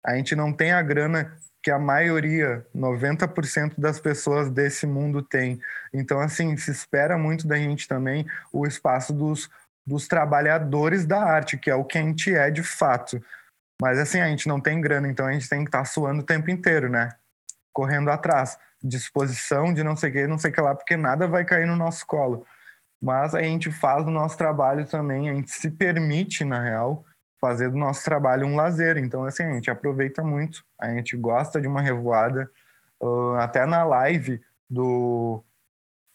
a 0.05 0.15
gente 0.15 0.35
não 0.35 0.53
tem 0.53 0.71
a 0.71 0.83
grana 0.83 1.35
que 1.63 1.71
a 1.71 1.79
maioria, 1.79 2.63
90% 2.75 3.73
das 3.79 3.99
pessoas 3.99 4.51
desse 4.51 4.85
mundo 4.85 5.23
tem. 5.23 5.59
Então, 5.91 6.19
assim, 6.19 6.55
se 6.55 6.69
espera 6.69 7.17
muito 7.17 7.47
da 7.47 7.57
gente 7.57 7.87
também 7.87 8.23
o 8.53 8.67
espaço 8.67 9.11
dos, 9.11 9.49
dos 9.83 10.07
trabalhadores 10.07 11.07
da 11.07 11.23
arte, 11.23 11.57
que 11.57 11.71
é 11.71 11.75
o 11.75 11.83
que 11.83 11.97
a 11.97 12.01
gente 12.03 12.31
é 12.31 12.51
de 12.51 12.61
fato. 12.61 13.19
Mas, 13.81 13.97
assim, 13.97 14.21
a 14.21 14.27
gente 14.27 14.47
não 14.47 14.61
tem 14.61 14.79
grana, 14.79 15.07
então 15.07 15.25
a 15.25 15.33
gente 15.33 15.49
tem 15.49 15.63
que 15.63 15.69
estar 15.69 15.79
tá 15.79 15.85
suando 15.85 16.21
o 16.21 16.25
tempo 16.25 16.51
inteiro, 16.51 16.87
né? 16.87 17.09
Correndo 17.73 18.11
atrás 18.11 18.59
disposição 18.85 19.73
de 19.73 19.83
não 19.83 19.95
sei 19.95 20.09
o 20.09 20.13
que, 20.13 20.27
não 20.27 20.37
sei 20.37 20.51
o 20.51 20.53
que 20.53 20.61
lá, 20.61 20.75
porque 20.75 20.95
nada 20.95 21.27
vai 21.27 21.43
cair 21.43 21.65
no 21.65 21.75
nosso 21.75 22.05
colo. 22.05 22.45
Mas 23.01 23.35
a 23.35 23.41
gente 23.41 23.71
faz 23.71 24.05
o 24.05 24.11
nosso 24.11 24.37
trabalho 24.37 24.85
também, 24.85 25.29
a 25.29 25.33
gente 25.33 25.51
se 25.51 25.69
permite, 25.71 26.45
na 26.45 26.61
real, 26.61 27.03
fazer 27.39 27.69
do 27.69 27.77
nosso 27.77 28.03
trabalho 28.03 28.47
um 28.47 28.55
lazer. 28.55 28.97
Então, 28.97 29.25
assim, 29.25 29.43
a 29.43 29.53
gente 29.53 29.69
aproveita 29.69 30.23
muito, 30.23 30.63
a 30.79 30.89
gente 30.89 31.17
gosta 31.17 31.59
de 31.59 31.67
uma 31.67 31.81
revoada. 31.81 32.49
Uh, 33.01 33.35
até 33.35 33.65
na 33.65 33.83
live 33.83 34.41
do, 34.69 35.43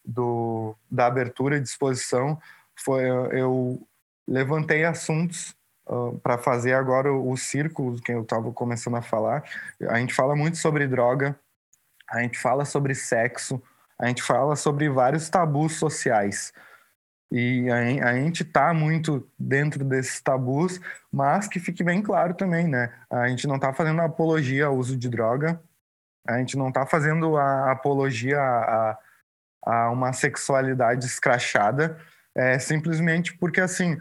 do, 0.05 0.75
da 0.91 1.07
abertura 1.07 1.61
de 1.61 1.69
exposição, 1.69 2.41
foi, 2.75 3.05
eu 3.05 3.87
levantei 4.27 4.85
assuntos 4.85 5.55
uh, 5.87 6.19
para 6.21 6.39
fazer 6.39 6.73
agora 6.73 7.13
o, 7.13 7.31
o 7.31 7.37
círculo 7.37 8.01
que 8.01 8.13
eu 8.13 8.23
estava 8.23 8.51
começando 8.53 8.97
a 8.97 9.03
falar. 9.03 9.45
A 9.89 9.99
gente 9.99 10.15
fala 10.15 10.35
muito 10.35 10.57
sobre 10.57 10.89
droga, 10.89 11.39
a 12.11 12.21
gente 12.23 12.39
fala 12.39 12.65
sobre 12.65 12.95
sexo, 12.95 13.63
a 13.99 14.09
gente 14.09 14.23
fala 14.23 14.57
sobre 14.57 14.89
vários 14.89 15.29
tabus 15.29 15.75
sociais. 15.77 16.53
E 17.31 17.71
a, 17.71 18.09
a 18.09 18.15
gente 18.15 18.43
está 18.43 18.75
muito 18.75 19.29
dentro 19.39 19.85
desses 19.85 20.21
tabus, 20.21 20.81
mas 21.13 21.47
que 21.47 21.61
fique 21.61 21.85
bem 21.85 22.03
claro 22.03 22.35
também, 22.35 22.67
né? 22.67 22.93
A 23.09 23.29
gente 23.29 23.47
não 23.47 23.57
está 23.57 23.73
fazendo 23.73 24.01
apologia 24.01 24.67
ao 24.67 24.77
uso 24.77 24.97
de 24.97 25.09
droga, 25.09 25.63
a 26.27 26.39
gente 26.39 26.57
não 26.57 26.69
está 26.69 26.85
fazendo 26.85 27.37
a 27.37 27.71
apologia 27.71 28.41
a, 28.41 28.99
a, 29.65 29.91
uma 29.91 30.13
sexualidade 30.13 31.07
escrachada, 31.07 31.99
é 32.35 32.59
simplesmente 32.59 33.37
porque, 33.37 33.61
assim, 33.61 33.97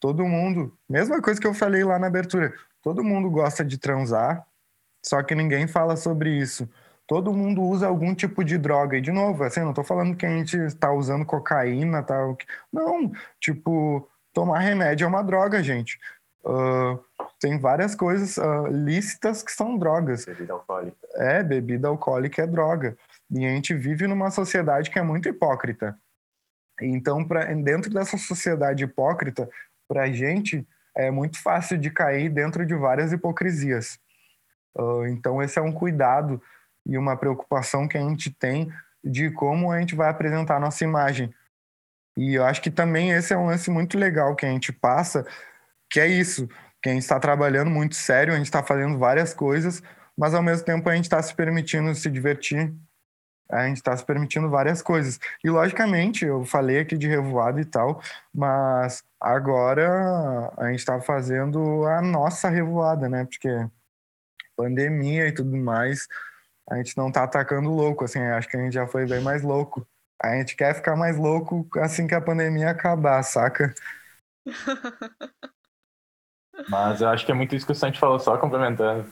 todo 0.00 0.26
mundo, 0.26 0.76
mesma 0.88 1.22
coisa 1.22 1.40
que 1.40 1.46
eu 1.46 1.54
falei 1.54 1.84
lá 1.84 1.98
na 1.98 2.08
abertura, 2.08 2.52
todo 2.82 3.04
mundo 3.04 3.30
gosta 3.30 3.64
de 3.64 3.78
transar, 3.78 4.44
só 5.04 5.22
que 5.22 5.34
ninguém 5.34 5.68
fala 5.68 5.96
sobre 5.96 6.30
isso 6.30 6.68
todo 7.06 7.32
mundo 7.32 7.62
usa 7.62 7.86
algum 7.86 8.14
tipo 8.14 8.44
de 8.44 8.58
droga. 8.58 8.96
E, 8.96 9.00
de 9.00 9.12
novo, 9.12 9.44
assim, 9.44 9.60
não 9.60 9.70
estou 9.70 9.84
falando 9.84 10.16
que 10.16 10.26
a 10.26 10.30
gente 10.30 10.56
está 10.56 10.92
usando 10.92 11.24
cocaína, 11.24 12.02
tal. 12.02 12.36
Tá, 12.36 12.44
não, 12.72 13.12
tipo, 13.40 14.08
tomar 14.32 14.60
remédio 14.60 15.04
é 15.04 15.08
uma 15.08 15.22
droga, 15.22 15.62
gente. 15.62 15.98
Uh, 16.44 17.02
tem 17.40 17.58
várias 17.58 17.94
coisas 17.94 18.36
uh, 18.36 18.66
lícitas 18.66 19.42
que 19.42 19.52
são 19.52 19.78
drogas. 19.78 20.26
Bebida 20.26 20.52
alcoólica. 20.52 20.96
É, 21.16 21.42
bebida 21.42 21.88
alcoólica 21.88 22.42
é 22.42 22.46
droga. 22.46 22.96
E 23.30 23.44
a 23.44 23.48
gente 23.48 23.74
vive 23.74 24.06
numa 24.06 24.30
sociedade 24.30 24.90
que 24.90 24.98
é 24.98 25.02
muito 25.02 25.28
hipócrita. 25.28 25.98
Então, 26.80 27.24
pra, 27.24 27.44
dentro 27.54 27.90
dessa 27.92 28.18
sociedade 28.18 28.84
hipócrita, 28.84 29.48
para 29.88 30.04
a 30.04 30.12
gente 30.12 30.66
é 30.96 31.10
muito 31.10 31.40
fácil 31.42 31.78
de 31.78 31.90
cair 31.90 32.28
dentro 32.28 32.64
de 32.64 32.74
várias 32.74 33.12
hipocrisias. 33.12 33.98
Uh, 34.76 35.06
então, 35.06 35.42
esse 35.42 35.58
é 35.58 35.62
um 35.62 35.72
cuidado 35.72 36.42
e 36.86 36.98
uma 36.98 37.16
preocupação 37.16 37.88
que 37.88 37.96
a 37.96 38.00
gente 38.00 38.30
tem 38.30 38.72
de 39.02 39.30
como 39.30 39.70
a 39.70 39.80
gente 39.80 39.94
vai 39.94 40.08
apresentar 40.08 40.56
a 40.56 40.60
nossa 40.60 40.84
imagem. 40.84 41.32
E 42.16 42.34
eu 42.34 42.44
acho 42.44 42.62
que 42.62 42.70
também 42.70 43.10
esse 43.10 43.32
é 43.32 43.36
um 43.36 43.46
lance 43.46 43.70
muito 43.70 43.98
legal 43.98 44.34
que 44.36 44.46
a 44.46 44.48
gente 44.48 44.72
passa, 44.72 45.26
que 45.90 46.00
é 46.00 46.06
isso, 46.06 46.48
que 46.82 46.88
a 46.88 46.92
gente 46.92 47.02
está 47.02 47.18
trabalhando 47.18 47.70
muito 47.70 47.94
sério, 47.94 48.32
a 48.32 48.36
gente 48.36 48.46
está 48.46 48.62
fazendo 48.62 48.98
várias 48.98 49.34
coisas, 49.34 49.82
mas 50.16 50.34
ao 50.34 50.42
mesmo 50.42 50.64
tempo 50.64 50.88
a 50.88 50.94
gente 50.94 51.04
está 51.04 51.20
se 51.22 51.34
permitindo 51.34 51.94
se 51.94 52.10
divertir, 52.10 52.72
a 53.50 53.66
gente 53.66 53.76
está 53.76 53.96
se 53.96 54.04
permitindo 54.04 54.48
várias 54.48 54.80
coisas. 54.80 55.18
E 55.42 55.50
logicamente, 55.50 56.24
eu 56.24 56.44
falei 56.44 56.80
aqui 56.80 56.96
de 56.96 57.08
revoada 57.08 57.60
e 57.60 57.64
tal, 57.64 58.00
mas 58.32 59.02
agora 59.20 60.52
a 60.56 60.70
gente 60.70 60.78
está 60.78 61.00
fazendo 61.00 61.84
a 61.86 62.00
nossa 62.00 62.48
revoada, 62.48 63.08
né? 63.08 63.24
Porque 63.24 63.48
pandemia 64.56 65.28
e 65.28 65.32
tudo 65.32 65.56
mais, 65.56 66.08
a 66.68 66.76
gente 66.76 66.96
não 66.96 67.12
tá 67.12 67.24
atacando 67.24 67.70
louco, 67.70 68.04
assim, 68.04 68.20
acho 68.20 68.48
que 68.48 68.56
a 68.56 68.60
gente 68.60 68.72
já 68.72 68.86
foi 68.86 69.06
bem 69.06 69.20
mais 69.20 69.42
louco. 69.42 69.86
A 70.22 70.36
gente 70.36 70.56
quer 70.56 70.74
ficar 70.74 70.96
mais 70.96 71.18
louco 71.18 71.68
assim 71.78 72.06
que 72.06 72.14
a 72.14 72.20
pandemia 72.20 72.70
acabar, 72.70 73.22
saca? 73.22 73.74
Mas 76.68 77.00
eu 77.00 77.08
acho 77.08 77.26
que 77.26 77.32
é 77.32 77.34
muito 77.34 77.54
isso 77.54 77.66
que 77.66 77.72
o 77.72 77.74
Santi 77.74 77.98
falou, 77.98 78.18
só 78.18 78.38
complementando. 78.38 79.06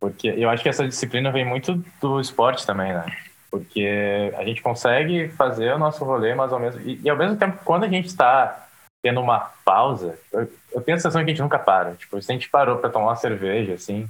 Porque 0.00 0.28
eu 0.28 0.50
acho 0.50 0.62
que 0.62 0.68
essa 0.68 0.88
disciplina 0.88 1.30
vem 1.30 1.44
muito 1.44 1.74
do 2.00 2.20
esporte 2.20 2.66
também, 2.66 2.92
né? 2.92 3.04
Porque 3.50 4.32
a 4.36 4.44
gente 4.44 4.62
consegue 4.62 5.28
fazer 5.30 5.72
o 5.72 5.78
nosso 5.78 6.04
rolê, 6.04 6.34
mas 6.34 6.52
ao 6.52 6.58
mesmo 6.58 6.80
e, 6.80 7.00
e 7.02 7.08
ao 7.08 7.16
mesmo 7.16 7.36
tempo, 7.36 7.62
quando 7.64 7.84
a 7.84 7.88
gente 7.88 8.06
está 8.06 8.68
tendo 9.02 9.20
uma 9.20 9.40
pausa, 9.64 10.18
eu, 10.32 10.40
eu, 10.72 10.80
tenho 10.80 10.96
a 10.96 10.98
sensação 10.98 11.24
que 11.24 11.30
a 11.30 11.34
gente 11.34 11.42
nunca 11.42 11.58
para. 11.58 11.94
Tipo, 11.94 12.20
se 12.20 12.30
a 12.30 12.34
gente 12.34 12.50
parou 12.50 12.78
para 12.78 12.90
tomar 12.90 13.06
uma 13.06 13.16
cerveja, 13.16 13.74
assim, 13.74 14.08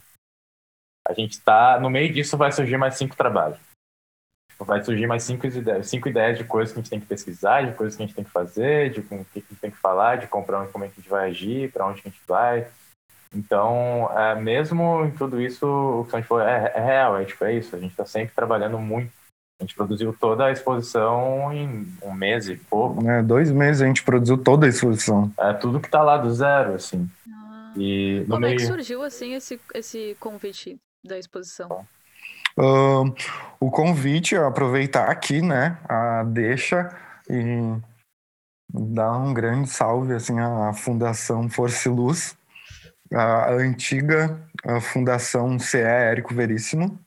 a 1.09 1.15
gente 1.15 1.33
está 1.33 1.81
no 1.81 1.89
meio 1.89 2.13
disso 2.13 2.37
vai 2.37 2.53
surgir 2.53 2.77
mais 2.77 2.97
cinco 2.97 3.17
trabalhos. 3.17 3.59
vai 4.61 4.85
surgir 4.85 5.07
mais 5.07 5.23
cinco 5.23 5.47
ideias, 5.47 5.89
cinco 5.89 6.09
ideias 6.09 6.37
de 6.37 6.45
coisas 6.45 6.73
que 6.73 6.79
a 6.79 6.83
gente 6.83 6.91
tem 6.91 7.01
que 7.01 7.07
pesquisar, 7.07 7.63
de 7.63 7.73
coisas 7.73 7.97
que 7.97 8.03
a 8.03 8.07
gente 8.07 8.15
tem 8.15 8.25
que 8.25 8.31
fazer, 8.31 8.91
de 8.91 9.03
com 9.03 9.21
o 9.21 9.25
que 9.25 9.39
a 9.39 9.41
gente 9.41 9.61
tem 9.61 9.71
que 9.71 9.79
falar, 9.79 10.17
de 10.17 10.27
comprar 10.27 10.67
como 10.69 10.85
é 10.85 10.89
que 10.89 10.95
a 10.99 11.01
gente 11.01 11.11
vai 11.11 11.31
agir, 11.31 11.73
para 11.73 11.87
onde 11.87 12.01
a 12.01 12.09
gente 12.09 12.21
vai. 12.27 12.69
Então, 13.35 14.11
é, 14.17 14.35
mesmo 14.41 15.05
em 15.05 15.11
tudo 15.11 15.41
isso, 15.41 15.67
o 15.67 16.05
que 16.05 16.17
a 16.17 16.21
gente 16.21 16.29
falou 16.29 16.47
é, 16.47 16.73
é 16.75 16.81
real, 16.81 17.19
é, 17.19 17.25
tipo, 17.25 17.45
é 17.45 17.55
isso. 17.55 17.75
A 17.75 17.79
gente 17.79 17.91
está 17.91 18.05
sempre 18.05 18.35
trabalhando 18.35 18.79
muito. 18.79 19.13
A 19.61 19.65
gente 19.65 19.75
produziu 19.75 20.15
toda 20.19 20.47
a 20.47 20.53
exposição 20.53 21.53
em 21.53 21.87
um 22.03 22.13
mês 22.13 22.49
e 22.49 22.57
pouco. 22.57 23.09
É, 23.09 23.23
dois 23.23 23.51
meses 23.51 23.83
a 23.83 23.87
gente 23.87 24.05
produziu 24.05 24.39
toda 24.39 24.67
a 24.67 24.69
exposição. 24.69 25.33
É 25.37 25.53
tudo 25.53 25.81
que 25.81 25.89
está 25.89 26.01
lá 26.01 26.17
do 26.17 26.31
zero, 26.33 26.75
assim. 26.75 27.11
Ah. 27.29 27.73
E 27.77 28.21
no 28.21 28.35
Como 28.35 28.47
é 28.47 28.49
meio... 28.51 28.61
que 28.61 28.67
surgiu, 28.67 29.03
assim, 29.03 29.35
esse, 29.35 29.61
esse 29.75 30.17
convite 30.21 30.79
da 31.05 31.19
exposição? 31.19 31.87
O 33.61 33.71
convite, 33.71 34.35
é 34.35 34.39
aproveitar 34.39 35.09
aqui, 35.09 35.41
né, 35.41 35.79
a 35.89 36.25
deixa 36.25 36.89
e 37.31 37.81
dar 38.69 39.17
um 39.17 39.33
grande 39.33 39.69
salve, 39.71 40.13
assim, 40.15 40.39
à 40.41 40.73
Fundação 40.73 41.49
Força 41.49 41.89
e 41.89 41.93
Luz, 41.93 42.37
a 43.13 43.53
antiga 43.53 44.45
a 44.67 44.81
Fundação 44.81 45.59
CE 45.59 45.79
Érico 45.79 46.35
Veríssimo, 46.35 46.99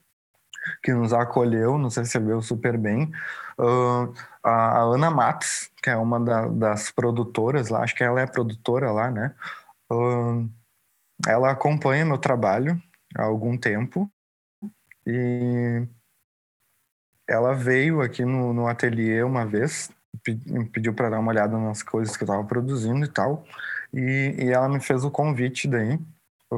que 0.83 0.93
nos 0.93 1.13
acolheu, 1.13 1.77
nos 1.77 1.97
recebeu 1.97 2.41
super 2.41 2.77
bem. 2.77 3.11
Uh, 3.59 4.13
a 4.43 4.79
Ana 4.79 5.11
Matos, 5.11 5.69
que 5.81 5.89
é 5.89 5.97
uma 5.97 6.19
da, 6.19 6.47
das 6.47 6.91
produtoras 6.91 7.69
lá, 7.69 7.83
acho 7.83 7.95
que 7.95 8.03
ela 8.03 8.21
é 8.21 8.25
produtora 8.25 8.91
lá, 8.91 9.11
né? 9.11 9.35
Uh, 9.91 10.49
ela 11.27 11.51
acompanha 11.51 12.05
meu 12.05 12.17
trabalho 12.17 12.81
há 13.15 13.23
algum 13.23 13.57
tempo 13.57 14.09
e 15.05 15.87
ela 17.27 17.53
veio 17.53 18.01
aqui 18.01 18.25
no, 18.25 18.53
no 18.53 18.67
ateliê 18.67 19.23
uma 19.23 19.45
vez, 19.45 19.89
pediu 20.71 20.93
para 20.93 21.09
dar 21.09 21.19
uma 21.19 21.31
olhada 21.31 21.57
nas 21.57 21.81
coisas 21.81 22.15
que 22.17 22.23
eu 22.23 22.25
estava 22.25 22.43
produzindo 22.43 23.05
e 23.05 23.07
tal, 23.07 23.45
e, 23.93 24.35
e 24.37 24.49
ela 24.49 24.67
me 24.67 24.79
fez 24.79 25.03
o 25.03 25.11
convite 25.11 25.67
daí 25.67 25.99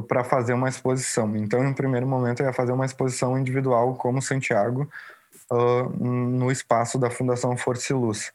para 0.08 0.24
fazer 0.24 0.52
uma 0.54 0.68
exposição. 0.68 1.36
Então, 1.36 1.64
em 1.64 1.72
primeiro 1.72 2.06
momento, 2.06 2.40
eu 2.40 2.46
ia 2.46 2.52
fazer 2.52 2.72
uma 2.72 2.84
exposição 2.84 3.38
individual 3.38 3.94
como 3.94 4.20
Santiago 4.20 4.90
uh, 5.50 5.88
no 6.04 6.50
espaço 6.50 6.98
da 6.98 7.10
Fundação 7.10 7.56
Força 7.56 7.92
e 7.92 7.96
Luz. 7.96 8.32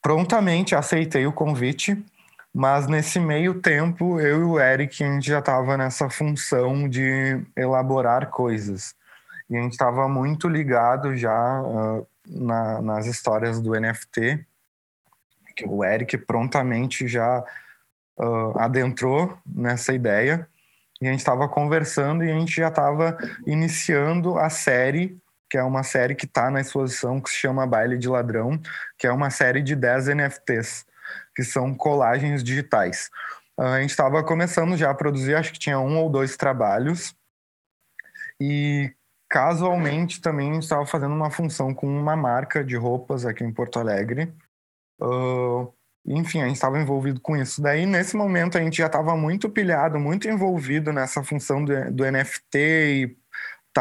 Prontamente 0.00 0.74
aceitei 0.74 1.26
o 1.26 1.32
convite, 1.32 2.02
mas 2.52 2.86
nesse 2.86 3.20
meio 3.20 3.60
tempo, 3.60 4.20
eu 4.20 4.40
e 4.40 4.44
o 4.44 4.60
Eric, 4.60 5.02
a 5.04 5.12
gente 5.12 5.26
já 5.28 5.38
estava 5.38 5.76
nessa 5.76 6.10
função 6.10 6.88
de 6.88 7.40
elaborar 7.56 8.30
coisas. 8.30 8.94
E 9.48 9.56
a 9.56 9.62
gente 9.62 9.72
estava 9.72 10.08
muito 10.08 10.48
ligado 10.48 11.16
já 11.16 11.62
uh, 11.62 12.06
na, 12.26 12.82
nas 12.82 13.06
histórias 13.06 13.60
do 13.60 13.72
NFT, 13.72 14.44
que 15.56 15.66
o 15.66 15.84
Eric 15.84 16.16
prontamente 16.18 17.06
já 17.06 17.44
uh, 18.18 18.58
adentrou 18.58 19.36
nessa 19.46 19.92
ideia 19.92 20.48
e 21.00 21.08
a 21.08 21.10
gente 21.10 21.20
estava 21.20 21.48
conversando 21.48 22.22
e 22.22 22.30
a 22.30 22.38
gente 22.38 22.56
já 22.56 22.68
estava 22.68 23.16
iniciando 23.46 24.38
a 24.38 24.50
série, 24.50 25.18
que 25.48 25.56
é 25.56 25.62
uma 25.62 25.82
série 25.82 26.14
que 26.14 26.26
está 26.26 26.50
na 26.50 26.60
exposição 26.60 27.20
que 27.20 27.30
se 27.30 27.36
chama 27.36 27.66
Baile 27.66 27.96
de 27.96 28.06
Ladrão, 28.06 28.60
que 28.98 29.06
é 29.06 29.12
uma 29.12 29.30
série 29.30 29.62
de 29.62 29.74
10 29.74 30.08
NFTs, 30.08 30.84
que 31.34 31.42
são 31.42 31.74
colagens 31.74 32.42
digitais. 32.42 33.10
Uh, 33.58 33.62
a 33.62 33.80
gente 33.80 33.90
estava 33.90 34.22
começando 34.24 34.76
já 34.76 34.90
a 34.90 34.94
produzir, 34.94 35.34
acho 35.34 35.52
que 35.52 35.58
tinha 35.58 35.78
um 35.78 35.98
ou 35.98 36.10
dois 36.10 36.36
trabalhos, 36.36 37.14
e 38.40 38.92
casualmente 39.28 40.20
também 40.20 40.58
estava 40.58 40.84
fazendo 40.86 41.14
uma 41.14 41.30
função 41.30 41.74
com 41.74 41.86
uma 41.86 42.16
marca 42.16 42.64
de 42.64 42.76
roupas 42.76 43.24
aqui 43.24 43.44
em 43.44 43.52
Porto 43.52 43.78
Alegre. 43.78 44.32
Uh, 45.00 45.72
enfim, 46.06 46.40
a 46.40 46.46
gente 46.46 46.56
estava 46.56 46.80
envolvido 46.80 47.20
com 47.20 47.36
isso. 47.36 47.60
Daí, 47.60 47.86
nesse 47.86 48.16
momento, 48.16 48.56
a 48.56 48.60
gente 48.60 48.78
já 48.78 48.86
estava 48.86 49.14
muito 49.16 49.48
pilhado, 49.48 49.98
muito 49.98 50.28
envolvido 50.28 50.92
nessa 50.92 51.22
função 51.22 51.64
do, 51.64 51.92
do 51.92 52.10
NFT 52.10 52.58
e 52.58 53.16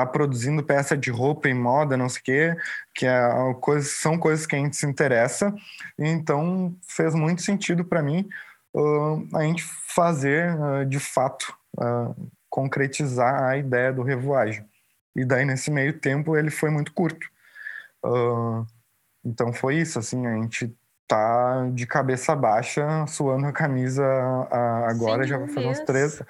tá 0.05 0.11
produzindo 0.11 0.63
peça 0.63 0.97
de 0.97 1.11
roupa 1.11 1.49
e 1.49 1.53
moda, 1.53 1.97
não 1.97 2.09
sei 2.09 2.19
o 2.19 2.23
quê, 2.23 2.57
que 2.93 3.05
é 3.05 3.53
coisa, 3.61 3.87
são 3.87 4.17
coisas 4.17 4.45
que 4.45 4.55
a 4.55 4.59
gente 4.59 4.75
se 4.75 4.85
interessa. 4.85 5.53
Então, 5.97 6.75
fez 6.87 7.13
muito 7.13 7.41
sentido 7.41 7.83
para 7.83 8.01
mim 8.01 8.27
uh, 8.73 9.37
a 9.37 9.43
gente 9.43 9.63
fazer, 9.63 10.55
uh, 10.55 10.85
de 10.85 10.99
fato, 10.99 11.53
uh, 11.77 12.15
concretizar 12.49 13.43
a 13.43 13.57
ideia 13.57 13.91
do 13.91 14.03
revoagem. 14.03 14.65
E 15.15 15.25
daí, 15.25 15.45
nesse 15.45 15.71
meio 15.71 15.99
tempo, 15.99 16.37
ele 16.37 16.49
foi 16.49 16.69
muito 16.69 16.93
curto. 16.93 17.27
então, 19.25 19.51
foi 19.51 19.77
isso, 19.77 19.99
assim, 19.99 20.25
a 20.25 20.33
gente 20.35 20.73
tá 21.07 21.67
de 21.73 21.87
cabeça 21.87 22.35
baixa, 22.35 23.05
suando 23.07 23.47
a 23.47 23.51
camisa 23.51 24.05
agora, 24.87 25.23
Sim, 25.23 25.29
já 25.29 25.37
vai 25.37 25.47
fazer 25.47 25.67
uns 25.67 25.79
três. 25.79 26.21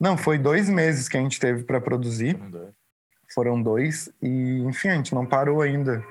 Não, 0.00 0.16
foi 0.16 0.38
dois 0.38 0.68
meses 0.68 1.08
que 1.08 1.16
a 1.16 1.20
gente 1.20 1.38
teve 1.38 1.64
para 1.64 1.80
produzir. 1.80 2.38
Foram 3.34 3.62
dois. 3.62 4.12
E, 4.22 4.60
enfim, 4.60 4.88
a 4.88 4.94
gente 4.94 5.14
não 5.14 5.26
parou 5.26 5.60
ainda. 5.60 6.04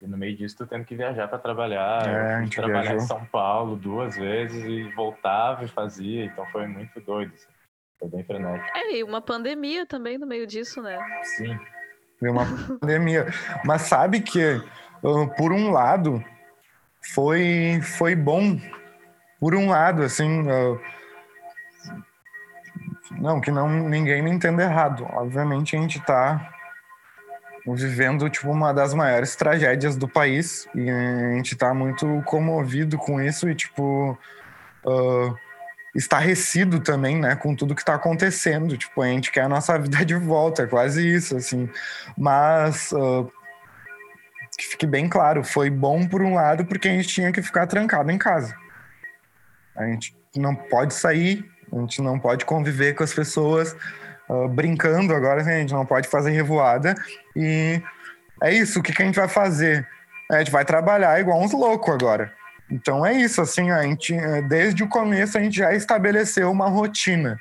E 0.00 0.06
no 0.06 0.16
meio 0.16 0.36
disso, 0.36 0.56
tu 0.58 0.66
tendo 0.66 0.84
que 0.84 0.94
viajar 0.94 1.28
para 1.28 1.38
trabalhar. 1.38 2.06
É, 2.06 2.34
a 2.34 2.42
gente 2.42 2.56
trabalhar 2.56 2.82
viajou. 2.82 2.98
em 2.98 3.06
São 3.06 3.24
Paulo 3.26 3.76
duas 3.76 4.16
vezes 4.16 4.64
e 4.64 4.82
voltava 4.94 5.64
e 5.64 5.68
fazia. 5.68 6.24
Então 6.26 6.46
foi 6.46 6.66
muito 6.66 7.00
doido. 7.00 7.32
Assim. 7.34 7.48
Foi 7.98 8.08
bem 8.08 8.24
frenético. 8.24 8.78
É, 8.78 8.98
e 8.98 9.02
uma 9.02 9.20
pandemia 9.20 9.86
também 9.86 10.18
no 10.18 10.26
meio 10.26 10.46
disso, 10.46 10.82
né? 10.82 10.98
Sim. 11.22 11.58
Foi 12.18 12.28
uma 12.30 12.44
pandemia. 12.80 13.26
Mas 13.64 13.82
sabe 13.82 14.20
que 14.20 14.60
por 15.36 15.52
um 15.52 15.70
lado, 15.70 16.24
foi, 17.14 17.80
foi 17.82 18.14
bom. 18.14 18.58
Por 19.38 19.54
um 19.54 19.68
lado, 19.68 20.02
assim. 20.02 20.44
Não, 23.12 23.40
que 23.40 23.50
não 23.50 23.68
ninguém 23.68 24.22
me 24.22 24.30
entenda 24.30 24.62
errado. 24.62 25.06
Obviamente 25.10 25.76
a 25.76 25.80
gente 25.80 25.98
está 25.98 26.50
vivendo 27.66 28.28
tipo 28.28 28.50
uma 28.50 28.72
das 28.74 28.92
maiores 28.92 29.34
tragédias 29.36 29.96
do 29.96 30.06
país 30.06 30.68
e 30.74 30.90
a 30.90 31.32
gente 31.34 31.54
está 31.54 31.72
muito 31.72 32.22
comovido 32.26 32.98
com 32.98 33.20
isso 33.20 33.48
e 33.48 33.54
tipo 33.54 34.18
uh, 34.84 35.38
estarrecido 35.94 36.80
também, 36.80 37.18
né, 37.18 37.36
com 37.36 37.54
tudo 37.54 37.74
que 37.74 37.82
está 37.82 37.94
acontecendo. 37.94 38.76
Tipo, 38.76 39.02
a 39.02 39.06
gente 39.06 39.30
quer 39.30 39.42
a 39.42 39.48
nossa 39.48 39.78
vida 39.78 40.04
de 40.04 40.14
volta, 40.14 40.62
é 40.62 40.66
quase 40.66 41.08
isso, 41.08 41.36
assim. 41.36 41.70
Mas 42.18 42.92
uh, 42.92 43.30
que 44.56 44.64
fique 44.64 44.86
bem 44.86 45.08
claro, 45.08 45.44
foi 45.44 45.70
bom 45.70 46.06
por 46.06 46.22
um 46.22 46.34
lado 46.34 46.64
porque 46.64 46.88
a 46.88 46.92
gente 46.92 47.08
tinha 47.08 47.32
que 47.32 47.42
ficar 47.42 47.66
trancado 47.66 48.10
em 48.10 48.18
casa. 48.18 48.56
A 49.76 49.86
gente 49.86 50.16
não 50.36 50.54
pode 50.54 50.94
sair, 50.94 51.48
a 51.74 51.80
gente 51.80 52.00
não 52.00 52.18
pode 52.18 52.44
conviver 52.44 52.94
com 52.94 53.02
as 53.02 53.12
pessoas 53.12 53.76
uh, 54.28 54.48
brincando 54.48 55.14
agora, 55.14 55.40
a 55.40 55.44
gente 55.44 55.74
não 55.74 55.84
pode 55.84 56.08
fazer 56.08 56.30
revoada 56.30 56.94
e 57.34 57.82
é 58.42 58.52
isso, 58.52 58.78
o 58.78 58.82
que, 58.82 58.92
que 58.92 59.02
a 59.02 59.06
gente 59.06 59.16
vai 59.16 59.28
fazer? 59.28 59.86
A 60.30 60.38
gente 60.38 60.50
vai 60.50 60.64
trabalhar 60.64 61.18
igual 61.20 61.40
uns 61.40 61.52
loucos 61.52 61.94
agora. 61.94 62.32
Então 62.70 63.04
é 63.04 63.12
isso, 63.12 63.40
assim, 63.40 63.70
a 63.70 63.82
gente, 63.82 64.14
desde 64.48 64.82
o 64.82 64.88
começo 64.88 65.36
a 65.36 65.40
gente 65.40 65.56
já 65.56 65.74
estabeleceu 65.74 66.50
uma 66.50 66.68
rotina. 66.68 67.38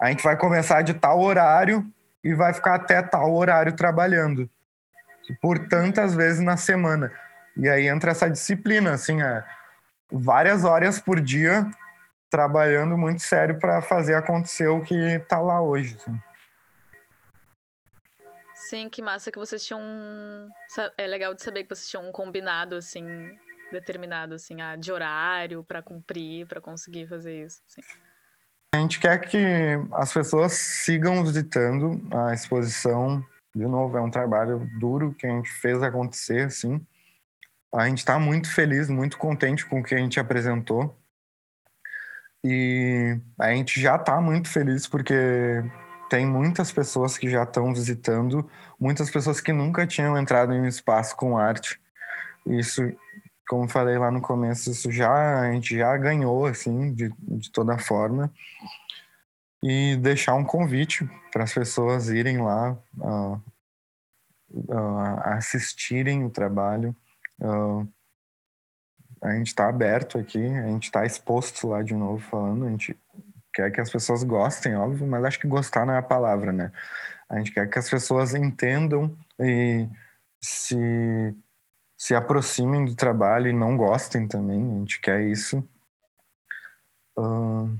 A 0.00 0.08
gente 0.08 0.22
vai 0.22 0.36
começar 0.36 0.82
de 0.82 0.94
tal 0.94 1.20
horário 1.20 1.84
e 2.22 2.34
vai 2.34 2.52
ficar 2.52 2.74
até 2.74 3.02
tal 3.02 3.34
horário 3.34 3.72
trabalhando 3.72 4.48
por 5.40 5.58
tantas 5.68 6.14
vezes 6.14 6.40
na 6.40 6.56
semana. 6.56 7.10
E 7.56 7.68
aí 7.68 7.86
entra 7.86 8.10
essa 8.10 8.30
disciplina, 8.30 8.92
assim, 8.92 9.22
é, 9.22 9.44
várias 10.10 10.64
horas 10.64 10.98
por 10.98 11.20
dia 11.20 11.68
trabalhando 12.32 12.96
muito 12.96 13.20
sério 13.20 13.58
para 13.58 13.82
fazer 13.82 14.14
acontecer 14.14 14.66
o 14.66 14.82
que 14.82 14.94
está 14.94 15.38
lá 15.38 15.60
hoje. 15.60 15.94
Assim. 15.96 16.18
Sim, 18.54 18.88
que 18.88 19.02
massa 19.02 19.30
que 19.30 19.38
vocês 19.38 19.62
tinham. 19.62 19.82
É 20.96 21.06
legal 21.06 21.34
de 21.34 21.42
saber 21.42 21.64
que 21.64 21.74
vocês 21.74 21.90
tinham 21.90 22.08
um 22.08 22.10
combinado, 22.10 22.74
assim, 22.74 23.06
determinado, 23.70 24.34
assim, 24.34 24.62
ah, 24.62 24.76
de 24.76 24.90
horário 24.90 25.62
para 25.62 25.82
cumprir, 25.82 26.46
para 26.46 26.58
conseguir 26.58 27.06
fazer 27.06 27.44
isso. 27.44 27.60
Assim. 27.68 27.82
A 28.74 28.78
gente 28.78 28.98
quer 28.98 29.18
que 29.20 29.36
as 29.92 30.10
pessoas 30.10 30.54
sigam 30.54 31.22
visitando 31.22 32.00
a 32.10 32.32
exposição 32.32 33.22
de 33.54 33.66
novo, 33.66 33.98
é 33.98 34.00
um 34.00 34.10
trabalho 34.10 34.66
duro 34.80 35.12
que 35.12 35.26
a 35.26 35.30
gente 35.30 35.50
fez 35.50 35.82
acontecer, 35.82 36.46
assim. 36.46 36.80
A 37.74 37.86
gente 37.86 37.98
está 37.98 38.18
muito 38.18 38.50
feliz, 38.50 38.88
muito 38.88 39.18
contente 39.18 39.66
com 39.66 39.80
o 39.80 39.84
que 39.84 39.94
a 39.94 39.98
gente 39.98 40.18
apresentou. 40.18 40.96
E 42.44 43.18
a 43.38 43.52
gente 43.52 43.80
já 43.80 43.96
está 43.96 44.20
muito 44.20 44.48
feliz 44.48 44.86
porque 44.86 45.14
tem 46.10 46.26
muitas 46.26 46.72
pessoas 46.72 47.16
que 47.16 47.28
já 47.28 47.44
estão 47.44 47.72
visitando, 47.72 48.48
muitas 48.78 49.10
pessoas 49.10 49.40
que 49.40 49.52
nunca 49.52 49.86
tinham 49.86 50.18
entrado 50.18 50.52
em 50.52 50.60
um 50.60 50.66
espaço 50.66 51.16
com 51.16 51.38
arte. 51.38 51.80
Isso, 52.46 52.82
como 53.48 53.68
falei 53.68 53.96
lá 53.96 54.10
no 54.10 54.20
começo, 54.20 54.70
isso 54.70 54.90
já 54.90 55.40
a 55.40 55.52
gente 55.52 55.76
já 55.76 55.96
ganhou 55.96 56.46
assim 56.46 56.92
de, 56.92 57.12
de 57.18 57.50
toda 57.50 57.78
forma 57.78 58.32
e 59.62 59.96
deixar 59.96 60.34
um 60.34 60.44
convite 60.44 61.08
para 61.32 61.44
as 61.44 61.54
pessoas 61.54 62.08
irem 62.08 62.42
lá 62.42 62.76
uh, 62.98 63.42
uh, 64.50 65.20
assistirem 65.24 66.24
o 66.24 66.30
trabalho. 66.30 66.94
Uh, 67.40 67.88
a 69.22 69.30
gente 69.34 69.48
está 69.48 69.68
aberto 69.68 70.18
aqui, 70.18 70.44
a 70.44 70.66
gente 70.66 70.84
está 70.84 71.06
exposto 71.06 71.68
lá 71.68 71.82
de 71.82 71.94
novo 71.94 72.18
falando, 72.18 72.66
a 72.66 72.70
gente 72.70 72.98
quer 73.54 73.70
que 73.70 73.80
as 73.80 73.90
pessoas 73.90 74.24
gostem, 74.24 74.74
óbvio, 74.74 75.06
mas 75.06 75.24
acho 75.24 75.38
que 75.38 75.46
gostar 75.46 75.86
não 75.86 75.94
é 75.94 75.98
a 75.98 76.02
palavra, 76.02 76.52
né? 76.52 76.72
A 77.28 77.38
gente 77.38 77.52
quer 77.52 77.68
que 77.68 77.78
as 77.78 77.88
pessoas 77.88 78.34
entendam 78.34 79.16
e 79.38 79.88
se, 80.40 81.34
se 81.96 82.14
aproximem 82.14 82.84
do 82.84 82.96
trabalho 82.96 83.48
e 83.48 83.52
não 83.52 83.76
gostem 83.76 84.26
também, 84.26 84.60
a 84.60 84.78
gente 84.80 85.00
quer 85.00 85.22
isso. 85.22 85.66
Uh... 87.16 87.78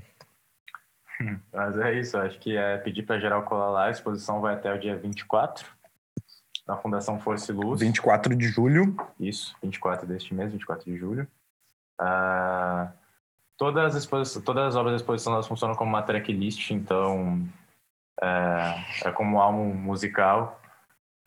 Mas 1.51 1.77
é 1.77 1.93
isso, 1.93 2.17
acho 2.17 2.39
que 2.39 2.55
é 2.55 2.77
pedir 2.77 3.03
para 3.03 3.19
geral 3.19 3.43
colar 3.43 3.69
lá, 3.69 3.85
a 3.87 3.91
exposição 3.91 4.39
vai 4.39 4.55
até 4.55 4.73
o 4.73 4.79
dia 4.79 4.97
24, 4.97 5.65
na 6.67 6.77
Fundação 6.77 7.19
Força 7.19 7.51
e 7.51 7.55
Luz. 7.55 7.81
24 7.81 8.35
de 8.35 8.47
julho. 8.47 8.95
Isso, 9.19 9.55
24 9.61 10.07
deste 10.07 10.33
mês, 10.33 10.51
24 10.51 10.85
de 10.85 10.97
julho. 10.97 11.27
Uh, 12.01 12.91
todas, 13.57 13.95
as 13.95 14.33
todas 14.43 14.67
as 14.67 14.75
obras 14.75 14.93
da 14.93 14.97
exposição 14.97 15.33
elas 15.33 15.47
funcionam 15.47 15.75
como 15.75 15.89
uma 15.89 16.01
tracklist, 16.01 16.71
então 16.71 17.47
é, 18.21 19.07
é 19.09 19.11
como 19.11 19.37
um 19.37 19.39
álbum 19.39 19.73
musical. 19.73 20.59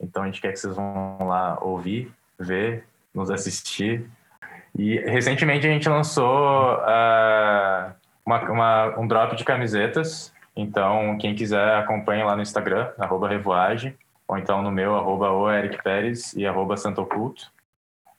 Então 0.00 0.22
a 0.22 0.26
gente 0.26 0.40
quer 0.40 0.52
que 0.52 0.58
vocês 0.58 0.74
vão 0.74 1.18
lá 1.20 1.58
ouvir, 1.62 2.12
ver, 2.38 2.86
nos 3.14 3.30
assistir. 3.30 4.08
E 4.78 4.98
recentemente 5.00 5.66
a 5.66 5.70
gente 5.70 5.88
lançou 5.88 6.74
uh, 6.74 7.94
uma, 8.24 8.40
uma, 8.50 8.98
um 8.98 9.06
drop 9.06 9.34
de 9.36 9.44
camisetas. 9.44 10.34
Então, 10.54 11.18
quem 11.18 11.34
quiser 11.34 11.76
acompanha 11.76 12.24
lá 12.24 12.34
no 12.34 12.42
Instagram, 12.42 12.90
arroba 12.98 13.28
Revoage, 13.28 13.96
ou 14.28 14.38
então 14.38 14.62
no 14.62 14.70
meu, 14.70 14.96
arroba 14.96 15.30
o 15.30 15.50
Eric 15.50 15.82
Pérez 15.82 16.32
e 16.34 16.46
arroba 16.46 16.76
Santo 16.76 17.00
Oculto. 17.02 17.50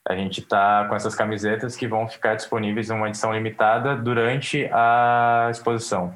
A 0.08 0.16
gente 0.16 0.40
está 0.40 0.86
com 0.88 0.96
essas 0.96 1.14
camisetas 1.16 1.76
que 1.76 1.88
vão 1.88 2.08
ficar 2.08 2.36
disponíveis 2.36 2.90
em 2.90 2.94
uma 2.94 3.10
edição 3.10 3.34
limitada 3.34 3.96
durante 3.96 4.70
a 4.72 5.50
exposição. 5.52 6.16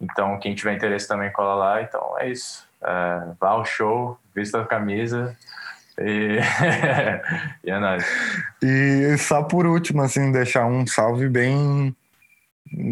Então, 0.00 0.38
quem 0.38 0.54
tiver 0.54 0.74
interesse 0.74 1.06
também 1.06 1.30
cola 1.30 1.54
lá. 1.54 1.82
Então, 1.82 2.18
é 2.18 2.30
isso. 2.30 2.66
É, 2.82 3.34
vá 3.38 3.50
ao 3.50 3.64
show, 3.64 4.18
vista 4.34 4.60
a 4.60 4.66
camisa 4.66 5.36
e, 5.98 6.38
e 7.62 7.70
é 7.70 7.78
nóis. 7.78 8.04
E 8.62 9.16
só 9.18 9.42
por 9.42 9.66
último, 9.66 10.02
assim, 10.02 10.32
deixar 10.32 10.66
um 10.66 10.86
salve 10.86 11.28
bem 11.28 11.94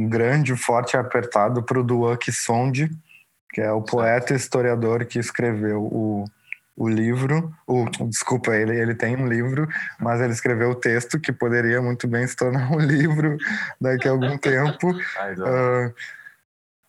grande, 0.08 0.54
forte 0.54 0.96
apertado 0.96 1.62
para 1.62 1.80
o 1.80 1.82
Duan 1.82 2.18
Sonde, 2.30 2.90
que 3.52 3.60
é 3.60 3.72
o 3.72 3.82
poeta 3.82 4.32
e 4.32 4.36
historiador 4.36 5.04
que 5.04 5.18
escreveu 5.18 5.82
o, 5.82 6.24
o 6.76 6.88
livro, 6.88 7.54
o, 7.66 7.84
desculpa, 8.08 8.54
ele, 8.54 8.76
ele 8.76 8.94
tem 8.94 9.16
um 9.16 9.26
livro, 9.26 9.68
mas 9.98 10.20
ele 10.20 10.32
escreveu 10.32 10.70
o 10.70 10.74
texto 10.74 11.20
que 11.20 11.32
poderia 11.32 11.82
muito 11.82 12.06
bem 12.06 12.26
se 12.26 12.36
tornar 12.36 12.70
um 12.70 12.78
livro 12.80 13.36
daqui 13.80 14.08
a 14.08 14.12
algum 14.12 14.38
tempo. 14.38 14.90
uh, 14.90 15.94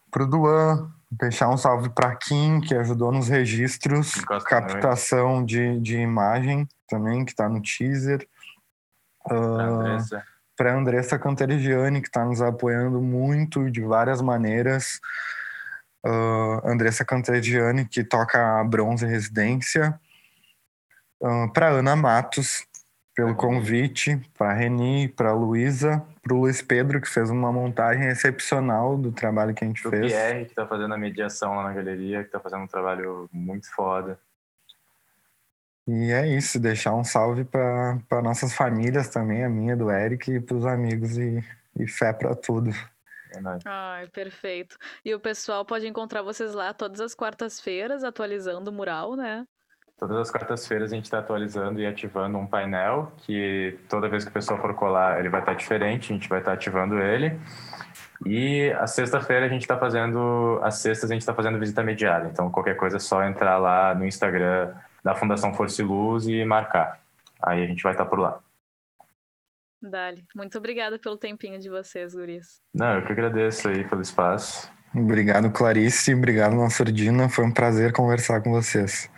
pro 0.09 0.27
Duan, 0.27 0.89
deixar 1.09 1.49
um 1.49 1.57
salve 1.57 1.89
para 1.89 2.15
Kim, 2.15 2.61
que 2.61 2.75
ajudou 2.75 3.11
nos 3.11 3.27
registros, 3.27 4.13
captação 4.45 5.43
de, 5.43 5.79
de 5.79 5.97
imagem 5.97 6.67
também, 6.87 7.25
que 7.25 7.31
está 7.31 7.49
no 7.49 7.61
teaser. 7.61 8.27
Uh, 9.25 9.97
para 10.55 10.75
Andressa 10.75 11.17
Canterigiani, 11.17 12.01
que 12.01 12.07
está 12.07 12.23
nos 12.23 12.41
apoiando 12.41 13.01
muito 13.01 13.69
de 13.69 13.81
várias 13.81 14.21
maneiras. 14.21 14.99
Uh, 16.05 16.67
Andressa 16.67 17.05
Canterigiani, 17.05 17.85
que 17.85 18.03
toca 18.03 18.59
a 18.59 18.63
Bronze 18.63 19.05
Residência. 19.05 19.99
Uh, 21.21 21.51
para 21.53 21.69
Ana 21.69 21.95
Matos, 21.95 22.65
pelo 23.15 23.35
convite, 23.35 24.19
para 24.37 24.53
Reni, 24.53 25.07
para 25.07 25.33
Luísa, 25.33 26.03
para 26.23 26.33
o 26.33 26.39
Luiz 26.39 26.61
Pedro, 26.61 27.01
que 27.01 27.09
fez 27.09 27.29
uma 27.29 27.51
montagem 27.51 28.07
excepcional 28.07 28.97
do 28.97 29.11
trabalho 29.11 29.53
que 29.53 29.63
a 29.63 29.67
gente 29.67 29.81
Pro 29.81 29.91
fez. 29.91 30.05
O 30.05 30.07
Pierre, 30.07 30.45
que 30.45 30.51
está 30.51 30.65
fazendo 30.65 30.93
a 30.93 30.97
mediação 30.97 31.55
lá 31.55 31.63
na 31.63 31.73
galeria, 31.73 32.21
que 32.21 32.27
está 32.27 32.39
fazendo 32.39 32.63
um 32.63 32.67
trabalho 32.67 33.29
muito 33.31 33.71
foda. 33.73 34.19
E 35.87 36.11
é 36.11 36.27
isso, 36.27 36.59
deixar 36.59 36.93
um 36.93 37.03
salve 37.03 37.43
para 37.43 38.21
nossas 38.23 38.53
famílias 38.53 39.09
também, 39.09 39.43
a 39.43 39.49
minha, 39.49 39.75
do 39.75 39.91
Eric, 39.91 40.31
e 40.31 40.39
para 40.39 40.55
os 40.55 40.65
amigos, 40.65 41.17
e, 41.17 41.43
e 41.77 41.87
fé 41.87 42.13
para 42.13 42.33
tudo. 42.35 42.71
É 43.33 43.59
Ai, 43.65 44.07
perfeito. 44.07 44.77
E 45.03 45.13
o 45.15 45.19
pessoal 45.19 45.63
pode 45.63 45.87
encontrar 45.87 46.21
vocês 46.21 46.53
lá 46.53 46.73
todas 46.73 46.99
as 46.99 47.15
quartas-feiras, 47.15 48.03
atualizando 48.03 48.69
o 48.69 48.73
mural, 48.73 49.15
né? 49.15 49.45
Todas 49.97 50.17
as 50.17 50.31
quartas-feiras 50.31 50.91
a 50.91 50.95
gente 50.95 51.05
está 51.05 51.19
atualizando 51.19 51.79
e 51.79 51.85
ativando 51.85 52.37
um 52.37 52.47
painel 52.47 53.11
que 53.17 53.77
toda 53.87 54.09
vez 54.09 54.23
que 54.23 54.31
o 54.31 54.33
pessoal 54.33 54.59
for 54.59 54.73
colar 54.73 55.19
ele 55.19 55.29
vai 55.29 55.41
estar 55.41 55.51
tá 55.51 55.57
diferente, 55.57 56.11
a 56.11 56.15
gente 56.15 56.27
vai 56.27 56.39
estar 56.39 56.51
tá 56.51 56.55
ativando 56.55 56.99
ele. 56.99 57.39
E 58.25 58.71
a 58.79 58.87
sexta-feira 58.87 59.45
a 59.45 59.49
gente 59.49 59.61
está 59.61 59.77
fazendo, 59.77 60.59
às 60.63 60.75
sextas 60.75 61.09
a 61.09 61.13
gente 61.13 61.21
está 61.21 61.33
fazendo 61.33 61.59
visita 61.59 61.83
mediada. 61.83 62.27
Então 62.27 62.49
qualquer 62.49 62.75
coisa 62.75 62.97
é 62.97 62.99
só 62.99 63.23
entrar 63.23 63.57
lá 63.57 63.93
no 63.93 64.05
Instagram 64.05 64.73
da 65.03 65.15
Fundação 65.15 65.53
Força 65.53 65.81
e 65.81 65.85
Luz 65.85 66.27
e 66.27 66.43
marcar. 66.45 66.99
Aí 67.41 67.63
a 67.63 67.67
gente 67.67 67.83
vai 67.83 67.93
estar 67.93 68.05
tá 68.05 68.09
por 68.09 68.19
lá. 68.19 68.39
Dali, 69.81 70.23
muito 70.35 70.57
obrigada 70.57 70.99
pelo 70.99 71.17
tempinho 71.17 71.59
de 71.59 71.69
vocês, 71.69 72.13
guris. 72.13 72.61
Não, 72.73 72.95
eu 72.95 73.05
que 73.05 73.11
agradeço 73.11 73.67
aí 73.67 73.83
pelo 73.87 74.01
espaço. 74.01 74.71
Obrigado, 74.93 75.49
Clarice. 75.51 76.13
Obrigado, 76.13 76.53
Nossa 76.53 76.83
Ordina. 76.83 77.29
Foi 77.29 77.45
um 77.45 77.51
prazer 77.51 77.93
conversar 77.93 78.41
com 78.41 78.51
vocês. 78.51 79.09